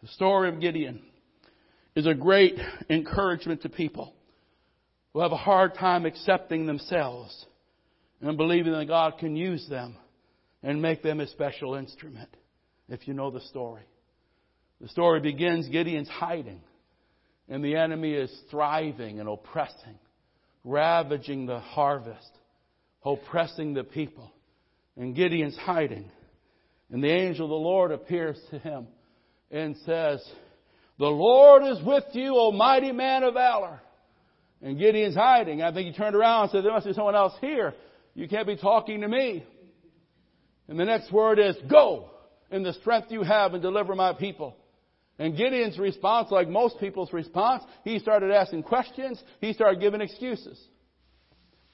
The 0.01 0.07
story 0.09 0.49
of 0.49 0.59
Gideon 0.59 1.01
is 1.95 2.05
a 2.05 2.13
great 2.13 2.59
encouragement 2.89 3.61
to 3.63 3.69
people 3.69 4.13
who 5.13 5.21
have 5.21 5.31
a 5.31 5.37
hard 5.37 5.75
time 5.75 6.05
accepting 6.05 6.65
themselves 6.65 7.45
and 8.21 8.37
believing 8.37 8.73
that 8.73 8.87
God 8.87 9.17
can 9.17 9.35
use 9.35 9.65
them 9.69 9.95
and 10.61 10.81
make 10.81 11.01
them 11.01 11.19
a 11.21 11.27
special 11.27 11.75
instrument, 11.75 12.29
if 12.89 13.07
you 13.07 13.13
know 13.13 13.31
the 13.31 13.41
story. 13.41 13.83
The 14.81 14.89
story 14.89 15.21
begins 15.21 15.69
Gideon's 15.69 16.09
hiding. 16.09 16.61
And 17.47 17.63
the 17.63 17.75
enemy 17.75 18.13
is 18.13 18.31
thriving 18.49 19.19
and 19.19 19.29
oppressing, 19.29 19.99
ravaging 20.63 21.45
the 21.45 21.59
harvest, 21.59 22.31
oppressing 23.03 23.73
the 23.73 23.83
people. 23.83 24.31
And 24.97 25.15
Gideon's 25.15 25.57
hiding. 25.57 26.09
And 26.91 27.03
the 27.03 27.11
angel 27.11 27.45
of 27.45 27.49
the 27.49 27.55
Lord 27.55 27.91
appears 27.91 28.37
to 28.51 28.59
him 28.59 28.87
and 29.51 29.75
says, 29.85 30.23
The 30.97 31.05
Lord 31.05 31.63
is 31.63 31.83
with 31.83 32.05
you, 32.13 32.35
O 32.35 32.51
mighty 32.51 32.91
man 32.91 33.23
of 33.23 33.35
valor. 33.35 33.79
And 34.61 34.79
Gideon's 34.79 35.15
hiding. 35.15 35.61
I 35.61 35.71
think 35.73 35.87
he 35.87 35.93
turned 35.93 36.15
around 36.15 36.43
and 36.43 36.51
said, 36.51 36.63
There 36.63 36.71
must 36.71 36.87
be 36.87 36.93
someone 36.93 37.15
else 37.15 37.33
here. 37.41 37.73
You 38.15 38.27
can't 38.27 38.47
be 38.47 38.55
talking 38.55 39.01
to 39.01 39.07
me. 39.07 39.45
And 40.67 40.79
the 40.79 40.85
next 40.85 41.11
word 41.11 41.37
is, 41.37 41.55
Go 41.69 42.09
in 42.49 42.63
the 42.63 42.73
strength 42.73 43.11
you 43.11 43.23
have 43.23 43.53
and 43.53 43.61
deliver 43.61 43.95
my 43.95 44.13
people. 44.13 44.55
And 45.17 45.37
Gideon's 45.37 45.79
response, 45.79 46.29
like 46.31 46.49
most 46.49 46.79
people's 46.79 47.13
response, 47.13 47.63
he 47.83 47.99
started 47.99 48.31
asking 48.31 48.63
questions. 48.63 49.21
He 49.39 49.53
started 49.53 49.79
giving 49.79 50.01
excuses. 50.01 50.61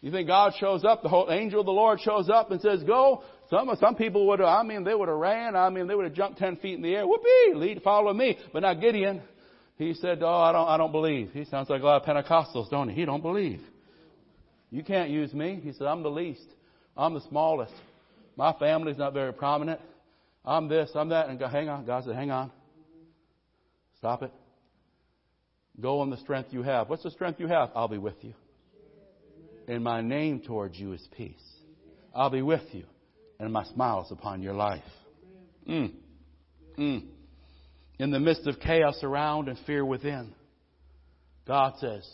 You 0.02 0.12
think 0.12 0.28
God 0.28 0.54
shows 0.60 0.84
up, 0.84 1.04
the 1.04 1.10
whole 1.10 1.32
angel 1.32 1.60
of 1.60 1.66
the 1.66 1.72
Lord 1.72 2.00
shows 2.02 2.30
up 2.30 2.52
and 2.52 2.60
says, 2.60 2.84
go. 2.84 3.24
Some, 3.50 3.70
some 3.80 3.96
people 3.96 4.28
would 4.28 4.40
have, 4.40 4.48
I 4.48 4.64
mean, 4.64 4.84
they 4.84 4.96
would 4.96 5.10
have 5.10 5.18
ran. 5.18 5.56
I 5.56 5.70
mean, 5.70 5.88
they 5.88 5.94
would 5.94 6.06
have 6.06 6.14
jumped 6.14 6.40
10 6.40 6.58
feet 6.58 6.76
in 6.76 6.82
the 6.82 6.96
air. 6.96 7.06
Whoopee! 7.06 7.54
Lead, 7.56 7.82
follow 7.84 8.14
me. 8.14 8.38
But 8.52 8.62
not 8.62 8.80
Gideon. 8.80 9.22
He 9.78 9.94
said, 9.94 10.20
oh, 10.22 10.28
I 10.28 10.52
don't, 10.52 10.68
I 10.68 10.78
don't 10.78 10.92
believe. 10.92 11.32
He 11.34 11.46
sounds 11.46 11.70
like 11.70 11.82
a 11.82 11.86
lot 11.86 12.02
of 12.02 12.08
Pentecostals, 12.08 12.70
don't 12.70 12.90
he? 12.90 12.96
He 12.96 13.06
don't 13.06 13.22
believe. 13.22 13.62
You 14.70 14.84
can't 14.84 15.10
use 15.10 15.34
me. 15.34 15.60
He 15.62 15.74
said, 15.74 15.88
I'm 15.88 16.02
the 16.02 16.10
least. 16.10 16.46
I'm 16.96 17.14
the 17.14 17.22
smallest. 17.30 17.74
My 18.38 18.54
family's 18.54 18.98
not 18.98 19.14
very 19.14 19.34
prominent. 19.34 19.82
I'm 20.46 20.68
this, 20.68 20.90
I'm 20.96 21.10
that. 21.10 21.30
And 21.30 21.40
hang 21.40 21.70
on. 21.70 21.86
God 21.86 22.06
said, 22.06 22.16
hang 22.16 22.32
on. 22.32 22.52
Stop 24.02 24.24
it. 24.24 24.32
Go 25.80 26.00
on 26.00 26.10
the 26.10 26.18
strength 26.18 26.50
you 26.52 26.64
have. 26.64 26.90
What's 26.90 27.04
the 27.04 27.12
strength 27.12 27.40
you 27.40 27.46
have? 27.46 27.70
I'll 27.76 27.88
be 27.88 28.00
with 28.00 28.16
you. 28.22 28.34
And 29.68 29.84
my 29.84 30.02
name 30.02 30.42
towards 30.42 30.80
you 30.80 30.94
is 30.94 31.08
peace. 31.16 31.36
I'll 32.12 32.32
be 32.32 32.42
with 32.42 32.64
you. 32.72 32.86
And 33.40 33.54
my 33.54 33.64
smile 33.66 34.02
is 34.04 34.12
upon 34.12 34.42
your 34.42 34.56
life. 34.56 34.82
Mm. 35.70 35.94
Mm. 36.80 37.04
In 38.00 38.10
the 38.10 38.20
midst 38.20 38.48
of 38.48 38.60
chaos 38.60 39.04
around 39.04 39.50
and 39.50 39.58
fear 39.68 39.86
within, 39.86 40.34
God 41.46 41.74
says, 41.80 42.10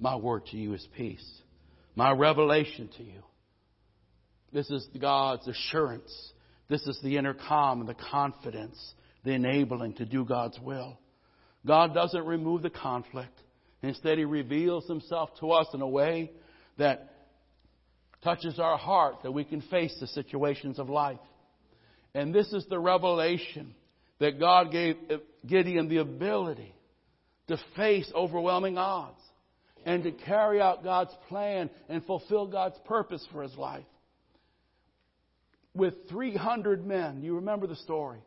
My 0.00 0.16
word 0.16 0.46
to 0.46 0.56
you 0.56 0.74
is 0.74 0.84
peace. 0.96 1.24
My 1.94 2.10
revelation 2.10 2.90
to 2.96 3.04
you. 3.04 3.22
This 4.52 4.68
is 4.70 4.88
God's 5.00 5.46
assurance. 5.46 6.32
This 6.68 6.82
is 6.88 6.98
the 7.00 7.16
inner 7.16 7.34
calm 7.34 7.78
and 7.78 7.88
the 7.88 7.94
confidence, 8.10 8.76
the 9.22 9.34
enabling 9.34 9.94
to 9.94 10.04
do 10.04 10.24
God's 10.24 10.58
will. 10.58 10.98
God 11.66 11.94
doesn't 11.94 12.24
remove 12.24 12.62
the 12.62 12.70
conflict. 12.70 13.38
Instead, 13.82 14.18
He 14.18 14.24
reveals 14.24 14.86
Himself 14.86 15.30
to 15.40 15.52
us 15.52 15.66
in 15.74 15.80
a 15.80 15.88
way 15.88 16.30
that 16.78 17.12
touches 18.22 18.58
our 18.58 18.78
heart 18.78 19.16
that 19.22 19.32
we 19.32 19.44
can 19.44 19.60
face 19.62 19.96
the 20.00 20.06
situations 20.06 20.78
of 20.78 20.88
life. 20.88 21.18
And 22.14 22.34
this 22.34 22.52
is 22.52 22.64
the 22.68 22.78
revelation 22.78 23.74
that 24.20 24.38
God 24.38 24.70
gave 24.70 24.96
uh, 25.10 25.16
Gideon 25.46 25.88
the 25.88 25.98
ability 25.98 26.74
to 27.48 27.58
face 27.76 28.10
overwhelming 28.14 28.78
odds 28.78 29.20
and 29.84 30.04
to 30.04 30.12
carry 30.12 30.60
out 30.60 30.84
God's 30.84 31.12
plan 31.28 31.70
and 31.88 32.04
fulfill 32.04 32.46
God's 32.46 32.78
purpose 32.84 33.26
for 33.32 33.42
his 33.42 33.54
life. 33.56 33.84
With 35.74 36.08
300 36.08 36.86
men, 36.86 37.22
you 37.22 37.36
remember 37.36 37.66
the 37.66 37.76
story. 37.76 38.20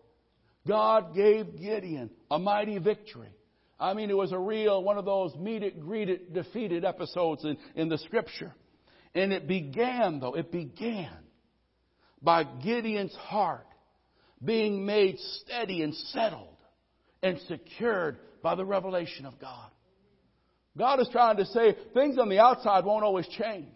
God 0.67 1.13
gave 1.13 1.59
Gideon 1.59 2.09
a 2.29 2.39
mighty 2.39 2.77
victory. 2.79 3.29
I 3.79 3.93
mean, 3.93 4.09
it 4.09 4.17
was 4.17 4.31
a 4.31 4.39
real, 4.39 4.83
one 4.83 4.97
of 4.97 5.05
those 5.05 5.35
meet 5.35 5.63
it, 5.63 5.79
greet 5.79 6.09
it, 6.09 6.33
defeated 6.33 6.85
episodes 6.85 7.43
in, 7.43 7.57
in 7.75 7.89
the 7.89 7.97
scripture. 7.99 8.53
And 9.13 9.31
it 9.31 9.47
began, 9.47 10.19
though, 10.19 10.33
it 10.33 10.51
began 10.51 11.11
by 12.21 12.43
Gideon's 12.43 13.15
heart 13.15 13.67
being 14.43 14.85
made 14.85 15.19
steady 15.19 15.81
and 15.81 15.93
settled 15.93 16.57
and 17.21 17.39
secured 17.47 18.17
by 18.41 18.55
the 18.55 18.65
revelation 18.65 19.25
of 19.25 19.39
God. 19.39 19.69
God 20.77 20.99
is 20.99 21.09
trying 21.11 21.37
to 21.37 21.45
say 21.45 21.75
things 21.93 22.17
on 22.17 22.29
the 22.29 22.39
outside 22.39 22.85
won't 22.85 23.03
always 23.03 23.27
change. 23.27 23.75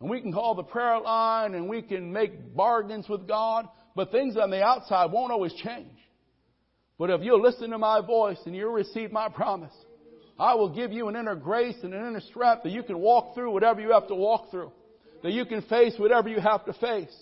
And 0.00 0.08
we 0.08 0.20
can 0.20 0.32
call 0.32 0.54
the 0.54 0.62
prayer 0.62 1.00
line 1.00 1.54
and 1.54 1.68
we 1.68 1.82
can 1.82 2.12
make 2.12 2.54
bargains 2.54 3.08
with 3.08 3.26
God, 3.26 3.68
but 4.00 4.10
things 4.10 4.34
on 4.38 4.48
the 4.48 4.62
outside 4.62 5.12
won't 5.12 5.30
always 5.30 5.52
change. 5.52 5.92
But 6.98 7.10
if 7.10 7.20
you'll 7.20 7.42
listen 7.42 7.68
to 7.68 7.76
my 7.76 8.00
voice 8.00 8.38
and 8.46 8.56
you'll 8.56 8.72
receive 8.72 9.12
my 9.12 9.28
promise, 9.28 9.74
I 10.38 10.54
will 10.54 10.74
give 10.74 10.90
you 10.90 11.08
an 11.08 11.16
inner 11.16 11.34
grace 11.34 11.76
and 11.82 11.92
an 11.92 12.06
inner 12.06 12.22
strength 12.22 12.62
that 12.62 12.72
you 12.72 12.82
can 12.82 12.98
walk 12.98 13.34
through 13.34 13.50
whatever 13.50 13.82
you 13.82 13.92
have 13.92 14.08
to 14.08 14.14
walk 14.14 14.50
through. 14.50 14.72
that 15.22 15.32
you 15.32 15.44
can 15.44 15.60
face 15.60 15.96
whatever 15.98 16.30
you 16.30 16.40
have 16.40 16.64
to 16.64 16.72
face. 16.72 17.14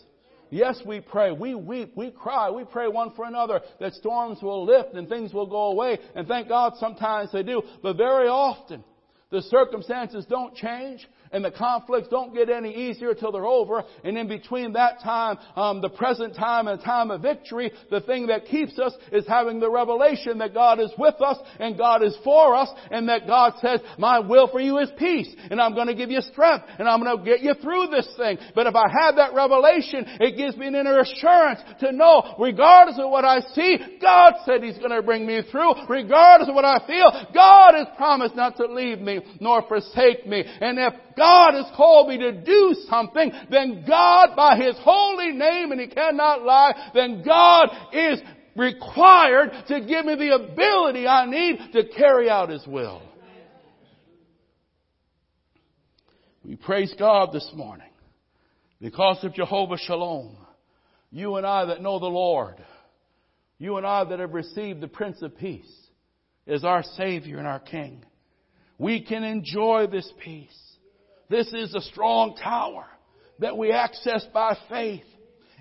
Yes, 0.50 0.80
we 0.86 1.00
pray. 1.00 1.32
We 1.32 1.56
weep. 1.56 1.94
We 1.96 2.12
cry. 2.12 2.48
We 2.50 2.62
pray 2.62 2.86
one 2.86 3.12
for 3.16 3.24
another 3.24 3.60
that 3.80 3.94
storms 3.94 4.40
will 4.40 4.64
lift 4.64 4.94
and 4.94 5.08
things 5.08 5.34
will 5.34 5.48
go 5.48 5.72
away. 5.72 5.98
And 6.14 6.28
thank 6.28 6.46
God 6.46 6.74
sometimes 6.78 7.32
they 7.32 7.42
do. 7.42 7.60
But 7.82 7.96
very 7.96 8.28
often, 8.28 8.84
the 9.30 9.42
circumstances 9.42 10.24
don't 10.28 10.54
change 10.54 11.06
and 11.32 11.44
the 11.44 11.50
conflicts 11.50 12.08
don't 12.08 12.34
get 12.34 12.48
any 12.48 12.88
easier 12.88 13.12
till 13.12 13.30
they're 13.30 13.44
over. 13.44 13.84
And 14.02 14.16
in 14.16 14.26
between 14.26 14.72
that 14.72 15.00
time, 15.02 15.36
um, 15.54 15.82
the 15.82 15.90
present 15.90 16.34
time 16.34 16.66
and 16.66 16.80
the 16.80 16.84
time 16.84 17.10
of 17.10 17.20
victory, 17.20 17.70
the 17.90 18.00
thing 18.00 18.28
that 18.28 18.46
keeps 18.46 18.78
us 18.78 18.94
is 19.12 19.26
having 19.28 19.60
the 19.60 19.70
revelation 19.70 20.38
that 20.38 20.54
God 20.54 20.80
is 20.80 20.90
with 20.98 21.20
us 21.20 21.36
and 21.60 21.76
God 21.76 22.02
is 22.02 22.16
for 22.24 22.54
us 22.54 22.70
and 22.90 23.10
that 23.10 23.26
God 23.26 23.52
says, 23.60 23.80
my 23.98 24.18
will 24.18 24.48
for 24.48 24.60
you 24.60 24.78
is 24.78 24.90
peace 24.98 25.28
and 25.50 25.60
I'm 25.60 25.74
going 25.74 25.88
to 25.88 25.94
give 25.94 26.10
you 26.10 26.22
strength 26.22 26.64
and 26.78 26.88
I'm 26.88 27.02
going 27.02 27.18
to 27.18 27.22
get 27.22 27.42
you 27.42 27.52
through 27.62 27.88
this 27.88 28.08
thing. 28.16 28.38
But 28.54 28.66
if 28.66 28.74
I 28.74 28.86
have 29.02 29.16
that 29.16 29.34
revelation, 29.34 30.06
it 30.20 30.38
gives 30.38 30.56
me 30.56 30.68
an 30.68 30.74
inner 30.74 31.00
assurance 31.00 31.60
to 31.80 31.92
know, 31.92 32.34
regardless 32.38 32.98
of 32.98 33.10
what 33.10 33.26
I 33.26 33.40
see, 33.54 33.76
God 34.00 34.34
said 34.46 34.62
He's 34.62 34.78
going 34.78 34.90
to 34.90 35.02
bring 35.02 35.26
me 35.26 35.42
through. 35.50 35.74
Regardless 35.88 36.48
of 36.48 36.54
what 36.54 36.64
I 36.64 36.78
feel, 36.86 37.26
God 37.34 37.74
has 37.74 37.86
promised 37.98 38.34
not 38.34 38.56
to 38.56 38.66
leave 38.66 39.00
me 39.00 39.17
nor 39.40 39.62
forsake 39.68 40.26
me. 40.26 40.44
And 40.61 40.78
if 40.78 40.94
God 41.16 41.54
has 41.54 41.66
called 41.76 42.09
me 42.09 42.18
to 42.18 42.33
do 42.33 42.74
something, 42.88 43.33
then 43.50 43.85
God, 43.87 44.37
by 44.37 44.57
His 44.57 44.76
holy 44.81 45.33
name, 45.33 45.72
and 45.72 45.81
He 45.81 45.88
cannot 45.88 46.42
lie, 46.42 46.90
then 46.94 47.22
God 47.24 47.68
is 47.92 48.20
required 48.57 49.50
to 49.68 49.81
give 49.81 50.04
me 50.04 50.16
the 50.16 50.35
ability 50.35 51.07
I 51.07 51.26
need 51.26 51.59
to 51.72 51.88
carry 51.96 52.28
out 52.28 52.50
His 52.50 52.66
will. 52.66 53.02
We 56.44 56.57
praise 56.57 56.94
God 56.98 57.31
this 57.33 57.50
morning 57.54 57.90
because 58.81 59.22
of 59.22 59.35
Jehovah 59.35 59.76
Shalom. 59.76 60.37
You 61.11 61.37
and 61.37 61.46
I 61.46 61.66
that 61.66 61.83
know 61.83 61.98
the 61.98 62.07
Lord, 62.07 62.57
you 63.59 63.76
and 63.76 63.87
I 63.87 64.04
that 64.04 64.18
have 64.18 64.35
received 64.35 64.81
the 64.81 64.88
Prince 64.88 65.20
of 65.22 65.37
Peace 65.37 65.70
as 66.46 66.64
our 66.64 66.83
Savior 66.83 67.38
and 67.38 67.46
our 67.46 67.61
King, 67.61 68.04
we 68.78 69.00
can 69.00 69.24
enjoy 69.24 69.86
this 69.90 70.10
peace. 70.22 70.56
This 71.28 71.52
is 71.52 71.74
a 71.74 71.80
strong 71.80 72.36
tower 72.36 72.86
that 73.40 73.56
we 73.56 73.72
access 73.72 74.24
by 74.32 74.56
faith. 74.68 75.04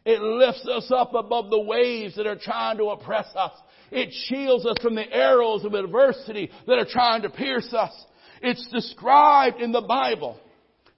It 0.05 0.21
lifts 0.21 0.65
us 0.67 0.89
up 0.95 1.13
above 1.13 1.49
the 1.49 1.59
waves 1.59 2.15
that 2.15 2.27
are 2.27 2.39
trying 2.41 2.77
to 2.77 2.85
oppress 2.85 3.27
us. 3.35 3.51
It 3.91 4.13
shields 4.27 4.65
us 4.65 4.77
from 4.81 4.95
the 4.95 5.11
arrows 5.11 5.65
of 5.65 5.73
adversity 5.73 6.49
that 6.65 6.77
are 6.77 6.87
trying 6.89 7.23
to 7.23 7.29
pierce 7.29 7.73
us. 7.73 7.91
It's 8.41 8.67
described 8.71 9.59
in 9.59 9.71
the 9.71 9.81
Bible. 9.81 10.39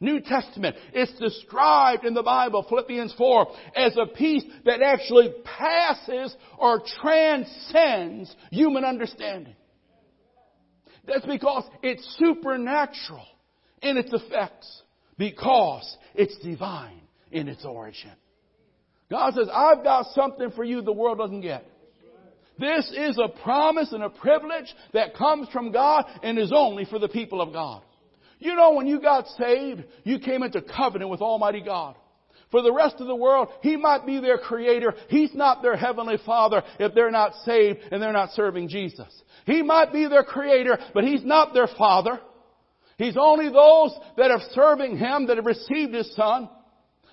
New 0.01 0.21
Testament. 0.21 0.75
It's 0.93 1.11
described 1.19 2.05
in 2.05 2.13
the 2.13 2.23
Bible, 2.23 2.65
Philippians 2.67 3.13
4, 3.17 3.47
as 3.75 3.97
a 3.97 4.05
peace 4.05 4.43
that 4.65 4.81
actually 4.81 5.33
passes 5.43 6.35
or 6.57 6.81
transcends 7.01 8.33
human 8.51 8.85
understanding. 8.85 9.55
That's 11.05 11.25
because 11.25 11.63
it's 11.81 12.17
supernatural 12.19 13.25
in 13.81 13.97
its 13.97 14.11
effects 14.13 14.83
because 15.17 15.97
it's 16.15 16.37
divine 16.39 17.01
in 17.31 17.47
its 17.47 17.65
origin. 17.65 18.11
God 19.09 19.33
says, 19.33 19.47
I've 19.51 19.83
got 19.83 20.07
something 20.13 20.51
for 20.51 20.63
you 20.63 20.81
the 20.81 20.93
world 20.93 21.17
doesn't 21.17 21.41
get. 21.41 21.65
This 22.59 22.91
is 22.95 23.17
a 23.17 23.29
promise 23.41 23.93
and 23.93 24.03
a 24.03 24.09
privilege 24.09 24.73
that 24.93 25.15
comes 25.15 25.47
from 25.49 25.71
God 25.71 26.05
and 26.21 26.37
is 26.37 26.51
only 26.53 26.85
for 26.85 26.99
the 26.99 27.07
people 27.07 27.41
of 27.41 27.53
God. 27.53 27.81
You 28.39 28.55
know, 28.55 28.73
when 28.73 28.85
you 28.87 29.01
got 29.01 29.27
saved, 29.37 29.83
you 30.03 30.19
came 30.19 30.43
into 30.43 30.61
covenant 30.61 31.09
with 31.09 31.21
Almighty 31.21 31.61
God. 31.61 31.95
For 32.51 32.63
the 32.63 32.73
rest 32.73 32.95
of 32.99 33.07
the 33.07 33.15
world, 33.15 33.49
He 33.61 33.77
might 33.77 34.05
be 34.05 34.19
their 34.19 34.39
creator. 34.39 34.95
He's 35.07 35.33
not 35.35 35.61
their 35.61 35.77
heavenly 35.77 36.17
father 36.25 36.63
if 36.79 36.95
they're 36.95 37.11
not 37.11 37.33
saved 37.45 37.79
and 37.91 38.01
they're 38.01 38.11
not 38.11 38.31
serving 38.31 38.69
Jesus. 38.69 39.07
He 39.45 39.61
might 39.61 39.93
be 39.93 40.07
their 40.07 40.23
creator, 40.23 40.77
but 40.93 41.03
He's 41.03 41.23
not 41.23 41.53
their 41.53 41.67
father. 41.77 42.19
He's 42.97 43.17
only 43.17 43.49
those 43.49 43.95
that 44.17 44.31
are 44.31 44.41
serving 44.51 44.97
Him 44.97 45.27
that 45.27 45.37
have 45.37 45.45
received 45.45 45.93
His 45.93 46.13
Son. 46.15 46.49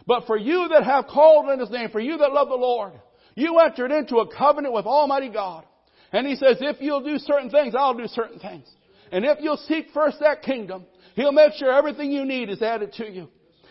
But 0.07 0.27
for 0.27 0.39
you 0.39 0.69
that 0.71 0.85
have 0.85 1.07
called 1.07 1.51
in 1.51 1.61
His 1.61 1.71
name, 1.71 1.91
for 1.91 2.01
you 2.01 2.17
that 2.19 2.33
love 2.33 2.49
the 2.49 2.55
Lord, 2.55 2.93
you 3.35 3.59
entered 3.59 3.93
into 3.93 4.17
a 4.17 4.35
covenant 4.35 4.73
with 4.73 4.87
Almighty 4.87 5.29
God. 5.29 5.65
And 6.13 6.27
He 6.27 6.37
says, 6.37 6.57
if 6.61 6.77
you'll 6.81 7.05
do 7.05 7.19
certain 7.19 7.51
things, 7.51 7.75
I'll 7.77 7.95
do 7.95 8.07
certain 8.07 8.39
things. 8.39 8.67
And 9.13 9.25
if 9.25 9.39
you'll 9.41 9.59
seek 9.59 9.89
first 9.93 10.19
that 10.21 10.43
kingdom, 10.43 10.87
He'll 11.15 11.33
make 11.33 11.53
sure 11.55 11.71
everything 11.73 12.11
you 12.11 12.25
need 12.25 12.49
is 12.49 12.63
added 12.63 12.93
to 12.95 13.11
you. 13.11 13.29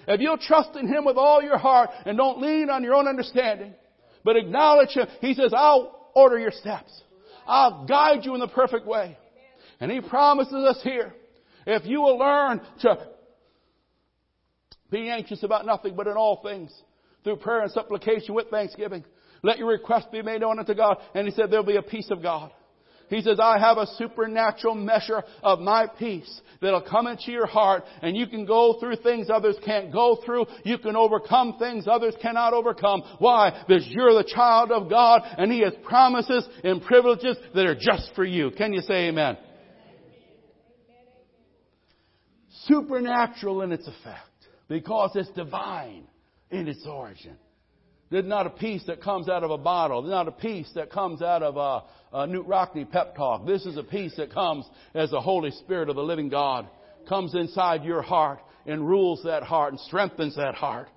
If 0.08 0.22
you'll 0.22 0.38
trust 0.38 0.76
in 0.76 0.88
Him 0.88 1.06
with 1.06 1.18
all 1.18 1.42
your 1.42 1.58
heart 1.58 1.90
and 2.06 2.18
don't 2.18 2.42
lean 2.42 2.70
on 2.70 2.84
your 2.84 2.96
own 2.96 3.08
understanding, 3.08 3.74
but 4.24 4.36
acknowledge 4.36 4.92
Him, 4.92 5.08
He 5.22 5.34
says, 5.34 5.54
I'll 5.56 6.10
order 6.14 6.40
your 6.40 6.52
steps. 6.52 6.92
I'll 7.48 7.86
guide 7.86 8.26
you 8.26 8.34
in 8.34 8.40
the 8.40 8.48
perfect 8.48 8.86
way. 8.86 9.18
And 9.80 9.92
He 9.92 10.02
promises 10.02 10.54
us 10.54 10.80
here 10.84 11.14
if 11.66 11.86
you 11.86 12.02
will 12.02 12.18
learn 12.18 12.62
to 12.82 13.08
be 14.92 15.10
anxious 15.10 15.44
about 15.44 15.66
nothing, 15.66 15.96
but 15.96 16.08
in 16.08 16.14
all 16.14 16.42
things, 16.44 16.72
through 17.24 17.38
prayer 17.38 17.62
and 17.62 17.72
supplication 17.72 18.36
with 18.36 18.50
thanksgiving, 18.50 19.04
let 19.42 19.58
your 19.58 19.68
request 19.68 20.12
be 20.12 20.22
made 20.22 20.42
known 20.42 20.60
unto 20.60 20.74
God. 20.74 20.98
And 21.14 21.28
he 21.28 21.34
said, 21.34 21.50
there'll 21.50 21.66
be 21.66 21.76
a 21.76 21.82
peace 21.82 22.10
of 22.12 22.22
God. 22.22 22.52
He 23.10 23.22
says, 23.22 23.40
I 23.40 23.60
have 23.60 23.78
a 23.78 23.88
supernatural 23.98 24.76
measure 24.76 25.24
of 25.44 25.60
my 25.60 25.88
peace 25.88 26.42
that'll 26.62 26.82
come 26.82 27.08
into 27.08 27.32
your 27.32 27.46
heart 27.46 27.84
and 28.02 28.18
you 28.18 28.28
can 28.28 28.46
go 28.46 28.78
through 28.80 28.98
things 28.98 29.30
others 29.30 29.56
can't 29.64 29.92
go 29.92 30.20
through. 30.26 30.46
You 30.64 30.78
can 30.78 30.96
overcome 30.96 31.58
things 31.60 31.88
others 31.88 32.16
cannot 32.22 32.54
overcome. 32.54 33.04
Why? 33.20 33.64
Because 33.68 33.86
you're 33.88 34.14
the 34.14 34.30
child 34.34 34.72
of 34.72 34.90
God 34.90 35.22
and 35.38 35.52
He 35.52 35.62
has 35.62 35.74
promises 35.84 36.48
and 36.64 36.82
privileges 36.82 37.38
that 37.54 37.66
are 37.66 37.76
just 37.76 38.12
for 38.16 38.26
you. 38.26 38.52
Can 38.52 38.74
you 38.74 38.82
say 38.82 39.10
amen? 39.10 39.38
supernatural 42.68 43.62
in 43.62 43.72
its 43.72 43.88
effect 43.88 44.48
because 44.68 45.12
it's 45.16 45.30
divine 45.32 46.08
in 46.52 46.68
its 46.68 46.86
origin. 46.86 47.38
There's 48.16 48.26
not 48.26 48.48
a 48.48 48.52
peace 48.52 48.82
that 48.88 49.02
comes 49.02 49.28
out 49.28 49.44
of 49.44 49.52
a 49.52 49.58
bottle. 49.58 50.02
There's 50.02 50.12
not 50.12 50.30
a 50.30 50.32
peace 50.32 50.72
that 50.76 50.90
comes 50.90 51.22
out 51.22 51.44
of 51.44 51.58
a, 51.58 52.16
a 52.18 52.26
Knute 52.26 52.48
Rockne 52.48 52.86
pep 52.90 53.14
talk. 53.14 53.46
This 53.46 53.66
is 53.66 53.76
a 53.76 53.84
peace 53.84 54.14
that 54.16 54.34
comes 54.34 54.66
as 54.94 55.12
the 55.12 55.20
Holy 55.20 55.52
Spirit 55.52 55.90
of 55.90 55.98
the 55.98 56.02
living 56.02 56.30
God 56.30 56.66
comes 57.10 57.36
inside 57.36 57.84
your 57.84 58.02
heart 58.02 58.40
and 58.66 58.88
rules 58.88 59.22
that 59.26 59.44
heart 59.44 59.74
and 59.74 59.82
strengthens 59.82 60.38
that 60.38 60.56
heart. 60.56 60.88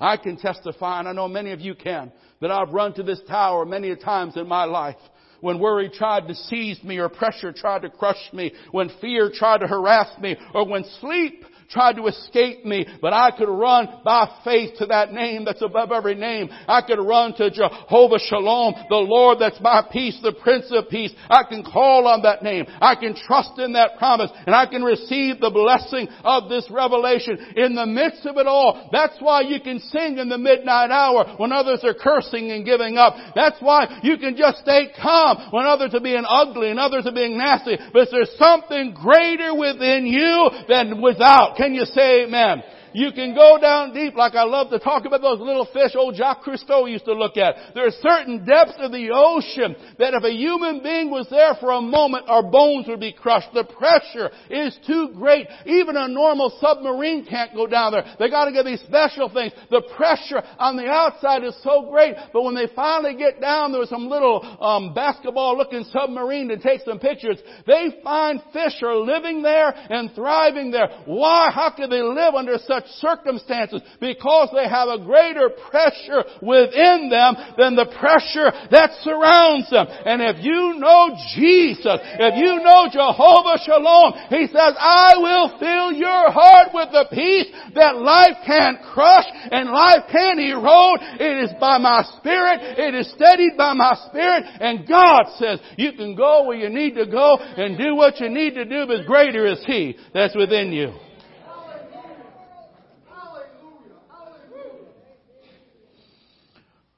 I 0.00 0.16
can 0.16 0.38
testify, 0.38 0.98
and 0.98 1.08
I 1.08 1.12
know 1.12 1.28
many 1.28 1.52
of 1.52 1.60
you 1.60 1.76
can, 1.76 2.10
that 2.40 2.50
I've 2.50 2.70
run 2.70 2.94
to 2.94 3.04
this 3.04 3.20
tower 3.28 3.64
many 3.64 3.92
a 3.92 3.96
times 3.96 4.36
in 4.36 4.48
my 4.48 4.64
life 4.64 4.96
when 5.40 5.60
worry 5.60 5.88
tried 5.88 6.26
to 6.26 6.34
seize 6.34 6.82
me 6.82 6.98
or 6.98 7.08
pressure 7.08 7.52
tried 7.52 7.82
to 7.82 7.90
crush 7.90 8.32
me, 8.32 8.52
when 8.72 8.90
fear 9.00 9.30
tried 9.32 9.58
to 9.58 9.68
harass 9.68 10.08
me, 10.18 10.36
or 10.52 10.66
when 10.66 10.82
sleep 11.00 11.44
tried 11.68 11.96
to 11.96 12.06
escape 12.06 12.64
me, 12.64 12.86
but 13.00 13.12
I 13.12 13.30
could 13.36 13.48
run 13.48 14.00
by 14.04 14.40
faith 14.44 14.78
to 14.78 14.86
that 14.86 15.12
name 15.12 15.44
that's 15.44 15.62
above 15.62 15.92
every 15.92 16.14
name. 16.14 16.48
I 16.68 16.82
could 16.82 16.98
run 16.98 17.34
to 17.36 17.50
Jehovah 17.50 18.18
Shalom, 18.18 18.74
the 18.88 18.96
Lord 18.96 19.38
that's 19.40 19.60
my 19.60 19.82
peace, 19.90 20.18
the 20.22 20.32
Prince 20.32 20.66
of 20.70 20.88
Peace. 20.88 21.12
I 21.28 21.42
can 21.48 21.64
call 21.64 22.06
on 22.06 22.22
that 22.22 22.42
name. 22.42 22.66
I 22.80 22.94
can 22.94 23.14
trust 23.14 23.58
in 23.58 23.72
that 23.72 23.98
promise 23.98 24.30
and 24.46 24.54
I 24.54 24.66
can 24.66 24.82
receive 24.82 25.40
the 25.40 25.50
blessing 25.50 26.08
of 26.24 26.48
this 26.48 26.66
revelation 26.70 27.38
in 27.56 27.74
the 27.74 27.86
midst 27.86 28.26
of 28.26 28.36
it 28.36 28.46
all. 28.46 28.88
That's 28.92 29.16
why 29.20 29.42
you 29.42 29.60
can 29.60 29.80
sing 29.80 30.18
in 30.18 30.28
the 30.28 30.38
midnight 30.38 30.90
hour 30.90 31.34
when 31.38 31.52
others 31.52 31.80
are 31.82 31.94
cursing 31.94 32.50
and 32.50 32.64
giving 32.64 32.96
up. 32.96 33.14
That's 33.34 33.60
why 33.60 34.00
you 34.02 34.18
can 34.18 34.36
just 34.36 34.58
stay 34.58 34.88
calm 35.00 35.50
when 35.50 35.66
others 35.66 35.94
are 35.94 36.00
being 36.00 36.24
ugly 36.26 36.70
and 36.70 36.78
others 36.78 37.06
are 37.06 37.14
being 37.14 37.38
nasty. 37.38 37.76
But 37.92 38.08
there's 38.10 38.36
something 38.38 38.94
greater 38.94 39.54
within 39.54 40.06
you 40.06 40.50
than 40.68 41.02
without. 41.02 41.55
Can 41.56 41.74
you 41.74 41.84
say 41.86 42.24
amen? 42.24 42.62
You 42.96 43.12
can 43.12 43.34
go 43.34 43.58
down 43.60 43.92
deep 43.92 44.14
like 44.16 44.34
I 44.34 44.44
love 44.44 44.70
to 44.70 44.78
talk 44.78 45.04
about 45.04 45.20
those 45.20 45.38
little 45.38 45.66
fish 45.66 45.92
old 45.94 46.16
Jacques 46.16 46.42
Cousteau 46.42 46.90
used 46.90 47.04
to 47.04 47.12
look 47.12 47.36
at. 47.36 47.74
There 47.74 47.86
are 47.86 47.90
certain 48.00 48.46
depths 48.46 48.78
of 48.78 48.90
the 48.90 49.10
ocean 49.12 49.76
that 49.98 50.14
if 50.14 50.24
a 50.24 50.32
human 50.32 50.82
being 50.82 51.10
was 51.10 51.26
there 51.28 51.52
for 51.60 51.72
a 51.72 51.82
moment, 51.82 52.24
our 52.26 52.42
bones 52.42 52.88
would 52.88 53.00
be 53.00 53.12
crushed. 53.12 53.52
The 53.52 53.64
pressure 53.64 54.30
is 54.48 54.78
too 54.86 55.10
great. 55.14 55.46
Even 55.66 55.94
a 55.98 56.08
normal 56.08 56.56
submarine 56.58 57.26
can't 57.26 57.52
go 57.52 57.66
down 57.66 57.92
there. 57.92 58.16
They 58.18 58.30
gotta 58.30 58.50
get 58.50 58.64
these 58.64 58.80
special 58.88 59.28
things. 59.28 59.52
The 59.68 59.82
pressure 59.94 60.42
on 60.58 60.78
the 60.78 60.88
outside 60.88 61.44
is 61.44 61.54
so 61.62 61.90
great, 61.90 62.16
but 62.32 62.44
when 62.44 62.54
they 62.54 62.68
finally 62.74 63.14
get 63.14 63.42
down, 63.42 63.72
there 63.72 63.80
was 63.80 63.90
some 63.90 64.08
little 64.08 64.40
um, 64.58 64.94
basketball 64.94 65.54
looking 65.58 65.84
submarine 65.92 66.48
to 66.48 66.56
take 66.56 66.80
some 66.80 66.98
pictures. 66.98 67.42
They 67.66 68.00
find 68.02 68.40
fish 68.54 68.82
are 68.82 68.96
living 68.96 69.42
there 69.42 69.68
and 69.68 70.14
thriving 70.14 70.70
there. 70.70 70.88
Why? 71.04 71.50
How 71.52 71.74
could 71.76 71.90
they 71.90 72.00
live 72.00 72.34
under 72.34 72.56
such 72.56 72.85
circumstances 73.00 73.82
because 74.00 74.50
they 74.54 74.68
have 74.68 74.88
a 74.88 75.02
greater 75.02 75.50
pressure 75.70 76.24
within 76.42 77.08
them 77.10 77.36
than 77.58 77.76
the 77.76 77.86
pressure 77.98 78.52
that 78.70 78.90
surrounds 79.02 79.70
them. 79.70 79.86
And 79.88 80.22
if 80.22 80.44
you 80.44 80.78
know 80.78 81.14
Jesus, 81.34 81.98
if 82.18 82.34
you 82.36 82.62
know 82.62 82.88
Jehovah 82.90 83.58
Shalom, 83.64 84.12
He 84.30 84.46
says, 84.46 84.74
I 84.78 85.18
will 85.18 85.58
fill 85.58 85.92
your 85.92 86.30
heart 86.30 86.70
with 86.72 86.90
the 86.92 87.06
peace 87.12 87.50
that 87.74 87.96
life 87.96 88.36
can't 88.46 88.82
crush 88.92 89.26
and 89.50 89.70
life 89.70 90.08
can't 90.10 90.40
erode. 90.40 91.00
It 91.20 91.44
is 91.44 91.52
by 91.60 91.78
my 91.78 92.02
Spirit. 92.18 92.78
It 92.78 92.94
is 92.94 93.10
steadied 93.12 93.56
by 93.56 93.74
my 93.74 93.94
Spirit. 94.08 94.44
And 94.60 94.88
God 94.88 95.24
says, 95.38 95.60
you 95.76 95.92
can 95.92 96.16
go 96.16 96.44
where 96.44 96.56
you 96.56 96.68
need 96.68 96.94
to 96.94 97.06
go 97.06 97.38
and 97.38 97.78
do 97.78 97.94
what 97.94 98.20
you 98.20 98.28
need 98.28 98.54
to 98.54 98.64
do, 98.64 98.86
but 98.86 99.06
greater 99.06 99.46
is 99.46 99.62
He 99.66 99.96
that's 100.12 100.36
within 100.36 100.72
you. 100.72 101.05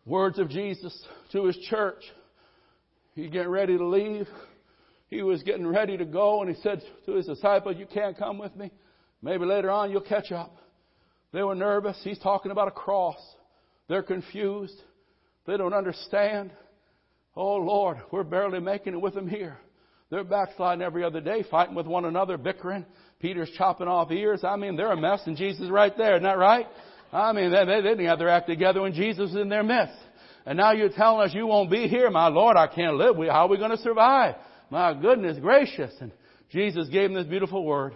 Words 0.08 0.38
of 0.38 0.48
Jesus 0.48 0.98
to 1.32 1.44
His 1.44 1.56
church. 1.68 2.02
He's 3.14 3.30
getting 3.30 3.50
ready 3.50 3.76
to 3.76 3.86
leave. 3.86 4.26
He 5.08 5.22
was 5.22 5.42
getting 5.42 5.66
ready 5.66 5.96
to 5.96 6.04
go 6.04 6.42
and 6.42 6.54
he 6.54 6.62
said 6.62 6.82
to 7.06 7.14
his 7.14 7.26
disciples, 7.26 7.76
you 7.78 7.86
can't 7.86 8.16
come 8.16 8.38
with 8.38 8.54
me. 8.54 8.70
Maybe 9.22 9.44
later 9.44 9.70
on 9.70 9.90
you'll 9.90 10.02
catch 10.02 10.30
up. 10.32 10.56
They 11.32 11.42
were 11.42 11.54
nervous. 11.54 11.98
He's 12.04 12.18
talking 12.18 12.52
about 12.52 12.68
a 12.68 12.72
cross. 12.72 13.18
They're 13.88 14.02
confused. 14.02 14.76
They 15.46 15.56
don't 15.56 15.72
understand. 15.74 16.52
Oh 17.34 17.56
Lord, 17.56 17.98
we're 18.12 18.22
barely 18.22 18.60
making 18.60 18.94
it 18.94 19.00
with 19.00 19.14
them 19.14 19.28
here. 19.28 19.56
They're 20.10 20.24
backsliding 20.24 20.82
every 20.82 21.04
other 21.04 21.20
day, 21.20 21.44
fighting 21.50 21.74
with 21.74 21.86
one 21.86 22.04
another, 22.04 22.38
bickering. 22.38 22.86
Peter's 23.20 23.50
chopping 23.56 23.88
off 23.88 24.10
ears. 24.10 24.44
I 24.44 24.56
mean, 24.56 24.76
they're 24.76 24.92
a 24.92 24.96
mess 24.96 25.22
and 25.26 25.36
Jesus 25.36 25.62
is 25.62 25.70
right 25.70 25.96
there. 25.96 26.14
Isn't 26.14 26.24
that 26.24 26.38
right? 26.38 26.66
I 27.12 27.32
mean, 27.32 27.50
they, 27.50 27.64
they 27.64 27.80
didn't 27.82 28.04
have 28.06 28.18
their 28.18 28.28
act 28.28 28.48
together 28.48 28.82
when 28.82 28.92
Jesus 28.92 29.32
was 29.32 29.34
in 29.34 29.48
their 29.48 29.62
midst. 29.62 29.98
And 30.44 30.56
now 30.56 30.72
you're 30.72 30.90
telling 30.90 31.26
us 31.26 31.34
you 31.34 31.46
won't 31.46 31.70
be 31.70 31.88
here. 31.88 32.10
My 32.10 32.28
Lord, 32.28 32.56
I 32.56 32.66
can't 32.66 32.96
live. 32.96 33.16
How 33.16 33.46
are 33.46 33.48
we 33.48 33.58
going 33.58 33.70
to 33.70 33.78
survive? 33.78 34.36
My 34.70 34.94
goodness 34.94 35.38
gracious. 35.38 35.94
And 36.00 36.12
Jesus 36.50 36.88
gave 36.88 37.10
them 37.10 37.14
this 37.14 37.26
beautiful 37.26 37.64
word. 37.64 37.94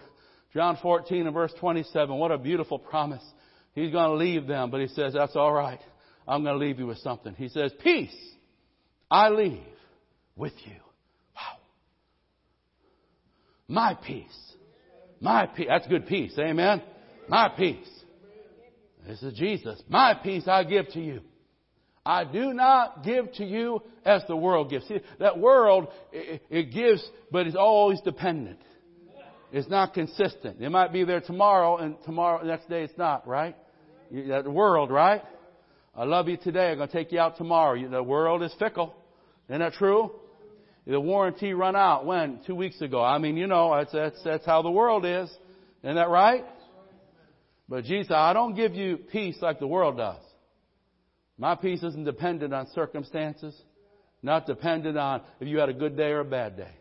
John 0.53 0.79
14 0.83 1.27
and 1.27 1.35
verse 1.35 1.53
27. 1.59 2.15
What 2.15 2.31
a 2.31 2.39
beautiful 2.39 2.79
promise. 2.79 3.23
He's 3.75 3.91
going 3.91 4.11
to 4.11 4.17
leave 4.17 4.47
them, 4.47 4.71
but 4.71 4.81
he 4.81 4.89
says, 4.89 5.15
that's 5.15 5.35
all 5.35 5.53
right. 5.53 5.81
I'm 6.29 6.43
going 6.43 6.59
to 6.59 6.65
leave 6.65 6.79
you 6.79 6.87
with 6.87 6.99
something. 6.99 7.35
He 7.35 7.49
says, 7.49 7.73
peace 7.83 8.15
I 9.13 9.29
leave 9.29 9.61
with 10.37 10.55
you. 10.65 10.77
Wow. 11.37 11.59
My 13.69 13.95
peace. 13.95 14.55
My 15.21 15.47
peace. 15.47 15.67
That's 15.69 15.87
good 15.87 16.07
peace. 16.07 16.33
Amen. 16.39 16.83
My 17.29 17.51
peace. 17.51 17.89
This 19.07 19.23
is 19.23 19.35
Jesus. 19.35 19.83
My 19.89 20.15
peace 20.15 20.45
I 20.47 20.65
give 20.65 20.89
to 20.91 21.01
you. 21.01 21.21
I 22.05 22.25
do 22.25 22.53
not 22.53 23.05
give 23.05 23.33
to 23.35 23.45
you 23.45 23.83
as 24.05 24.23
the 24.27 24.37
world 24.37 24.71
gives. 24.71 24.87
See, 24.89 25.01
that 25.21 25.39
world, 25.39 25.89
it, 26.13 26.43
it 26.51 26.73
gives, 26.73 27.09
but 27.31 27.47
it's 27.47 27.57
always 27.57 28.01
dependent. 28.01 28.59
It's 29.53 29.69
not 29.69 29.95
consistent. 29.95 30.61
It 30.61 30.71
might 30.71 30.93
be 30.93 31.05
there 31.05 31.21
tomorrow, 31.21 31.77
and 31.77 31.97
tomorrow, 32.05 32.45
next 32.45 32.69
day 32.69 32.83
it's 32.83 32.97
not, 32.97 33.29
right? 33.29 33.55
That 34.11 34.51
world, 34.51 34.91
right? 34.91 35.23
I 35.95 36.05
love 36.05 36.29
you 36.29 36.39
today. 36.39 36.71
I'm 36.71 36.79
going 36.79 36.89
to 36.89 36.93
take 36.93 37.13
you 37.13 37.21
out 37.21 37.37
tomorrow. 37.37 37.89
The 37.89 38.03
world 38.03 38.43
is 38.43 38.53
fickle. 38.59 38.95
Isn't 39.49 39.61
that 39.61 39.75
true? 39.75 40.13
The 40.87 40.99
warranty 40.99 41.53
run 41.53 41.77
out 41.77 42.07
when? 42.07 42.41
Two 42.47 42.55
weeks 42.55 42.81
ago. 42.81 43.03
I 43.03 43.19
mean, 43.19 43.37
you 43.37 43.47
know, 43.47 43.77
that's, 43.77 43.93
that's, 43.93 44.25
that's 44.25 44.47
how 44.47 44.63
the 44.63 44.71
world 44.71 45.05
is. 45.05 45.31
Isn't 45.85 45.97
that 45.97 46.09
right? 46.09 46.45
But 47.73 47.85
Jesus, 47.85 48.13
I 48.15 48.35
don't 48.35 48.55
give 48.55 48.75
you 48.75 48.99
peace 48.99 49.39
like 49.41 49.59
the 49.59 49.67
world 49.67 49.97
does. 49.97 50.21
My 51.39 51.55
peace 51.55 51.83
isn't 51.83 52.05
dependent 52.05 52.53
on 52.53 52.67
circumstances, 52.75 53.59
not 54.23 54.45
dependent 54.45 54.99
on 54.99 55.23
if 55.41 55.49
you 55.49 55.57
had 55.57 55.71
a 55.71 55.73
good 55.73 55.97
day 55.97 56.11
or 56.11 56.21
a 56.21 56.25
bad 56.27 56.59
day. 56.59 56.75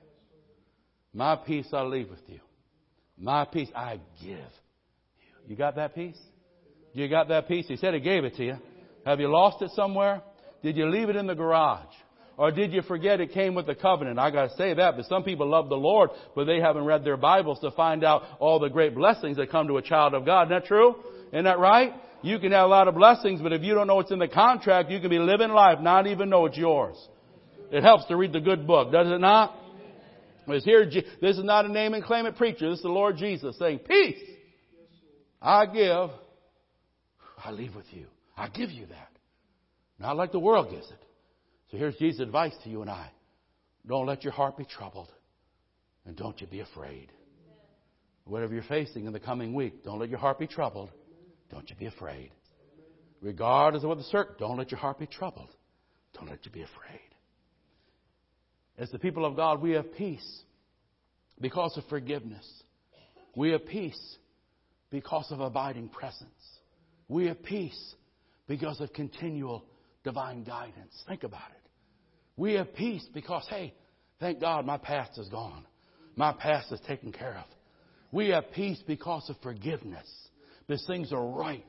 My 1.13 1.37
peace 1.37 1.69
I 1.71 1.83
leave 1.83 2.09
with 2.09 2.19
you. 2.27 2.41
My 3.17 3.45
peace 3.45 3.69
I 3.73 4.01
give 4.21 4.31
you. 4.31 4.37
You 5.47 5.55
got 5.55 5.77
that 5.77 5.95
peace? 5.95 6.19
You 6.91 7.07
got 7.07 7.29
that 7.29 7.47
peace? 7.47 7.69
He 7.69 7.77
said 7.77 7.93
he 7.93 8.01
gave 8.01 8.25
it 8.25 8.35
to 8.35 8.43
you. 8.43 8.57
Have 9.05 9.21
you 9.21 9.31
lost 9.31 9.61
it 9.61 9.71
somewhere? 9.73 10.21
Did 10.61 10.75
you 10.75 10.89
leave 10.89 11.07
it 11.07 11.15
in 11.15 11.25
the 11.25 11.35
garage? 11.35 11.95
Or 12.37 12.51
did 12.51 12.73
you 12.73 12.81
forget 12.81 13.21
it 13.21 13.33
came 13.33 13.53
with 13.53 13.67
the 13.67 13.75
covenant? 13.75 14.17
I 14.17 14.31
gotta 14.31 14.55
say 14.55 14.73
that, 14.73 14.95
but 14.95 15.05
some 15.05 15.23
people 15.23 15.47
love 15.47 15.69
the 15.69 15.75
Lord, 15.75 16.09
but 16.35 16.45
they 16.45 16.59
haven't 16.59 16.85
read 16.85 17.03
their 17.03 17.17
Bibles 17.17 17.59
to 17.59 17.71
find 17.71 18.03
out 18.03 18.23
all 18.39 18.59
the 18.59 18.69
great 18.69 18.95
blessings 18.95 19.37
that 19.37 19.51
come 19.51 19.67
to 19.67 19.77
a 19.77 19.81
child 19.81 20.13
of 20.13 20.25
God. 20.25 20.47
Isn't 20.47 20.61
that 20.61 20.65
true? 20.65 20.95
Isn't 21.31 21.45
that 21.45 21.59
right? 21.59 21.93
You 22.23 22.39
can 22.39 22.51
have 22.51 22.65
a 22.65 22.67
lot 22.67 22.87
of 22.87 22.95
blessings, 22.95 23.41
but 23.41 23.53
if 23.53 23.61
you 23.63 23.73
don't 23.73 23.87
know 23.87 23.95
what's 23.95 24.11
in 24.11 24.19
the 24.19 24.27
contract, 24.27 24.89
you 24.89 24.99
can 24.99 25.09
be 25.09 25.19
living 25.19 25.49
life, 25.49 25.79
not 25.81 26.07
even 26.07 26.29
know 26.29 26.45
it's 26.45 26.57
yours. 26.57 26.95
It 27.71 27.83
helps 27.83 28.05
to 28.05 28.15
read 28.15 28.33
the 28.33 28.41
good 28.41 28.67
book, 28.67 28.91
does 28.91 29.07
it 29.11 29.19
not? 29.19 29.55
It's 30.47 30.65
here, 30.65 30.85
this 30.85 31.37
is 31.37 31.43
not 31.43 31.65
a 31.65 31.69
name 31.69 31.93
and 31.93 32.03
claim 32.03 32.25
it 32.25 32.35
preacher. 32.35 32.69
This 32.69 32.79
is 32.79 32.83
the 32.83 32.89
Lord 32.89 33.17
Jesus 33.17 33.57
saying, 33.57 33.79
peace 33.79 34.19
I 35.41 35.65
give, 35.65 36.09
I 37.43 37.51
leave 37.51 37.75
with 37.75 37.91
you. 37.91 38.05
I 38.37 38.49
give 38.49 38.69
you 38.69 38.85
that. 38.87 39.09
Not 39.99 40.17
like 40.17 40.31
the 40.31 40.39
world 40.39 40.69
gives 40.69 40.89
it. 40.89 41.03
So 41.71 41.77
here's 41.77 41.95
Jesus' 41.95 42.19
advice 42.19 42.53
to 42.63 42.69
you 42.69 42.81
and 42.81 42.89
I. 42.89 43.09
Don't 43.87 44.05
let 44.05 44.23
your 44.23 44.33
heart 44.33 44.57
be 44.57 44.65
troubled. 44.65 45.09
And 46.05 46.15
don't 46.15 46.39
you 46.41 46.47
be 46.47 46.59
afraid. 46.59 47.11
Whatever 48.25 48.53
you're 48.53 48.63
facing 48.63 49.05
in 49.05 49.13
the 49.13 49.19
coming 49.19 49.53
week, 49.53 49.83
don't 49.83 49.99
let 49.99 50.09
your 50.09 50.19
heart 50.19 50.37
be 50.37 50.47
troubled. 50.47 50.89
Don't 51.49 51.69
you 51.69 51.75
be 51.75 51.85
afraid. 51.85 52.31
Regardless 53.21 53.83
of 53.83 53.89
what 53.89 53.97
the 53.97 54.03
circ, 54.05 54.37
don't 54.37 54.57
let 54.57 54.71
your 54.71 54.79
heart 54.79 54.99
be 54.99 55.07
troubled. 55.07 55.49
Don't 56.13 56.29
let 56.29 56.45
you 56.45 56.51
be 56.51 56.61
afraid. 56.61 56.99
As 58.77 58.89
the 58.91 58.99
people 58.99 59.25
of 59.25 59.35
God, 59.35 59.61
we 59.61 59.71
have 59.71 59.93
peace 59.93 60.41
because 61.39 61.77
of 61.77 61.83
forgiveness. 61.85 62.47
We 63.35 63.51
have 63.51 63.65
peace 63.65 64.17
because 64.89 65.31
of 65.31 65.39
abiding 65.39 65.89
presence. 65.89 66.29
We 67.07 67.27
have 67.27 67.41
peace 67.43 67.95
because 68.47 68.81
of 68.81 68.91
continual 68.93 69.65
divine 70.03 70.43
guidance. 70.43 71.03
Think 71.07 71.23
about 71.23 71.49
it. 71.51 71.60
We 72.37 72.53
have 72.53 72.73
peace 72.73 73.05
because, 73.13 73.45
hey, 73.49 73.73
thank 74.19 74.39
God 74.39 74.65
my 74.65 74.77
past 74.77 75.17
is 75.17 75.29
gone. 75.29 75.65
My 76.15 76.33
past 76.33 76.71
is 76.71 76.79
taken 76.87 77.11
care 77.11 77.37
of. 77.37 77.45
We 78.11 78.29
have 78.29 78.51
peace 78.51 78.81
because 78.85 79.29
of 79.29 79.37
forgiveness. 79.41 80.07
Because 80.67 80.85
things 80.85 81.11
are 81.13 81.25
right 81.25 81.65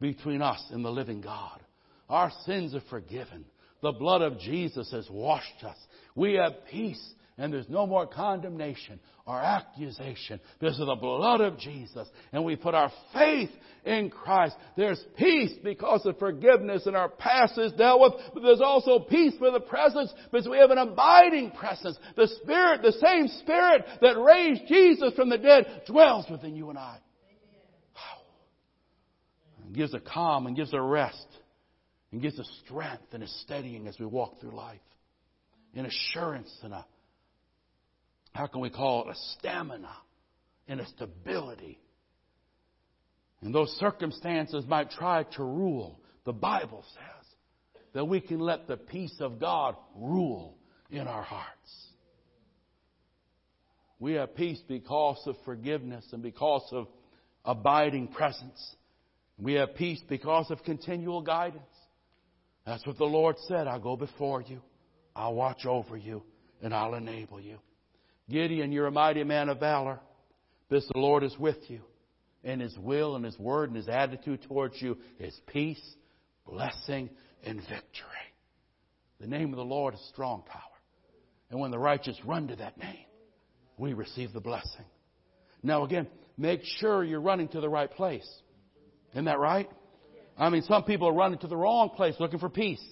between 0.00 0.42
us 0.42 0.62
and 0.70 0.84
the 0.84 0.90
living 0.90 1.20
God. 1.20 1.60
Our 2.08 2.30
sins 2.44 2.74
are 2.74 2.82
forgiven. 2.90 3.44
The 3.82 3.92
blood 3.92 4.22
of 4.22 4.38
Jesus 4.38 4.90
has 4.92 5.08
washed 5.10 5.64
us. 5.64 5.76
We 6.14 6.34
have 6.34 6.52
peace 6.70 7.02
and 7.42 7.52
there's 7.52 7.68
no 7.68 7.88
more 7.88 8.06
condemnation 8.06 9.00
or 9.26 9.36
accusation 9.36 10.38
because 10.60 10.78
of 10.78 10.86
the 10.86 10.94
blood 10.94 11.40
of 11.40 11.58
Jesus. 11.58 12.06
And 12.32 12.44
we 12.44 12.54
put 12.54 12.72
our 12.72 12.92
faith 13.12 13.50
in 13.84 14.10
Christ. 14.10 14.54
There's 14.76 15.04
peace 15.18 15.50
because 15.64 16.06
of 16.06 16.20
forgiveness 16.20 16.86
and 16.86 16.94
our 16.94 17.08
past 17.08 17.58
is 17.58 17.72
dealt 17.72 18.00
with, 18.00 18.12
but 18.32 18.44
there's 18.44 18.60
also 18.60 19.00
peace 19.00 19.34
for 19.40 19.50
the 19.50 19.58
presence 19.58 20.14
because 20.30 20.46
we 20.48 20.58
have 20.58 20.70
an 20.70 20.78
abiding 20.78 21.50
presence. 21.50 21.98
The 22.14 22.28
Spirit, 22.42 22.82
the 22.82 22.92
same 22.92 23.26
Spirit 23.40 23.86
that 24.00 24.20
raised 24.20 24.68
Jesus 24.68 25.12
from 25.14 25.28
the 25.28 25.38
dead 25.38 25.82
dwells 25.88 26.26
within 26.30 26.54
you 26.54 26.70
and 26.70 26.78
I. 26.78 26.98
And 29.64 29.74
gives 29.74 29.94
a 29.94 30.00
calm 30.00 30.46
and 30.46 30.54
gives 30.54 30.72
a 30.74 30.80
rest 30.80 31.26
and 32.12 32.22
gives 32.22 32.38
a 32.38 32.44
strength 32.64 33.12
and 33.12 33.24
a 33.24 33.28
steadying 33.42 33.88
as 33.88 33.98
we 33.98 34.06
walk 34.06 34.40
through 34.40 34.54
life. 34.54 34.78
An 35.74 35.86
assurance 35.86 36.56
and 36.62 36.72
a 36.72 36.86
how 38.34 38.46
can 38.46 38.60
we 38.60 38.70
call 38.70 39.08
it 39.08 39.12
a 39.12 39.18
stamina 39.38 39.94
and 40.68 40.80
a 40.80 40.86
stability. 40.86 41.78
And 43.40 43.54
those 43.54 43.70
circumstances 43.80 44.64
might 44.66 44.90
try 44.90 45.24
to 45.36 45.42
rule. 45.42 46.00
The 46.24 46.32
Bible 46.32 46.84
says 46.94 47.26
that 47.92 48.04
we 48.04 48.20
can 48.20 48.38
let 48.38 48.68
the 48.68 48.76
peace 48.76 49.16
of 49.20 49.40
God 49.40 49.76
rule 49.96 50.56
in 50.90 51.06
our 51.06 51.22
hearts. 51.22 51.86
We 53.98 54.14
have 54.14 54.34
peace 54.34 54.60
because 54.66 55.22
of 55.26 55.36
forgiveness 55.44 56.04
and 56.12 56.22
because 56.22 56.66
of 56.72 56.88
abiding 57.44 58.08
presence. 58.08 58.76
We 59.38 59.54
have 59.54 59.74
peace 59.74 60.00
because 60.08 60.50
of 60.50 60.62
continual 60.64 61.22
guidance. 61.22 61.62
That's 62.64 62.86
what 62.86 62.98
the 62.98 63.04
Lord 63.04 63.36
said. 63.48 63.66
I'll 63.66 63.80
go 63.80 63.96
before 63.96 64.42
you. 64.42 64.60
I'll 65.14 65.34
watch 65.34 65.66
over 65.66 65.96
you 65.96 66.22
and 66.62 66.72
I'll 66.72 66.94
enable 66.94 67.40
you. 67.40 67.58
Gideon, 68.32 68.72
you're 68.72 68.86
a 68.86 68.90
mighty 68.90 69.22
man 69.24 69.48
of 69.48 69.60
valor. 69.60 70.00
This 70.70 70.88
the 70.92 70.98
Lord 70.98 71.22
is 71.22 71.36
with 71.38 71.58
you. 71.68 71.82
And 72.42 72.60
His 72.60 72.76
will 72.78 73.14
and 73.14 73.24
His 73.24 73.38
word 73.38 73.68
and 73.68 73.76
His 73.76 73.88
attitude 73.88 74.42
towards 74.48 74.80
you 74.80 74.96
is 75.20 75.38
peace, 75.46 75.82
blessing, 76.46 77.10
and 77.44 77.60
victory. 77.60 78.08
The 79.20 79.28
name 79.28 79.52
of 79.52 79.56
the 79.56 79.64
Lord 79.64 79.94
is 79.94 80.08
strong 80.08 80.42
tower. 80.50 80.60
And 81.50 81.60
when 81.60 81.70
the 81.70 81.78
righteous 81.78 82.16
run 82.24 82.48
to 82.48 82.56
that 82.56 82.78
name, 82.78 83.04
we 83.76 83.92
receive 83.92 84.32
the 84.32 84.40
blessing. 84.40 84.86
Now 85.62 85.84
again, 85.84 86.08
make 86.36 86.62
sure 86.78 87.04
you're 87.04 87.20
running 87.20 87.48
to 87.48 87.60
the 87.60 87.68
right 87.68 87.90
place. 87.90 88.28
Isn't 89.12 89.26
that 89.26 89.38
right? 89.38 89.68
I 90.38 90.48
mean, 90.48 90.62
some 90.62 90.84
people 90.84 91.08
are 91.08 91.12
running 91.12 91.38
to 91.40 91.46
the 91.46 91.56
wrong 91.56 91.90
place 91.90 92.14
looking 92.18 92.38
for 92.38 92.48
peace. 92.48 92.82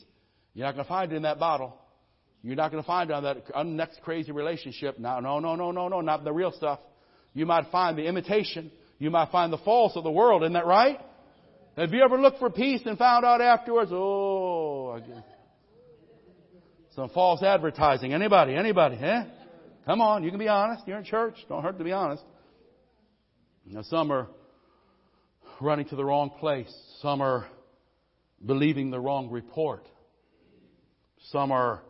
You're 0.53 0.67
not 0.67 0.75
going 0.75 0.85
to 0.85 0.89
find 0.89 1.13
it 1.13 1.17
in 1.17 1.23
that 1.23 1.41
bottle. 1.41 1.80
You're 2.43 2.57
not 2.57 2.71
going 2.71 2.83
to 2.83 2.87
find 2.87 3.11
on 3.13 3.23
that 3.25 3.67
next 3.67 4.01
crazy 4.03 4.33
relationship. 4.33 4.99
No, 4.99 5.21
no, 5.21 5.41
no, 5.41 5.57
no, 5.57 5.71
no, 5.71 5.89
no, 5.89 6.01
not 6.01 6.25
the 6.25 6.33
real 6.33 6.53
stuff. 6.53 6.79
You 7.35 7.47
might 7.47 7.71
find 7.71 7.99
the 7.99 8.07
imitation. 8.07 8.71
You 8.99 9.11
might 9.11 9.31
find 9.31 9.53
the 9.53 9.59
false 9.59 9.93
of 9.95 10.05
the 10.05 10.11
world. 10.11 10.43
Isn't 10.43 10.55
that 10.55 10.67
right? 10.67 10.99
Have 11.77 11.93
you 11.93 12.03
ever 12.03 12.21
looked 12.21 12.39
for 12.39 12.51
peace 12.51 12.83
and 12.85 12.99
found 12.99 13.25
out 13.25 13.41
afterwards, 13.41 13.91
oh, 13.93 15.01
some 16.97 17.11
false 17.11 17.43
advertising? 17.43 18.13
Anybody? 18.13 18.55
Anybody? 18.55 18.97
Eh? 18.97 19.25
Come 19.87 20.01
on, 20.01 20.25
you 20.25 20.31
can 20.31 20.39
be 20.39 20.49
honest. 20.49 20.87
You're 20.87 20.99
in 20.99 21.05
church. 21.05 21.35
Don't 21.49 21.63
hurt 21.63 21.79
to 21.79 21.85
be 21.85 21.93
honest. 21.93 22.23
Now, 23.67 23.83
some 23.83 24.11
are 24.11 24.29
running 25.61 25.87
to 25.87 25.97
the 25.97 26.05
wrong 26.05 26.31
place. 26.41 26.73
Some 27.01 27.21
are 27.21 27.47
believing 28.45 28.91
the 28.91 28.99
wrong 28.99 29.31
report. 29.31 29.87
Some 31.31 31.53
are 31.53 31.83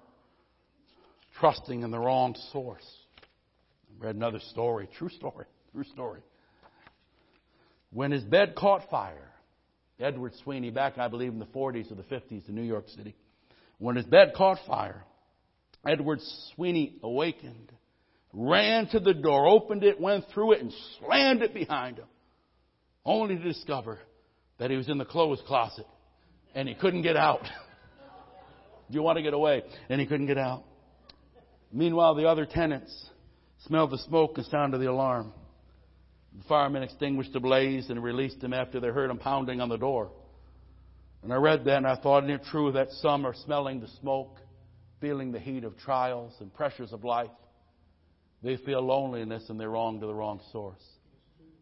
trusting 1.41 1.82
in 1.82 1.91
the 1.91 1.99
wrong 1.99 2.36
source. 2.53 2.86
I 3.20 4.05
read 4.05 4.14
another 4.14 4.41
story, 4.51 4.88
true 4.99 5.09
story, 5.09 5.47
true 5.72 5.84
story. 5.84 6.20
When 7.93 8.12
his 8.12 8.22
bed 8.22 8.55
caught 8.55 8.88
fire, 8.88 9.32
Edward 9.99 10.32
Sweeney, 10.45 10.70
back 10.70 10.97
I 10.99 11.09
believe 11.09 11.32
in 11.32 11.38
the 11.38 11.47
40s 11.47 11.91
or 11.91 11.97
the 11.97 12.03
50s 12.05 12.49
in 12.49 12.55
New 12.55 12.62
York 12.62 12.88
City, 12.97 13.16
when 13.78 13.97
his 13.97 14.07
bed 14.07 14.32
caught 14.36 14.59
fire, 14.66 15.05
Edward 15.84 16.20
Sweeney 16.55 16.99
awakened, 17.03 17.72
ran 18.32 18.86
to 18.88 19.01
the 19.01 19.14
door, 19.14 19.49
opened 19.49 19.82
it, 19.82 20.01
went 20.01 20.26
through 20.32 20.53
it, 20.53 20.61
and 20.61 20.72
slammed 20.99 21.43
it 21.43 21.53
behind 21.53 21.99
him, 21.99 22.07
only 23.05 23.36
to 23.36 23.43
discover 23.43 23.99
that 24.59 24.70
he 24.70 24.76
was 24.76 24.88
in 24.88 24.99
the 24.99 25.05
clothes 25.05 25.43
closet 25.47 25.86
and 26.55 26.68
he 26.68 26.74
couldn't 26.74 27.03
get 27.03 27.16
out. 27.16 27.43
Do 28.91 28.95
you 28.95 29.03
want 29.03 29.16
to 29.16 29.22
get 29.22 29.34
away? 29.34 29.62
And 29.88 30.01
he 30.01 30.07
couldn't 30.07 30.26
get 30.26 30.38
out. 30.38 30.64
Meanwhile, 31.73 32.16
the 32.16 32.29
other 32.29 32.47
tenants 32.47 33.11
smelled 33.66 33.91
the 33.91 33.99
smoke 33.99 34.37
and 34.37 34.47
sounded 34.47 34.79
the 34.79 34.91
alarm. 34.91 35.33
The 36.37 36.45
firemen 36.45 36.83
extinguished 36.83 37.33
the 37.33 37.41
blaze 37.41 37.91
and 37.91 38.03
released 38.03 38.41
them 38.41 38.53
after 38.53 38.81
they 38.81 38.89
heard 38.89 39.11
him 39.11 39.18
pounding 39.18 39.61
on 39.61 39.68
the 39.68 39.77
door. 39.77 40.11
And 41.23 41.33
I 41.33 41.37
read 41.37 41.64
that 41.64 41.79
and 41.79 41.87
I 41.87 41.97
thought, 41.97 42.25
isn't 42.25 42.35
it 42.35 42.45
true 42.51 42.73
that 42.73 42.91
some 42.93 43.27
are 43.27 43.35
smelling 43.35 43.81
the 43.81 43.89
smoke, 44.01 44.39
feeling 45.01 45.33
the 45.33 45.39
heat 45.39 45.64
of 45.64 45.77
trials 45.77 46.33
and 46.41 46.53
pressures 46.53 46.93
of 46.93 47.05
life? 47.05 47.31
They 48.43 48.57
feel 48.57 48.81
loneliness 48.81 49.45
and 49.49 49.61
they're 49.61 49.71
wrong 49.71 50.01
to 50.01 50.07
the 50.07 50.14
wrong 50.14 50.41
source. 50.51 50.83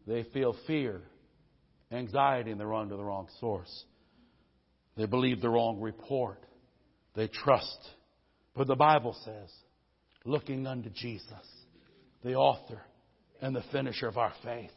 They 0.07 0.23
feel 0.33 0.55
fear, 0.65 1.01
anxiety, 1.91 2.51
and 2.51 2.59
they're 2.59 2.67
wrong 2.67 2.89
to 2.89 2.95
the 2.95 3.03
wrong 3.03 3.27
source. 3.39 3.83
They 4.95 5.05
believe 5.05 5.41
the 5.41 5.49
wrong 5.49 5.81
report. 5.81 6.41
They 7.15 7.27
trust. 7.27 7.89
But 8.55 8.67
the 8.67 8.75
Bible 8.75 9.15
says, 9.25 9.51
looking 10.29 10.67
unto 10.67 10.89
Jesus, 10.89 11.33
the 12.23 12.35
author 12.35 12.79
and 13.41 13.55
the 13.55 13.63
finisher 13.71 14.07
of 14.07 14.17
our 14.17 14.33
faith. 14.43 14.71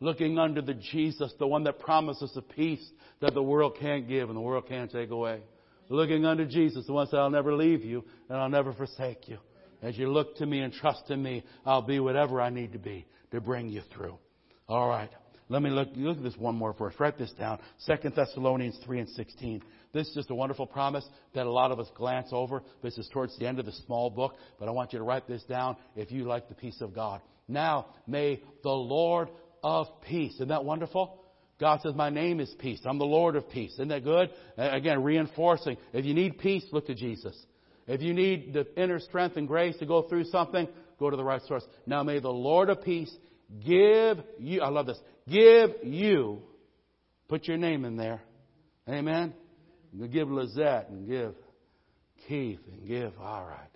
Looking 0.00 0.38
unto 0.38 0.60
the 0.60 0.74
Jesus, 0.74 1.32
the 1.38 1.46
one 1.46 1.64
that 1.64 1.78
promises 1.78 2.30
a 2.36 2.42
peace 2.42 2.86
that 3.20 3.32
the 3.32 3.42
world 3.42 3.78
can't 3.80 4.06
give 4.06 4.28
and 4.28 4.36
the 4.36 4.42
world 4.42 4.68
can't 4.68 4.92
take 4.92 5.10
away. 5.10 5.40
Looking 5.88 6.26
unto 6.26 6.44
Jesus, 6.44 6.84
the 6.86 6.92
one 6.92 7.06
that 7.06 7.12
said, 7.12 7.20
I'll 7.20 7.30
never 7.30 7.54
leave 7.54 7.82
you 7.82 8.04
and 8.28 8.36
I'll 8.36 8.50
never 8.50 8.74
forsake 8.74 9.28
you. 9.28 9.38
As 9.82 9.96
you 9.96 10.10
look 10.10 10.36
to 10.36 10.46
me 10.46 10.60
and 10.60 10.72
trust 10.72 11.10
in 11.10 11.22
me, 11.22 11.42
I'll 11.64 11.80
be 11.80 11.98
whatever 11.98 12.40
I 12.40 12.50
need 12.50 12.72
to 12.72 12.78
be 12.78 13.06
to 13.30 13.40
bring 13.40 13.70
you 13.70 13.80
through. 13.94 14.18
All 14.68 14.88
right. 14.88 15.10
Let 15.48 15.62
me 15.62 15.70
look, 15.70 15.88
look 15.94 16.18
at 16.18 16.22
this 16.24 16.36
one 16.36 16.56
more 16.56 16.74
verse. 16.74 16.94
Write 16.98 17.18
this 17.18 17.32
down. 17.32 17.60
Second 17.78 18.14
Thessalonians 18.14 18.78
3 18.84 19.00
and 19.00 19.08
16. 19.08 19.62
This 19.96 20.08
is 20.08 20.14
just 20.14 20.30
a 20.30 20.34
wonderful 20.34 20.66
promise 20.66 21.08
that 21.34 21.46
a 21.46 21.50
lot 21.50 21.72
of 21.72 21.80
us 21.80 21.88
glance 21.96 22.28
over. 22.30 22.62
This 22.82 22.98
is 22.98 23.08
towards 23.12 23.36
the 23.38 23.46
end 23.46 23.58
of 23.58 23.64
the 23.64 23.72
small 23.72 24.10
book, 24.10 24.34
but 24.60 24.68
I 24.68 24.70
want 24.70 24.92
you 24.92 24.98
to 24.98 25.04
write 25.04 25.26
this 25.26 25.42
down 25.44 25.76
if 25.96 26.12
you 26.12 26.24
like 26.24 26.50
the 26.50 26.54
peace 26.54 26.82
of 26.82 26.94
God. 26.94 27.22
Now 27.48 27.86
may 28.06 28.42
the 28.62 28.68
Lord 28.68 29.30
of 29.64 29.86
peace. 30.02 30.34
Isn't 30.34 30.48
that 30.48 30.66
wonderful? 30.66 31.22
God 31.58 31.80
says, 31.82 31.94
My 31.94 32.10
name 32.10 32.40
is 32.40 32.54
peace. 32.58 32.80
I'm 32.84 32.98
the 32.98 33.06
Lord 33.06 33.36
of 33.36 33.48
peace. 33.48 33.72
Isn't 33.72 33.88
that 33.88 34.04
good? 34.04 34.28
Again, 34.58 35.02
reinforcing. 35.02 35.78
If 35.94 36.04
you 36.04 36.12
need 36.12 36.38
peace, 36.38 36.66
look 36.72 36.88
to 36.88 36.94
Jesus. 36.94 37.34
If 37.86 38.02
you 38.02 38.12
need 38.12 38.52
the 38.52 38.66
inner 38.80 39.00
strength 39.00 39.38
and 39.38 39.48
grace 39.48 39.78
to 39.78 39.86
go 39.86 40.02
through 40.02 40.24
something, 40.24 40.68
go 40.98 41.08
to 41.08 41.16
the 41.16 41.24
right 41.24 41.40
source. 41.48 41.64
Now 41.86 42.02
may 42.02 42.18
the 42.18 42.28
Lord 42.28 42.68
of 42.68 42.82
peace 42.82 43.14
give 43.64 44.18
you, 44.38 44.60
I 44.60 44.68
love 44.68 44.86
this, 44.86 44.98
give 45.26 45.70
you, 45.84 46.42
put 47.28 47.48
your 47.48 47.56
name 47.56 47.86
in 47.86 47.96
there. 47.96 48.20
Amen? 48.88 49.32
Give 50.04 50.30
Lizette 50.30 50.88
and 50.90 51.06
give 51.06 51.34
Keith 52.28 52.60
and 52.70 52.86
give, 52.86 53.12
all 53.20 53.44
right. 53.44 53.70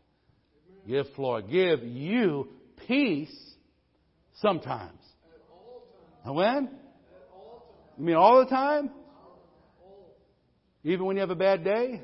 Give 0.87 1.07
Floyd. 1.15 1.51
Give 1.51 1.83
you 1.83 2.49
peace 2.87 3.35
sometimes. 4.41 5.01
And 6.25 6.35
when? 6.35 6.71
You 7.99 8.05
mean 8.05 8.17
all 8.17 8.41
the 8.41 8.51
time? 8.51 8.91
Even 10.85 11.07
when 11.07 11.17
you 11.17 11.21
have 11.21 11.31
a 11.31 11.37
bad 11.37 11.65
day? 11.65 12.03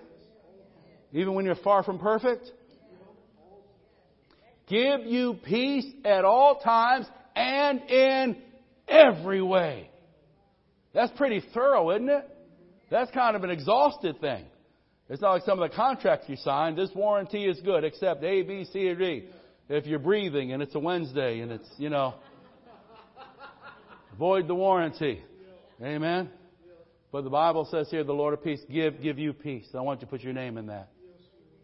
Even 1.13 1.35
when 1.35 1.45
you're 1.45 1.55
far 1.57 1.83
from 1.83 1.99
perfect? 1.99 2.51
Give 4.69 5.01
you 5.07 5.35
peace 5.35 5.87
at 6.05 6.25
all 6.25 6.57
times 6.57 7.07
and 7.35 7.81
in 7.89 8.37
every 8.89 9.41
way. 9.41 9.91
That's 10.93 11.13
pretty 11.17 11.43
thorough, 11.55 11.91
isn't 11.93 12.09
it? 12.09 12.36
That's 12.91 13.11
kind 13.11 13.37
of 13.37 13.45
an 13.45 13.51
exhausted 13.51 14.21
thing. 14.21 14.45
It's 15.09 15.23
not 15.23 15.33
like 15.33 15.43
some 15.43 15.61
of 15.61 15.71
the 15.71 15.77
contracts 15.77 16.29
you 16.29 16.37
sign. 16.37 16.75
This 16.75 16.91
warranty 16.95 17.45
is 17.47 17.61
good 17.61 17.85
except 17.85 18.23
A, 18.25 18.43
B, 18.43 18.67
C, 18.73 18.89
or 18.89 18.97
D. 18.97 19.29
If 19.69 19.87
you're 19.87 19.99
breathing 19.99 20.53
and 20.53 20.63
it's 20.63 20.75
a 20.75 20.79
Wednesday 20.79 21.41
and 21.41 21.53
it's, 21.53 21.69
you 21.79 21.91
know, 21.91 22.15
void 24.19 24.49
the 24.49 24.55
warranty. 24.55 25.23
Amen. 25.83 26.31
But 27.13 27.25
the 27.25 27.31
Bible 27.31 27.67
says 27.71 27.89
here, 27.91 28.05
the 28.05 28.13
Lord 28.13 28.35
of 28.35 28.43
peace 28.43 28.61
give 28.71 29.01
give 29.01 29.19
you 29.19 29.33
peace. 29.33 29.67
I 29.75 29.81
want 29.81 30.01
you 30.01 30.07
to 30.07 30.11
put 30.11 30.23
your 30.23 30.33
name 30.33 30.59
in 30.59 30.67
that. 30.67 30.89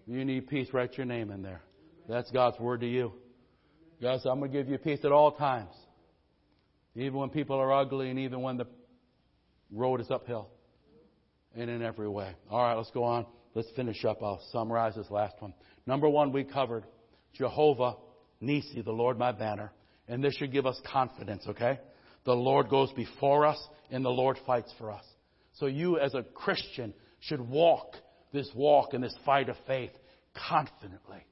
You 0.07 0.25
need 0.25 0.49
peace, 0.49 0.69
write 0.73 0.97
your 0.97 1.07
name 1.07 1.31
in 1.31 1.43
there. 1.43 1.63
That's 2.09 2.31
God's 2.31 2.59
word 2.59 2.81
to 2.81 2.89
you. 2.89 3.13
God 4.01 4.21
said, 4.21 4.31
I'm 4.31 4.41
going 4.41 4.51
to 4.51 4.59
give 4.59 4.69
you 4.69 4.79
peace 4.79 4.99
at 5.05 5.13
all 5.13 5.33
times. 5.33 5.73
Even 6.97 7.15
when 7.15 7.31
people 7.31 7.57
are 7.57 7.73
ugly 7.73 8.11
and 8.11 8.19
even 8.19 8.43
when 8.43 8.57
the 8.57 8.67
road 9.71 10.01
is 10.01 10.11
uphill. 10.11 10.49
And 11.55 11.69
in 11.69 11.83
every 11.83 12.09
way. 12.09 12.35
All 12.51 12.63
right, 12.63 12.75
let's 12.75 12.91
go 12.91 13.05
on. 13.05 13.27
Let's 13.55 13.69
finish 13.77 14.05
up. 14.05 14.23
I'll 14.23 14.41
summarize 14.51 14.95
this 14.95 15.11
last 15.11 15.35
one. 15.41 15.53
Number 15.87 16.09
one, 16.09 16.33
we 16.33 16.45
covered 16.45 16.85
Jehovah 17.35 17.97
Nisi, 18.41 18.83
the 18.83 18.93
Lord 18.93 19.19
my 19.19 19.33
banner. 19.33 19.73
And 20.09 20.23
this 20.23 20.35
should 20.35 20.53
give 20.53 20.67
us 20.67 20.81
confidence, 20.91 21.45
okay? 21.47 21.79
The 22.25 22.33
Lord 22.33 22.69
goes 22.69 22.91
before 22.93 23.47
us 23.47 23.59
and 23.91 24.05
the 24.05 24.11
Lord 24.11 24.39
fights 24.47 24.73
for 24.79 24.91
us. 24.91 25.05
So 25.55 25.67
you 25.67 25.99
as 25.99 26.15
a 26.15 26.23
Christian 26.23 26.95
should 27.21 27.41
walk 27.41 27.97
this 28.33 28.49
walk 28.55 28.95
and 28.95 29.05
this 29.05 29.15
fight 29.25 29.49
of 29.49 29.57
faith 29.67 29.91
confidently 30.49 31.27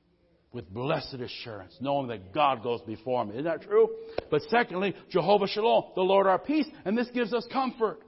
with 0.53 0.69
blessed 0.73 1.15
assurance, 1.15 1.77
knowing 1.81 2.09
that 2.09 2.33
God 2.35 2.63
goes 2.63 2.81
before 2.83 3.25
me. 3.25 3.33
Isn't 3.33 3.45
that 3.45 3.63
true? 3.63 3.89
But 4.31 4.43
secondly, 4.51 4.95
Jehovah 5.09 5.47
Shalom, 5.47 5.93
the 5.95 6.03
Lord 6.03 6.27
our 6.27 6.39
peace, 6.39 6.67
and 6.85 6.99
this 6.99 7.09
gives 7.15 7.33
us 7.33 7.47
comfort. 7.53 8.01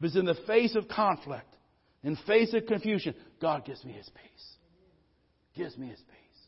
Because 0.00 0.16
in 0.16 0.24
the 0.24 0.36
face 0.46 0.74
of 0.76 0.88
conflict, 0.88 1.54
in 2.02 2.16
face 2.26 2.54
of 2.54 2.66
confusion, 2.66 3.14
God 3.40 3.64
gives 3.64 3.84
me 3.84 3.92
His 3.92 4.08
peace. 4.08 4.56
Gives 5.54 5.76
me 5.76 5.88
His 5.88 5.98
peace. 5.98 6.40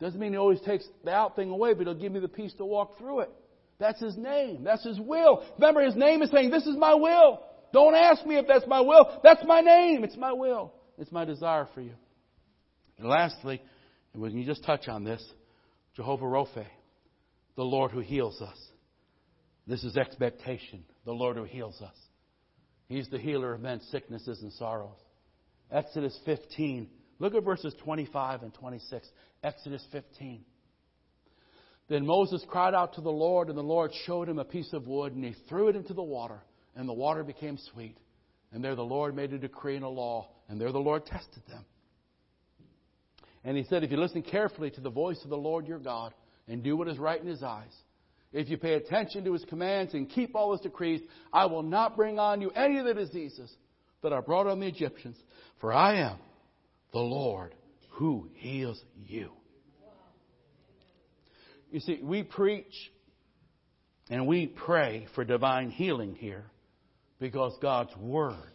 Doesn't 0.00 0.20
mean 0.20 0.32
He 0.32 0.38
always 0.38 0.60
takes 0.60 0.86
the 1.04 1.10
out 1.10 1.36
thing 1.36 1.50
away, 1.50 1.74
but 1.74 1.86
He'll 1.86 1.94
give 1.94 2.12
me 2.12 2.20
the 2.20 2.28
peace 2.28 2.52
to 2.54 2.64
walk 2.64 2.98
through 2.98 3.20
it. 3.20 3.30
That's 3.78 4.00
His 4.00 4.16
name. 4.16 4.64
That's 4.64 4.84
His 4.84 5.00
will. 5.00 5.42
Remember, 5.58 5.82
His 5.82 5.96
name 5.96 6.22
is 6.22 6.30
saying, 6.30 6.50
This 6.50 6.66
is 6.66 6.76
my 6.76 6.94
will. 6.94 7.40
Don't 7.72 7.94
ask 7.94 8.24
me 8.26 8.36
if 8.36 8.46
that's 8.46 8.66
my 8.66 8.80
will. 8.80 9.20
That's 9.22 9.44
my 9.44 9.60
name. 9.60 10.04
It's 10.04 10.16
my 10.16 10.32
will. 10.32 10.72
It's 10.96 11.12
my 11.12 11.24
desire 11.24 11.68
for 11.74 11.80
you. 11.80 11.92
And 12.98 13.08
lastly, 13.08 13.62
and 14.12 14.22
when 14.22 14.36
you 14.36 14.44
just 14.44 14.64
touch 14.64 14.88
on 14.88 15.04
this, 15.04 15.22
Jehovah 15.94 16.26
Rophe, 16.26 16.66
the 17.56 17.62
Lord 17.62 17.90
who 17.90 18.00
heals 18.00 18.40
us. 18.40 18.56
This 19.66 19.84
is 19.84 19.96
expectation, 19.96 20.84
the 21.04 21.12
Lord 21.12 21.36
who 21.36 21.44
heals 21.44 21.80
us. 21.82 21.94
He's 22.88 23.08
the 23.08 23.18
healer 23.18 23.54
of 23.54 23.60
men's 23.60 23.86
sicknesses 23.90 24.42
and 24.42 24.52
sorrows. 24.54 24.98
Exodus 25.70 26.18
15. 26.24 26.88
Look 27.18 27.34
at 27.34 27.44
verses 27.44 27.74
25 27.82 28.42
and 28.42 28.54
26. 28.54 29.06
Exodus 29.42 29.84
15. 29.92 30.44
Then 31.88 32.06
Moses 32.06 32.44
cried 32.48 32.74
out 32.74 32.94
to 32.94 33.00
the 33.00 33.10
Lord, 33.10 33.48
and 33.48 33.56
the 33.56 33.62
Lord 33.62 33.92
showed 34.06 34.28
him 34.28 34.38
a 34.38 34.44
piece 34.44 34.72
of 34.72 34.86
wood, 34.86 35.14
and 35.14 35.24
he 35.24 35.34
threw 35.48 35.68
it 35.68 35.76
into 35.76 35.94
the 35.94 36.02
water, 36.02 36.40
and 36.76 36.88
the 36.88 36.94
water 36.94 37.24
became 37.24 37.58
sweet. 37.72 37.98
And 38.52 38.62
there 38.62 38.76
the 38.76 38.82
Lord 38.82 39.14
made 39.14 39.32
a 39.32 39.38
decree 39.38 39.76
and 39.76 39.84
a 39.84 39.88
law, 39.88 40.28
and 40.48 40.60
there 40.60 40.72
the 40.72 40.78
Lord 40.78 41.04
tested 41.06 41.42
them. 41.48 41.64
And 43.44 43.56
he 43.56 43.64
said, 43.64 43.84
If 43.84 43.90
you 43.90 43.98
listen 43.98 44.22
carefully 44.22 44.70
to 44.72 44.80
the 44.80 44.90
voice 44.90 45.20
of 45.24 45.30
the 45.30 45.36
Lord 45.36 45.66
your 45.66 45.78
God 45.78 46.14
and 46.46 46.62
do 46.62 46.76
what 46.76 46.88
is 46.88 46.98
right 46.98 47.20
in 47.20 47.26
his 47.26 47.42
eyes, 47.42 47.74
if 48.32 48.48
you 48.48 48.58
pay 48.58 48.74
attention 48.74 49.24
to 49.24 49.32
his 49.32 49.44
commands 49.44 49.94
and 49.94 50.08
keep 50.08 50.34
all 50.34 50.52
his 50.52 50.60
decrees, 50.60 51.00
I 51.32 51.46
will 51.46 51.62
not 51.62 51.96
bring 51.96 52.18
on 52.18 52.40
you 52.40 52.50
any 52.50 52.78
of 52.78 52.84
the 52.84 52.94
diseases 52.94 53.50
that 54.02 54.12
I 54.12 54.20
brought 54.20 54.46
on 54.46 54.60
the 54.60 54.66
Egyptians, 54.66 55.16
for 55.60 55.72
I 55.72 55.96
am 55.96 56.18
the 56.92 56.98
Lord 56.98 57.54
who 57.90 58.28
heals 58.34 58.80
you. 59.06 59.30
You 61.70 61.80
see, 61.80 62.00
we 62.02 62.22
preach 62.22 62.92
and 64.10 64.26
we 64.26 64.46
pray 64.46 65.06
for 65.14 65.24
divine 65.24 65.70
healing 65.70 66.14
here 66.14 66.44
because 67.18 67.56
God's 67.60 67.94
Word 67.96 68.52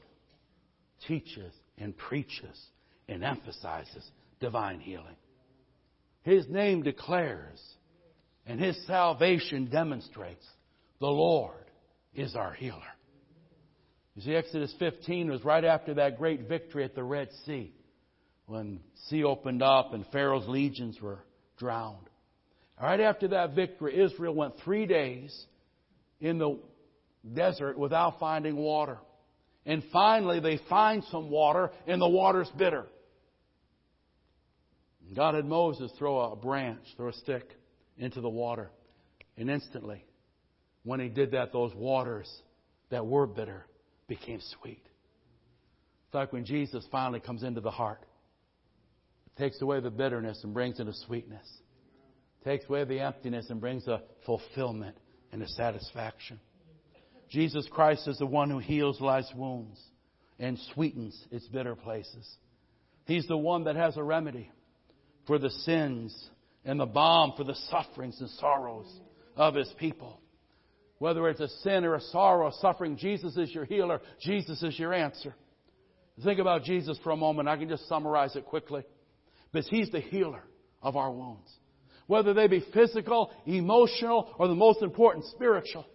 teaches 1.07 1.53
and 1.77 1.95
preaches 1.95 2.59
and 3.07 3.23
emphasizes 3.23 4.09
divine 4.39 4.79
healing. 4.79 5.15
His 6.23 6.47
name 6.47 6.83
declares 6.83 7.61
and 8.45 8.59
His 8.59 8.77
salvation 8.85 9.69
demonstrates 9.69 10.45
the 10.99 11.07
Lord 11.07 11.55
is 12.13 12.35
our 12.35 12.53
healer. 12.53 12.81
You 14.15 14.21
see, 14.21 14.35
Exodus 14.35 14.73
15 14.77 15.31
was 15.31 15.43
right 15.43 15.63
after 15.65 15.95
that 15.95 16.17
great 16.17 16.47
victory 16.47 16.83
at 16.83 16.93
the 16.93 17.03
Red 17.03 17.29
Sea 17.45 17.73
when 18.45 18.79
sea 19.07 19.23
opened 19.23 19.63
up 19.63 19.93
and 19.93 20.05
Pharaoh's 20.11 20.47
legions 20.47 20.99
were 21.01 21.19
drowned. 21.57 22.09
Right 22.81 22.99
after 22.99 23.29
that 23.29 23.55
victory, 23.55 23.99
Israel 23.99 24.35
went 24.35 24.55
three 24.63 24.85
days 24.85 25.45
in 26.19 26.37
the 26.37 26.59
desert 27.33 27.77
without 27.77 28.19
finding 28.19 28.55
water. 28.55 28.97
And 29.65 29.83
finally, 29.93 30.39
they 30.41 30.59
find 30.69 31.03
some 31.05 31.29
water, 31.29 31.71
and 31.87 32.01
the 32.01 32.09
water's 32.09 32.49
bitter. 32.57 32.85
God 35.15 35.35
had 35.35 35.45
Moses 35.45 35.91
throw 35.97 36.19
a 36.19 36.35
branch, 36.35 36.81
throw 36.97 37.09
a 37.09 37.13
stick 37.13 37.49
into 37.97 38.21
the 38.21 38.29
water. 38.29 38.69
And 39.37 39.49
instantly, 39.49 40.05
when 40.83 40.99
he 40.99 41.09
did 41.09 41.31
that, 41.31 41.51
those 41.51 41.73
waters 41.73 42.31
that 42.89 43.05
were 43.05 43.25
bitter 43.25 43.65
became 44.07 44.39
sweet. 44.59 44.83
It's 46.05 46.13
like 46.13 46.33
when 46.33 46.45
Jesus 46.45 46.85
finally 46.91 47.19
comes 47.19 47.43
into 47.43 47.61
the 47.61 47.71
heart, 47.71 48.05
takes 49.37 49.61
away 49.61 49.79
the 49.79 49.89
bitterness 49.89 50.43
and 50.43 50.53
brings 50.53 50.79
in 50.79 50.87
a 50.87 50.93
sweetness, 51.07 51.47
takes 52.43 52.65
away 52.69 52.83
the 52.83 52.99
emptiness 52.99 53.49
and 53.49 53.59
brings 53.59 53.87
a 53.87 54.01
fulfillment 54.25 54.95
and 55.31 55.41
a 55.41 55.47
satisfaction. 55.47 56.39
Jesus 57.29 57.67
Christ 57.71 58.07
is 58.07 58.19
the 58.19 58.27
one 58.27 58.49
who 58.51 58.59
heals 58.59 59.01
life's 59.01 59.33
wounds 59.35 59.79
and 60.37 60.59
sweetens 60.73 61.19
its 61.31 61.47
bitter 61.47 61.75
places. 61.75 62.29
He's 63.05 63.27
the 63.27 63.37
one 63.37 63.63
that 63.63 63.75
has 63.75 63.97
a 63.97 64.03
remedy 64.03 64.51
for 65.25 65.39
the 65.39 65.49
sins 65.49 66.29
and 66.65 66.79
the 66.79 66.85
balm 66.85 67.33
for 67.35 67.43
the 67.43 67.55
sufferings 67.69 68.19
and 68.19 68.29
sorrows 68.31 68.87
of 69.35 69.55
His 69.55 69.71
people. 69.77 70.19
Whether 70.99 71.27
it's 71.27 71.41
a 71.41 71.49
sin 71.63 71.83
or 71.83 71.95
a 71.95 72.01
sorrow, 72.01 72.47
a 72.47 72.53
suffering, 72.53 72.97
Jesus 72.97 73.35
is 73.35 73.53
your 73.53 73.65
healer. 73.65 73.99
Jesus 74.21 74.63
is 74.63 74.77
your 74.79 74.93
answer. 74.93 75.35
Think 76.23 76.39
about 76.39 76.63
Jesus 76.63 76.97
for 77.03 77.11
a 77.11 77.17
moment. 77.17 77.49
I 77.49 77.57
can 77.57 77.67
just 77.67 77.87
summarize 77.89 78.35
it 78.35 78.45
quickly. 78.45 78.83
Because 79.51 79.67
He's 79.67 79.89
the 79.89 79.99
healer 79.99 80.43
of 80.81 80.95
our 80.95 81.11
wounds. 81.11 81.51
Whether 82.07 82.33
they 82.33 82.47
be 82.47 82.65
physical, 82.73 83.31
emotional, 83.45 84.33
or 84.37 84.47
the 84.47 84.55
most 84.55 84.81
important, 84.81 85.25
spiritual. 85.25 85.85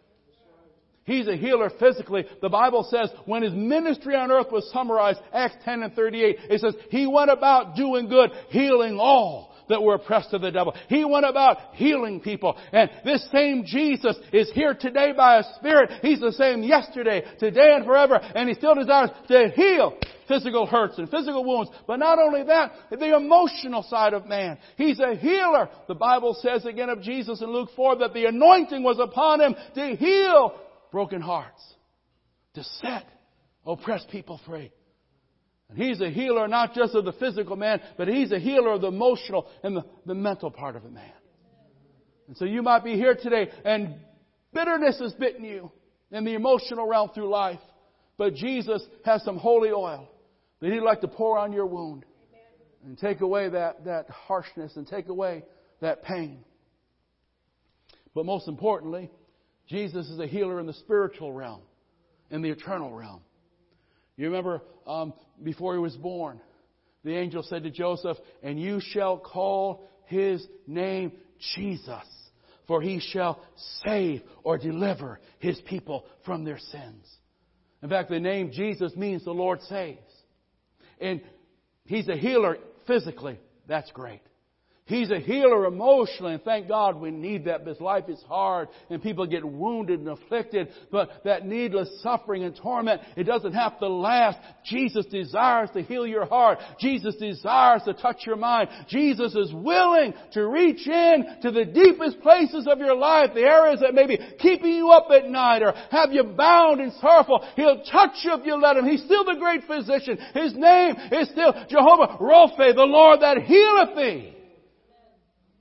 He's 1.04 1.26
a 1.26 1.36
healer 1.36 1.70
physically. 1.78 2.26
The 2.42 2.50
Bible 2.50 2.86
says 2.90 3.10
when 3.24 3.42
his 3.42 3.54
ministry 3.54 4.14
on 4.14 4.30
earth 4.30 4.52
was 4.52 4.70
summarized, 4.72 5.20
Acts 5.32 5.56
10 5.64 5.82
and 5.82 5.94
38, 5.94 6.36
it 6.50 6.60
says, 6.60 6.74
He 6.90 7.06
went 7.06 7.30
about 7.30 7.76
doing 7.76 8.10
good, 8.10 8.30
healing 8.50 8.98
all 9.00 9.54
that 9.68 9.82
were 9.82 9.94
oppressed 9.94 10.32
of 10.32 10.42
the 10.42 10.50
devil. 10.50 10.74
He 10.88 11.04
went 11.04 11.26
about 11.26 11.74
healing 11.74 12.20
people. 12.20 12.56
And 12.72 12.90
this 13.04 13.26
same 13.30 13.64
Jesus 13.64 14.16
is 14.32 14.50
here 14.52 14.74
today 14.74 15.12
by 15.16 15.38
a 15.38 15.44
Spirit. 15.56 15.90
He's 16.02 16.20
the 16.20 16.32
same 16.32 16.62
yesterday, 16.62 17.22
today, 17.38 17.74
and 17.74 17.84
forever. 17.84 18.16
And 18.16 18.48
He 18.48 18.54
still 18.54 18.74
desires 18.74 19.10
to 19.28 19.50
heal 19.54 19.98
physical 20.28 20.66
hurts 20.66 20.98
and 20.98 21.10
physical 21.10 21.44
wounds. 21.44 21.70
But 21.86 21.98
not 21.98 22.18
only 22.18 22.44
that, 22.44 22.72
the 22.90 23.16
emotional 23.16 23.82
side 23.82 24.12
of 24.12 24.26
man. 24.26 24.58
He's 24.76 25.00
a 25.00 25.16
healer. 25.16 25.68
The 25.88 25.94
Bible 25.94 26.36
says 26.40 26.66
again 26.66 26.90
of 26.90 27.02
Jesus 27.02 27.40
in 27.40 27.50
Luke 27.50 27.70
4 27.74 27.96
that 27.98 28.14
the 28.14 28.26
anointing 28.26 28.82
was 28.82 28.98
upon 29.00 29.40
Him 29.40 29.56
to 29.74 29.96
heal 29.96 30.54
broken 30.92 31.20
hearts, 31.20 31.62
to 32.54 32.62
set 32.62 33.06
oppressed 33.66 34.08
people 34.10 34.40
free. 34.46 34.70
And 35.68 35.78
he's 35.78 36.00
a 36.00 36.10
healer 36.10 36.48
not 36.48 36.74
just 36.74 36.94
of 36.94 37.04
the 37.04 37.12
physical 37.12 37.56
man, 37.56 37.80
but 37.96 38.08
he's 38.08 38.32
a 38.32 38.38
healer 38.38 38.72
of 38.72 38.80
the 38.80 38.88
emotional 38.88 39.46
and 39.62 39.76
the, 39.76 39.84
the 40.06 40.14
mental 40.14 40.50
part 40.50 40.76
of 40.76 40.84
a 40.84 40.90
man. 40.90 41.12
And 42.26 42.36
so 42.36 42.44
you 42.44 42.62
might 42.62 42.84
be 42.84 42.94
here 42.94 43.14
today 43.14 43.48
and 43.64 43.96
bitterness 44.52 44.98
has 45.00 45.12
bitten 45.14 45.44
you 45.44 45.70
in 46.10 46.24
the 46.24 46.34
emotional 46.34 46.86
realm 46.86 47.10
through 47.14 47.28
life. 47.28 47.60
But 48.16 48.34
Jesus 48.34 48.82
has 49.04 49.22
some 49.22 49.36
holy 49.36 49.70
oil 49.70 50.08
that 50.60 50.72
he'd 50.72 50.80
like 50.80 51.00
to 51.02 51.08
pour 51.08 51.38
on 51.38 51.52
your 51.52 51.66
wound 51.66 52.04
and 52.84 52.98
take 52.98 53.20
away 53.20 53.48
that, 53.48 53.84
that 53.84 54.08
harshness 54.08 54.76
and 54.76 54.86
take 54.86 55.08
away 55.08 55.44
that 55.80 56.02
pain. 56.02 56.44
But 58.14 58.26
most 58.26 58.48
importantly, 58.48 59.10
Jesus 59.68 60.08
is 60.08 60.18
a 60.18 60.26
healer 60.26 60.58
in 60.60 60.66
the 60.66 60.72
spiritual 60.72 61.32
realm, 61.32 61.60
in 62.30 62.42
the 62.42 62.50
eternal 62.50 62.92
realm. 62.92 63.20
You 64.18 64.26
remember 64.26 64.62
um, 64.86 65.14
before 65.42 65.74
he 65.74 65.80
was 65.80 65.96
born, 65.96 66.40
the 67.04 67.16
angel 67.16 67.42
said 67.44 67.62
to 67.62 67.70
Joseph, 67.70 68.18
And 68.42 68.60
you 68.60 68.80
shall 68.80 69.16
call 69.16 69.88
his 70.06 70.44
name 70.66 71.12
Jesus, 71.54 72.04
for 72.66 72.82
he 72.82 73.00
shall 73.00 73.40
save 73.84 74.22
or 74.42 74.58
deliver 74.58 75.20
his 75.38 75.58
people 75.62 76.04
from 76.26 76.44
their 76.44 76.58
sins. 76.58 77.06
In 77.80 77.88
fact, 77.88 78.10
the 78.10 78.18
name 78.18 78.50
Jesus 78.52 78.94
means 78.96 79.24
the 79.24 79.30
Lord 79.30 79.62
saves. 79.62 80.00
And 81.00 81.20
he's 81.84 82.08
a 82.08 82.16
healer 82.16 82.58
physically. 82.88 83.38
That's 83.68 83.90
great. 83.92 84.20
He's 84.88 85.10
a 85.10 85.20
healer 85.20 85.66
emotionally, 85.66 86.32
and 86.32 86.42
thank 86.42 86.66
God 86.66 86.98
we 86.98 87.10
need 87.10 87.44
that 87.44 87.62
because 87.62 87.78
life 87.78 88.08
is 88.08 88.22
hard 88.26 88.68
and 88.88 89.02
people 89.02 89.26
get 89.26 89.44
wounded 89.44 90.00
and 90.00 90.08
afflicted. 90.08 90.68
But 90.90 91.10
that 91.24 91.44
needless 91.44 91.90
suffering 92.02 92.42
and 92.44 92.56
torment, 92.56 93.02
it 93.14 93.24
doesn't 93.24 93.52
have 93.52 93.78
to 93.80 93.86
last. 93.86 94.38
Jesus 94.64 95.04
desires 95.04 95.68
to 95.74 95.82
heal 95.82 96.06
your 96.06 96.24
heart. 96.24 96.58
Jesus 96.80 97.16
desires 97.16 97.82
to 97.84 97.92
touch 97.92 98.22
your 98.24 98.36
mind. 98.36 98.70
Jesus 98.88 99.34
is 99.34 99.52
willing 99.52 100.14
to 100.32 100.46
reach 100.46 100.86
in 100.86 101.36
to 101.42 101.50
the 101.50 101.66
deepest 101.66 102.22
places 102.22 102.66
of 102.66 102.78
your 102.78 102.96
life, 102.96 103.32
the 103.34 103.42
areas 103.42 103.80
that 103.80 103.92
may 103.92 104.06
be 104.06 104.18
keeping 104.38 104.72
you 104.72 104.88
up 104.88 105.08
at 105.10 105.28
night 105.28 105.62
or 105.62 105.74
have 105.90 106.12
you 106.12 106.24
bound 106.24 106.80
and 106.80 106.94
sorrowful. 106.94 107.46
He'll 107.56 107.82
touch 107.82 108.16
you 108.22 108.32
if 108.32 108.46
you 108.46 108.54
let 108.54 108.78
Him. 108.78 108.86
He's 108.86 109.04
still 109.04 109.26
the 109.26 109.36
great 109.38 109.64
physician. 109.64 110.16
His 110.32 110.54
name 110.54 110.94
is 111.12 111.28
still 111.28 111.52
Jehovah 111.68 112.16
Rophe, 112.18 112.72
the 112.72 112.88
Lord 112.88 113.20
that 113.20 113.42
healeth 113.42 113.94
thee. 113.94 114.37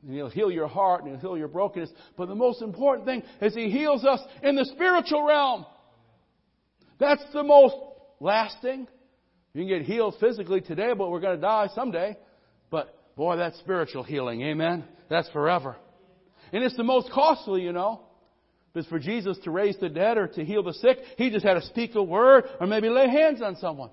And 0.08 0.16
He'll 0.16 0.30
heal 0.30 0.50
your 0.50 0.70
heart 0.70 1.04
and 1.04 1.12
He'll 1.12 1.20
heal 1.20 1.38
your 1.38 1.50
brokenness. 1.50 1.92
But 2.16 2.30
the 2.30 2.36
most 2.36 2.62
important 2.62 3.06
thing 3.06 3.24
is 3.42 3.54
He 3.54 3.70
heals 3.70 4.06
us 4.06 4.22
in 4.42 4.56
the 4.56 4.64
spiritual 4.64 5.28
realm. 5.28 5.66
That's 6.98 7.24
the 7.34 7.44
most 7.44 7.76
lasting. 8.22 8.88
You 9.54 9.62
can 9.62 9.68
get 9.68 9.82
healed 9.82 10.16
physically 10.20 10.62
today, 10.62 10.94
but 10.98 11.12
we're 11.12 11.20
going 11.20 11.36
to 11.36 11.42
die 11.42 11.68
someday. 11.76 12.18
But 12.72 12.98
boy, 13.18 13.36
that's 13.36 13.60
spiritual 13.60 14.04
healing. 14.04 14.42
Amen? 14.44 14.86
That's 15.10 15.30
forever. 15.30 15.76
And 16.54 16.64
it's 16.64 16.78
the 16.78 16.84
most 16.84 17.12
costly, 17.12 17.62
you 17.62 17.74
know. 17.74 18.04
Because 18.74 18.88
for 18.88 19.00
Jesus 19.00 19.38
to 19.44 19.52
raise 19.52 19.78
the 19.78 19.90
dead 19.90 20.18
or 20.18 20.28
to 20.30 20.46
heal 20.46 20.64
the 20.64 20.74
sick, 20.74 21.00
He 21.18 21.30
just 21.30 21.46
had 21.46 21.56
to 21.56 21.62
speak 21.64 21.96
a 21.96 22.04
word 22.04 22.46
or 22.62 22.68
maybe 22.68 22.88
lay 22.88 23.10
hands 23.10 23.42
on 23.42 23.58
someone. 23.58 23.90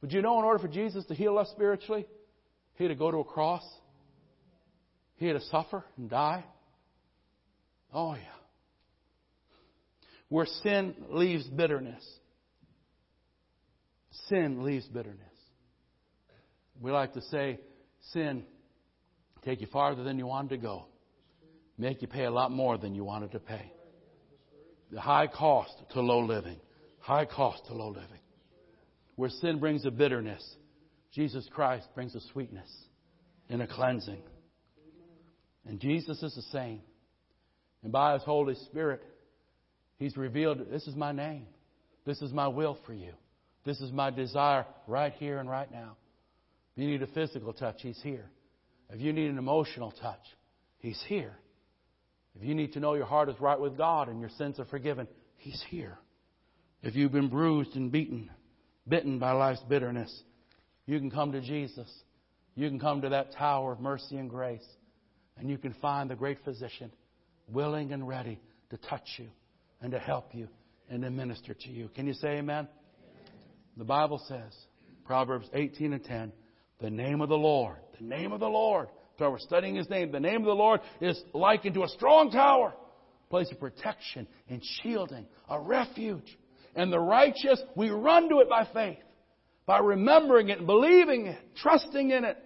But 0.00 0.12
you 0.12 0.22
know, 0.22 0.38
in 0.38 0.44
order 0.44 0.60
for 0.60 0.68
Jesus 0.68 1.04
to 1.06 1.14
heal 1.14 1.38
us 1.38 1.48
spiritually, 1.50 2.06
He 2.74 2.84
had 2.84 2.90
to 2.90 2.94
go 2.94 3.10
to 3.10 3.18
a 3.18 3.24
cross. 3.24 3.64
He 5.20 5.26
had 5.26 5.34
to 5.34 5.46
suffer 5.48 5.84
and 5.98 6.08
die? 6.08 6.42
Oh, 7.92 8.14
yeah. 8.14 8.22
Where 10.30 10.46
sin 10.62 10.94
leaves 11.10 11.44
bitterness. 11.44 12.02
Sin 14.28 14.64
leaves 14.64 14.86
bitterness. 14.86 15.20
We 16.80 16.90
like 16.90 17.12
to 17.12 17.20
say, 17.20 17.60
sin 18.12 18.44
take 19.44 19.60
you 19.60 19.66
farther 19.66 20.02
than 20.04 20.18
you 20.18 20.26
wanted 20.26 20.50
to 20.50 20.56
go, 20.56 20.86
make 21.76 22.00
you 22.00 22.08
pay 22.08 22.24
a 22.24 22.30
lot 22.30 22.50
more 22.50 22.78
than 22.78 22.94
you 22.94 23.04
wanted 23.04 23.32
to 23.32 23.40
pay. 23.40 23.70
The 24.90 25.02
high 25.02 25.26
cost 25.26 25.74
to 25.92 26.00
low 26.00 26.20
living. 26.20 26.56
High 27.00 27.26
cost 27.26 27.66
to 27.66 27.74
low 27.74 27.88
living. 27.88 28.20
Where 29.16 29.28
sin 29.28 29.58
brings 29.58 29.84
a 29.84 29.90
bitterness, 29.90 30.42
Jesus 31.12 31.46
Christ 31.52 31.88
brings 31.94 32.14
a 32.14 32.20
sweetness 32.32 32.70
and 33.50 33.60
a 33.60 33.66
cleansing. 33.66 34.22
And 35.66 35.80
Jesus 35.80 36.22
is 36.22 36.34
the 36.34 36.42
same. 36.42 36.80
And 37.82 37.92
by 37.92 38.14
His 38.14 38.22
Holy 38.22 38.54
Spirit, 38.54 39.02
He's 39.98 40.16
revealed 40.16 40.70
this 40.70 40.86
is 40.86 40.96
my 40.96 41.12
name. 41.12 41.46
This 42.06 42.22
is 42.22 42.32
my 42.32 42.48
will 42.48 42.78
for 42.86 42.94
you. 42.94 43.12
This 43.64 43.80
is 43.80 43.92
my 43.92 44.10
desire 44.10 44.64
right 44.86 45.12
here 45.18 45.38
and 45.38 45.48
right 45.48 45.70
now. 45.70 45.96
If 46.74 46.82
you 46.82 46.88
need 46.88 47.02
a 47.02 47.06
physical 47.08 47.52
touch, 47.52 47.76
He's 47.82 48.00
here. 48.02 48.30
If 48.88 49.00
you 49.00 49.12
need 49.12 49.30
an 49.30 49.38
emotional 49.38 49.92
touch, 49.92 50.24
He's 50.78 51.02
here. 51.06 51.36
If 52.34 52.42
you 52.42 52.54
need 52.54 52.72
to 52.74 52.80
know 52.80 52.94
your 52.94 53.06
heart 53.06 53.28
is 53.28 53.40
right 53.40 53.60
with 53.60 53.76
God 53.76 54.08
and 54.08 54.20
your 54.20 54.30
sins 54.30 54.58
are 54.58 54.64
forgiven, 54.64 55.06
He's 55.36 55.62
here. 55.68 55.98
If 56.82 56.96
you've 56.96 57.12
been 57.12 57.28
bruised 57.28 57.76
and 57.76 57.92
beaten, 57.92 58.30
bitten 58.88 59.18
by 59.18 59.32
life's 59.32 59.62
bitterness, 59.68 60.22
you 60.86 60.98
can 60.98 61.10
come 61.10 61.32
to 61.32 61.40
Jesus. 61.40 61.88
You 62.54 62.68
can 62.68 62.80
come 62.80 63.02
to 63.02 63.10
that 63.10 63.32
tower 63.32 63.72
of 63.72 63.80
mercy 63.80 64.16
and 64.16 64.30
grace, 64.30 64.66
and 65.40 65.48
you 65.48 65.58
can 65.58 65.72
find 65.74 66.10
the 66.10 66.14
great 66.14 66.38
physician 66.44 66.92
willing 67.48 67.92
and 67.92 68.06
ready 68.06 68.38
to 68.68 68.76
touch 68.76 69.08
you 69.16 69.28
and 69.80 69.90
to 69.92 69.98
help 69.98 70.34
you 70.34 70.48
and 70.90 71.02
to 71.02 71.10
minister 71.10 71.54
to 71.54 71.70
you. 71.70 71.88
Can 71.88 72.06
you 72.06 72.12
say 72.12 72.38
amen? 72.38 72.68
The 73.76 73.84
Bible 73.84 74.22
says, 74.28 74.54
Proverbs 75.04 75.48
18 75.54 75.94
and 75.94 76.04
10, 76.04 76.32
the 76.80 76.90
name 76.90 77.22
of 77.22 77.30
the 77.30 77.38
Lord, 77.38 77.76
the 77.98 78.04
name 78.04 78.32
of 78.32 78.40
the 78.40 78.48
Lord. 78.48 78.88
So 79.18 79.30
we're 79.30 79.38
studying 79.38 79.74
his 79.74 79.88
name. 79.88 80.12
The 80.12 80.20
name 80.20 80.36
of 80.36 80.46
the 80.46 80.52
Lord 80.52 80.80
is 81.00 81.20
likened 81.32 81.74
to 81.74 81.84
a 81.84 81.88
strong 81.88 82.30
tower, 82.30 82.74
a 83.26 83.30
place 83.30 83.50
of 83.50 83.58
protection 83.60 84.26
and 84.48 84.62
shielding, 84.82 85.26
a 85.48 85.58
refuge. 85.60 86.38
And 86.74 86.92
the 86.92 87.00
righteous, 87.00 87.60
we 87.74 87.90
run 87.90 88.28
to 88.28 88.40
it 88.40 88.48
by 88.48 88.68
faith, 88.72 89.02
by 89.66 89.78
remembering 89.78 90.50
it 90.50 90.58
and 90.58 90.66
believing 90.66 91.26
it, 91.26 91.38
trusting 91.56 92.10
in 92.10 92.24
it. 92.24 92.38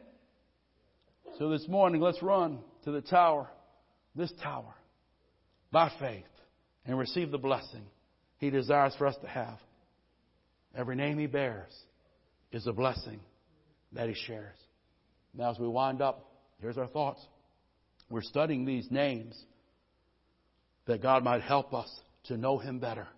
So 1.38 1.48
this 1.50 1.66
morning, 1.68 2.00
let's 2.00 2.22
run 2.22 2.60
to 2.84 2.90
the 2.90 3.00
tower, 3.00 3.48
this 4.14 4.32
tower, 4.42 4.74
by 5.72 5.90
faith, 5.98 6.24
and 6.86 6.98
receive 6.98 7.30
the 7.30 7.38
blessing 7.38 7.84
he 8.38 8.50
desires 8.50 8.94
for 8.96 9.06
us 9.06 9.16
to 9.22 9.28
have. 9.28 9.58
Every 10.76 10.96
name 10.96 11.18
he 11.18 11.26
bears 11.26 11.72
is 12.52 12.66
a 12.66 12.72
blessing 12.72 13.20
that 13.92 14.08
he 14.08 14.14
shares. 14.26 14.56
Now, 15.32 15.50
as 15.50 15.58
we 15.58 15.66
wind 15.66 16.02
up, 16.02 16.30
here's 16.60 16.78
our 16.78 16.86
thoughts. 16.86 17.20
We're 18.10 18.22
studying 18.22 18.64
these 18.64 18.86
names 18.90 19.34
that 20.86 21.02
God 21.02 21.24
might 21.24 21.42
help 21.42 21.72
us 21.72 21.88
to 22.24 22.36
know 22.36 22.58
him 22.58 22.78
better 22.78 23.08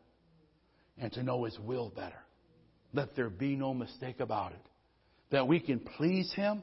and 0.99 1.13
to 1.13 1.23
know 1.23 1.45
his 1.45 1.59
will 1.59 1.91
better. 1.91 2.23
Let 2.93 3.17
there 3.17 3.31
be 3.31 3.57
no 3.57 3.75
mistake 3.75 4.21
about 4.21 4.53
it. 4.53 4.63
That 5.31 5.49
we 5.49 5.61
can 5.61 5.81
please 5.81 6.33
him 6.35 6.63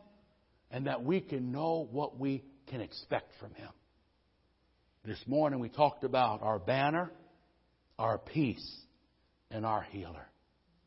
and 0.72 0.88
that 0.88 1.04
we 1.04 1.20
can 1.20 1.52
know 1.52 1.88
what 1.92 2.18
we 2.18 2.44
can 2.68 2.82
expect 2.82 3.32
from 3.40 3.54
him. 3.54 3.70
This 5.06 5.22
morning 5.28 5.60
we 5.60 5.70
talked 5.70 6.04
about 6.04 6.42
our 6.42 6.60
banner, 6.60 7.12
our 8.00 8.18
peace, 8.18 8.82
and 9.52 9.66
our 9.66 9.82
healer. 9.82 10.28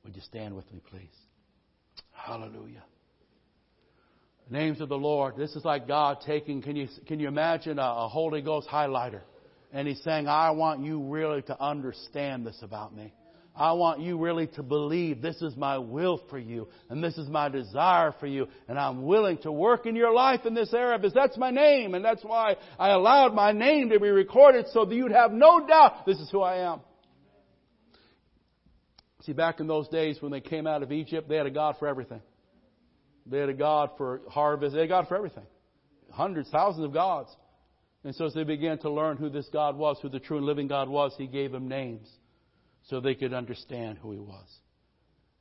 Would 0.04 0.16
you 0.16 0.22
stand 0.22 0.54
with 0.54 0.70
me, 0.72 0.80
please? 0.90 1.14
Hallelujah. 2.12 2.82
The 4.48 4.58
Names 4.58 4.80
of 4.80 4.88
the 4.88 4.96
Lord. 4.96 5.36
This 5.36 5.54
is 5.56 5.64
like 5.64 5.86
God 5.88 6.18
taking, 6.24 6.62
can 6.62 6.76
you, 6.76 6.88
can 7.06 7.20
you 7.20 7.28
imagine 7.28 7.78
a, 7.78 7.82
a 7.82 8.08
Holy 8.08 8.40
Ghost 8.40 8.68
highlighter? 8.68 9.22
And 9.72 9.86
He's 9.86 10.02
saying, 10.02 10.28
I 10.28 10.50
want 10.52 10.84
you 10.84 11.02
really 11.02 11.42
to 11.42 11.60
understand 11.60 12.46
this 12.46 12.58
about 12.62 12.94
me. 12.94 13.12
I 13.56 13.72
want 13.72 14.00
you 14.00 14.18
really 14.18 14.48
to 14.48 14.62
believe 14.62 15.22
this 15.22 15.40
is 15.40 15.56
my 15.56 15.78
will 15.78 16.20
for 16.28 16.38
you 16.38 16.68
and 16.90 17.02
this 17.02 17.16
is 17.16 17.26
my 17.28 17.48
desire 17.48 18.14
for 18.20 18.26
you 18.26 18.48
and 18.68 18.78
I'm 18.78 19.04
willing 19.04 19.38
to 19.38 19.52
work 19.52 19.86
in 19.86 19.96
your 19.96 20.12
life 20.12 20.44
in 20.44 20.52
this 20.52 20.74
area 20.74 20.98
because 20.98 21.14
that's 21.14 21.38
my 21.38 21.50
name 21.50 21.94
and 21.94 22.04
that's 22.04 22.22
why 22.22 22.56
I 22.78 22.90
allowed 22.90 23.34
my 23.34 23.52
name 23.52 23.88
to 23.90 23.98
be 23.98 24.08
recorded 24.08 24.66
so 24.72 24.84
that 24.84 24.94
you'd 24.94 25.12
have 25.12 25.32
no 25.32 25.66
doubt 25.66 26.04
this 26.04 26.18
is 26.18 26.30
who 26.30 26.42
I 26.42 26.70
am. 26.70 26.80
See, 29.22 29.32
back 29.32 29.58
in 29.58 29.66
those 29.66 29.88
days 29.88 30.20
when 30.20 30.32
they 30.32 30.42
came 30.42 30.66
out 30.66 30.82
of 30.82 30.92
Egypt, 30.92 31.26
they 31.26 31.36
had 31.36 31.46
a 31.46 31.50
God 31.50 31.76
for 31.78 31.88
everything. 31.88 32.20
They 33.24 33.38
had 33.38 33.48
a 33.48 33.54
God 33.54 33.90
for 33.96 34.20
harvest. 34.28 34.74
They 34.74 34.80
had 34.80 34.86
a 34.86 34.88
God 34.88 35.08
for 35.08 35.16
everything. 35.16 35.46
Hundreds, 36.12 36.50
thousands 36.50 36.84
of 36.84 36.92
gods. 36.92 37.34
And 38.04 38.14
so 38.14 38.26
as 38.26 38.34
they 38.34 38.44
began 38.44 38.78
to 38.78 38.90
learn 38.90 39.16
who 39.16 39.30
this 39.30 39.48
God 39.52 39.76
was, 39.76 39.98
who 40.00 40.10
the 40.10 40.20
true 40.20 40.36
and 40.36 40.46
living 40.46 40.68
God 40.68 40.88
was, 40.88 41.12
He 41.18 41.26
gave 41.26 41.50
them 41.50 41.66
names 41.66 42.06
so 42.88 43.00
they 43.00 43.14
could 43.14 43.32
understand 43.32 43.98
who 43.98 44.12
He 44.12 44.18
was. 44.18 44.46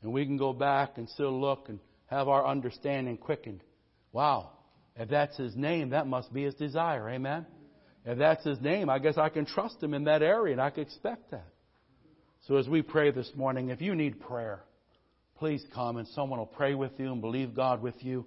And 0.02 0.12
we 0.14 0.26
can 0.26 0.38
go 0.38 0.54
back 0.54 0.98
and 0.98 1.10
still 1.10 1.40
look 1.40 1.70
and 1.70 1.80
have 2.08 2.28
our 2.28 2.46
understanding 2.46 3.18
quickened. 3.18 3.62
Wow. 4.12 4.52
If 4.96 5.10
that's 5.10 5.38
His 5.38 5.56
name, 5.56 5.90
that 5.90 6.08
must 6.08 6.34
be 6.34 6.44
His 6.44 6.56
desire. 6.56 7.10
Amen? 7.10 7.46
If 8.06 8.18
that's 8.18 8.44
His 8.44 8.62
name, 8.62 8.90
I 8.90 9.00
guess 9.00 9.18
I 9.18 9.30
can 9.30 9.46
trust 9.46 9.82
Him 9.82 9.94
in 9.94 10.06
that 10.06 10.22
area 10.22 10.54
and 10.54 10.62
I 10.62 10.70
can 10.70 10.84
expect 10.84 11.32
that. 11.32 11.48
So 12.48 12.58
as 12.58 12.68
we 12.68 12.82
pray 12.82 13.12
this 13.12 13.32
morning, 13.36 13.70
if 13.70 13.82
you 13.82 13.96
need 13.96 14.20
prayer, 14.20 14.64
please 15.38 15.64
come 15.74 15.98
and 15.98 16.08
someone 16.10 16.40
will 16.40 16.46
pray 16.46 16.76
with 16.76 16.92
you 17.00 17.12
and 17.12 17.20
believe 17.20 17.56
God 17.56 17.82
with 17.82 17.96
you. 18.04 18.26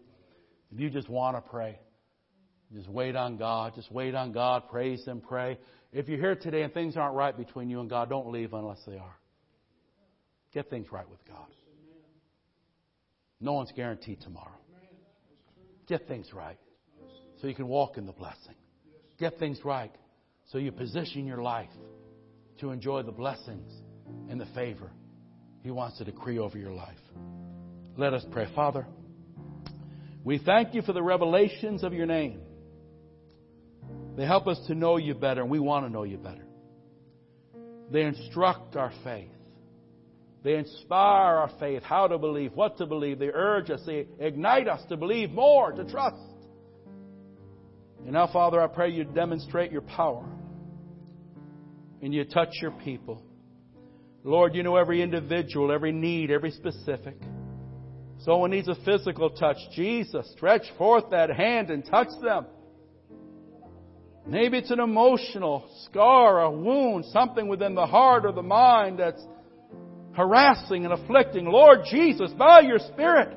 If 0.72 0.80
you 0.80 0.90
just 0.90 1.08
want 1.08 1.36
to 1.36 1.40
pray, 1.40 1.78
just 2.74 2.88
wait 2.88 3.16
on 3.16 3.36
God. 3.36 3.74
Just 3.74 3.90
wait 3.90 4.14
on 4.14 4.32
God. 4.32 4.64
Praise 4.70 5.04
Him. 5.04 5.20
Pray. 5.20 5.58
If 5.92 6.08
you're 6.08 6.18
here 6.18 6.36
today 6.36 6.62
and 6.62 6.72
things 6.72 6.96
aren't 6.96 7.14
right 7.14 7.36
between 7.36 7.70
you 7.70 7.80
and 7.80 7.88
God, 7.88 8.10
don't 8.10 8.30
leave 8.30 8.52
unless 8.52 8.80
they 8.86 8.98
are. 8.98 9.16
Get 10.52 10.68
things 10.68 10.86
right 10.92 11.08
with 11.08 11.24
God. 11.26 11.46
No 13.40 13.52
one's 13.54 13.72
guaranteed 13.74 14.20
tomorrow. 14.20 14.58
Get 15.86 16.06
things 16.06 16.32
right 16.34 16.58
so 17.40 17.46
you 17.46 17.54
can 17.54 17.68
walk 17.68 17.96
in 17.96 18.04
the 18.04 18.12
blessing. 18.12 18.54
Get 19.18 19.38
things 19.38 19.60
right 19.64 19.92
so 20.50 20.58
you 20.58 20.72
position 20.72 21.26
your 21.26 21.42
life 21.42 21.70
to 22.60 22.70
enjoy 22.70 23.02
the 23.02 23.12
blessings 23.12 23.72
and 24.28 24.40
the 24.40 24.46
favor 24.54 24.90
He 25.62 25.70
wants 25.70 25.98
to 25.98 26.04
decree 26.04 26.38
over 26.38 26.58
your 26.58 26.72
life. 26.72 26.98
Let 27.96 28.12
us 28.12 28.24
pray. 28.30 28.46
Father, 28.54 28.86
we 30.24 30.38
thank 30.38 30.74
you 30.74 30.82
for 30.82 30.92
the 30.92 31.02
revelations 31.02 31.82
of 31.82 31.94
your 31.94 32.06
name. 32.06 32.40
They 34.18 34.26
help 34.26 34.48
us 34.48 34.58
to 34.66 34.74
know 34.74 34.96
you 34.96 35.14
better, 35.14 35.42
and 35.42 35.50
we 35.50 35.60
want 35.60 35.86
to 35.86 35.92
know 35.92 36.02
you 36.02 36.18
better. 36.18 36.44
They 37.92 38.02
instruct 38.02 38.74
our 38.74 38.92
faith. 39.04 39.30
They 40.42 40.56
inspire 40.56 41.36
our 41.36 41.50
faith, 41.60 41.84
how 41.84 42.08
to 42.08 42.18
believe, 42.18 42.52
what 42.54 42.78
to 42.78 42.86
believe. 42.86 43.20
They 43.20 43.30
urge 43.32 43.70
us, 43.70 43.80
they 43.86 44.08
ignite 44.18 44.66
us 44.66 44.80
to 44.88 44.96
believe 44.96 45.30
more, 45.30 45.70
to 45.70 45.84
trust. 45.84 46.16
And 48.02 48.12
now, 48.12 48.28
Father, 48.32 48.60
I 48.60 48.66
pray 48.66 48.90
you 48.90 49.04
demonstrate 49.04 49.70
your 49.70 49.82
power 49.82 50.26
and 52.02 52.12
you 52.12 52.24
touch 52.24 52.54
your 52.60 52.72
people. 52.72 53.22
Lord, 54.24 54.56
you 54.56 54.64
know 54.64 54.74
every 54.74 55.00
individual, 55.00 55.70
every 55.70 55.92
need, 55.92 56.32
every 56.32 56.50
specific. 56.50 57.14
Someone 58.18 58.50
needs 58.50 58.66
a 58.66 58.74
physical 58.84 59.30
touch. 59.30 59.58
Jesus, 59.76 60.28
stretch 60.36 60.64
forth 60.76 61.04
that 61.12 61.30
hand 61.30 61.70
and 61.70 61.86
touch 61.86 62.08
them. 62.20 62.46
Maybe 64.28 64.58
it's 64.58 64.70
an 64.70 64.80
emotional 64.80 65.68
scar, 65.84 66.42
a 66.42 66.50
wound, 66.50 67.06
something 67.06 67.48
within 67.48 67.74
the 67.74 67.86
heart 67.86 68.26
or 68.26 68.32
the 68.32 68.42
mind 68.42 68.98
that's 68.98 69.22
harassing 70.12 70.84
and 70.84 70.92
afflicting. 70.92 71.46
Lord 71.46 71.80
Jesus, 71.90 72.30
by 72.32 72.60
your 72.60 72.78
Spirit, 72.78 73.36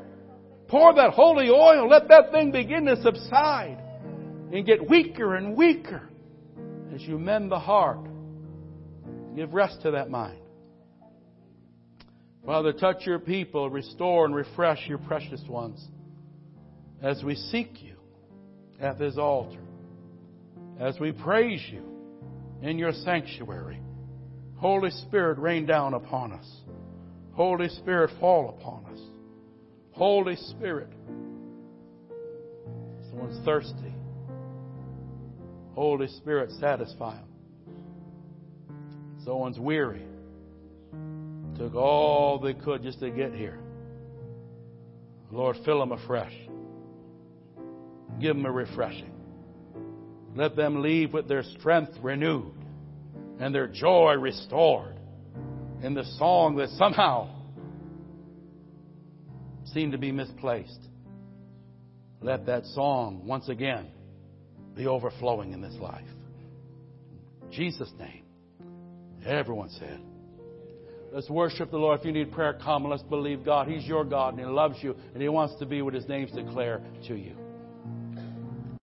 pour 0.67 0.93
that 0.95 1.11
holy 1.11 1.49
oil. 1.49 1.87
Let 1.87 2.09
that 2.09 2.31
thing 2.31 2.51
begin 2.51 2.85
to 2.85 3.01
subside 3.01 3.77
and 4.51 4.65
get 4.65 4.89
weaker 4.89 5.35
and 5.35 5.55
weaker 5.55 6.09
as 6.93 7.01
you 7.01 7.17
mend 7.17 7.51
the 7.51 7.59
heart. 7.59 8.05
Give 9.35 9.53
rest 9.53 9.83
to 9.83 9.91
that 9.91 10.09
mind. 10.09 10.39
Father, 12.45 12.73
touch 12.73 13.05
your 13.05 13.19
people, 13.19 13.69
restore 13.69 14.25
and 14.25 14.35
refresh 14.35 14.87
your 14.87 14.97
precious 14.97 15.41
ones 15.47 15.87
as 17.01 17.23
we 17.23 17.35
seek 17.35 17.81
you 17.81 17.95
at 18.79 18.99
this 18.99 19.17
altar, 19.17 19.59
as 20.81 20.99
we 20.99 21.11
praise 21.11 21.61
you 21.71 21.83
in 22.63 22.79
your 22.79 22.91
sanctuary. 22.91 23.79
Holy 24.55 24.89
Spirit, 24.89 25.37
rain 25.37 25.67
down 25.67 25.93
upon 25.93 26.33
us. 26.33 26.51
Holy 27.33 27.69
Spirit, 27.69 28.09
fall 28.19 28.49
upon 28.49 28.85
us. 28.91 28.99
Holy 29.91 30.35
Spirit, 30.35 30.91
someone's 33.09 33.45
thirsty. 33.45 33.93
Holy 35.75 36.07
Spirit, 36.07 36.49
satisfy 36.59 37.15
them. 37.15 37.27
Someone's 39.23 39.59
weary. 39.59 40.05
Took 41.57 41.75
all 41.75 42.39
they 42.39 42.55
could 42.55 42.81
just 42.81 42.99
to 43.01 43.11
get 43.11 43.33
here. 43.33 43.59
Lord, 45.31 45.57
fill 45.63 45.79
them 45.79 45.91
afresh. 45.91 46.33
Give 48.19 48.35
them 48.35 48.45
a 48.45 48.51
refreshing. 48.51 49.20
Let 50.35 50.55
them 50.55 50.81
leave 50.81 51.13
with 51.13 51.27
their 51.27 51.43
strength 51.43 51.91
renewed 52.01 52.53
and 53.39 53.53
their 53.53 53.67
joy 53.67 54.13
restored 54.13 54.97
in 55.83 55.93
the 55.93 56.05
song 56.17 56.55
that 56.57 56.69
somehow 56.69 57.29
seemed 59.73 59.91
to 59.91 59.97
be 59.97 60.11
misplaced. 60.11 60.79
Let 62.21 62.45
that 62.45 62.65
song 62.67 63.25
once 63.25 63.49
again 63.49 63.87
be 64.75 64.85
overflowing 64.85 65.53
in 65.53 65.61
this 65.61 65.75
life. 65.79 66.05
In 67.43 67.51
Jesus' 67.51 67.91
name. 67.97 68.23
Everyone 69.25 69.69
said. 69.69 69.99
Let's 71.11 71.29
worship 71.29 71.71
the 71.71 71.77
Lord. 71.77 71.99
If 71.99 72.05
you 72.05 72.11
need 72.11 72.31
prayer, 72.31 72.57
come 72.63 72.85
let's 72.85 73.03
believe 73.03 73.43
God. 73.43 73.67
He's 73.67 73.85
your 73.85 74.05
God 74.05 74.33
and 74.33 74.39
He 74.39 74.45
loves 74.45 74.77
you 74.81 74.95
and 75.13 75.21
He 75.21 75.29
wants 75.29 75.55
to 75.59 75.65
be 75.65 75.81
what 75.81 75.93
His 75.93 76.07
name's 76.07 76.31
declare 76.31 76.81
to 77.07 77.15
you. 77.15 77.35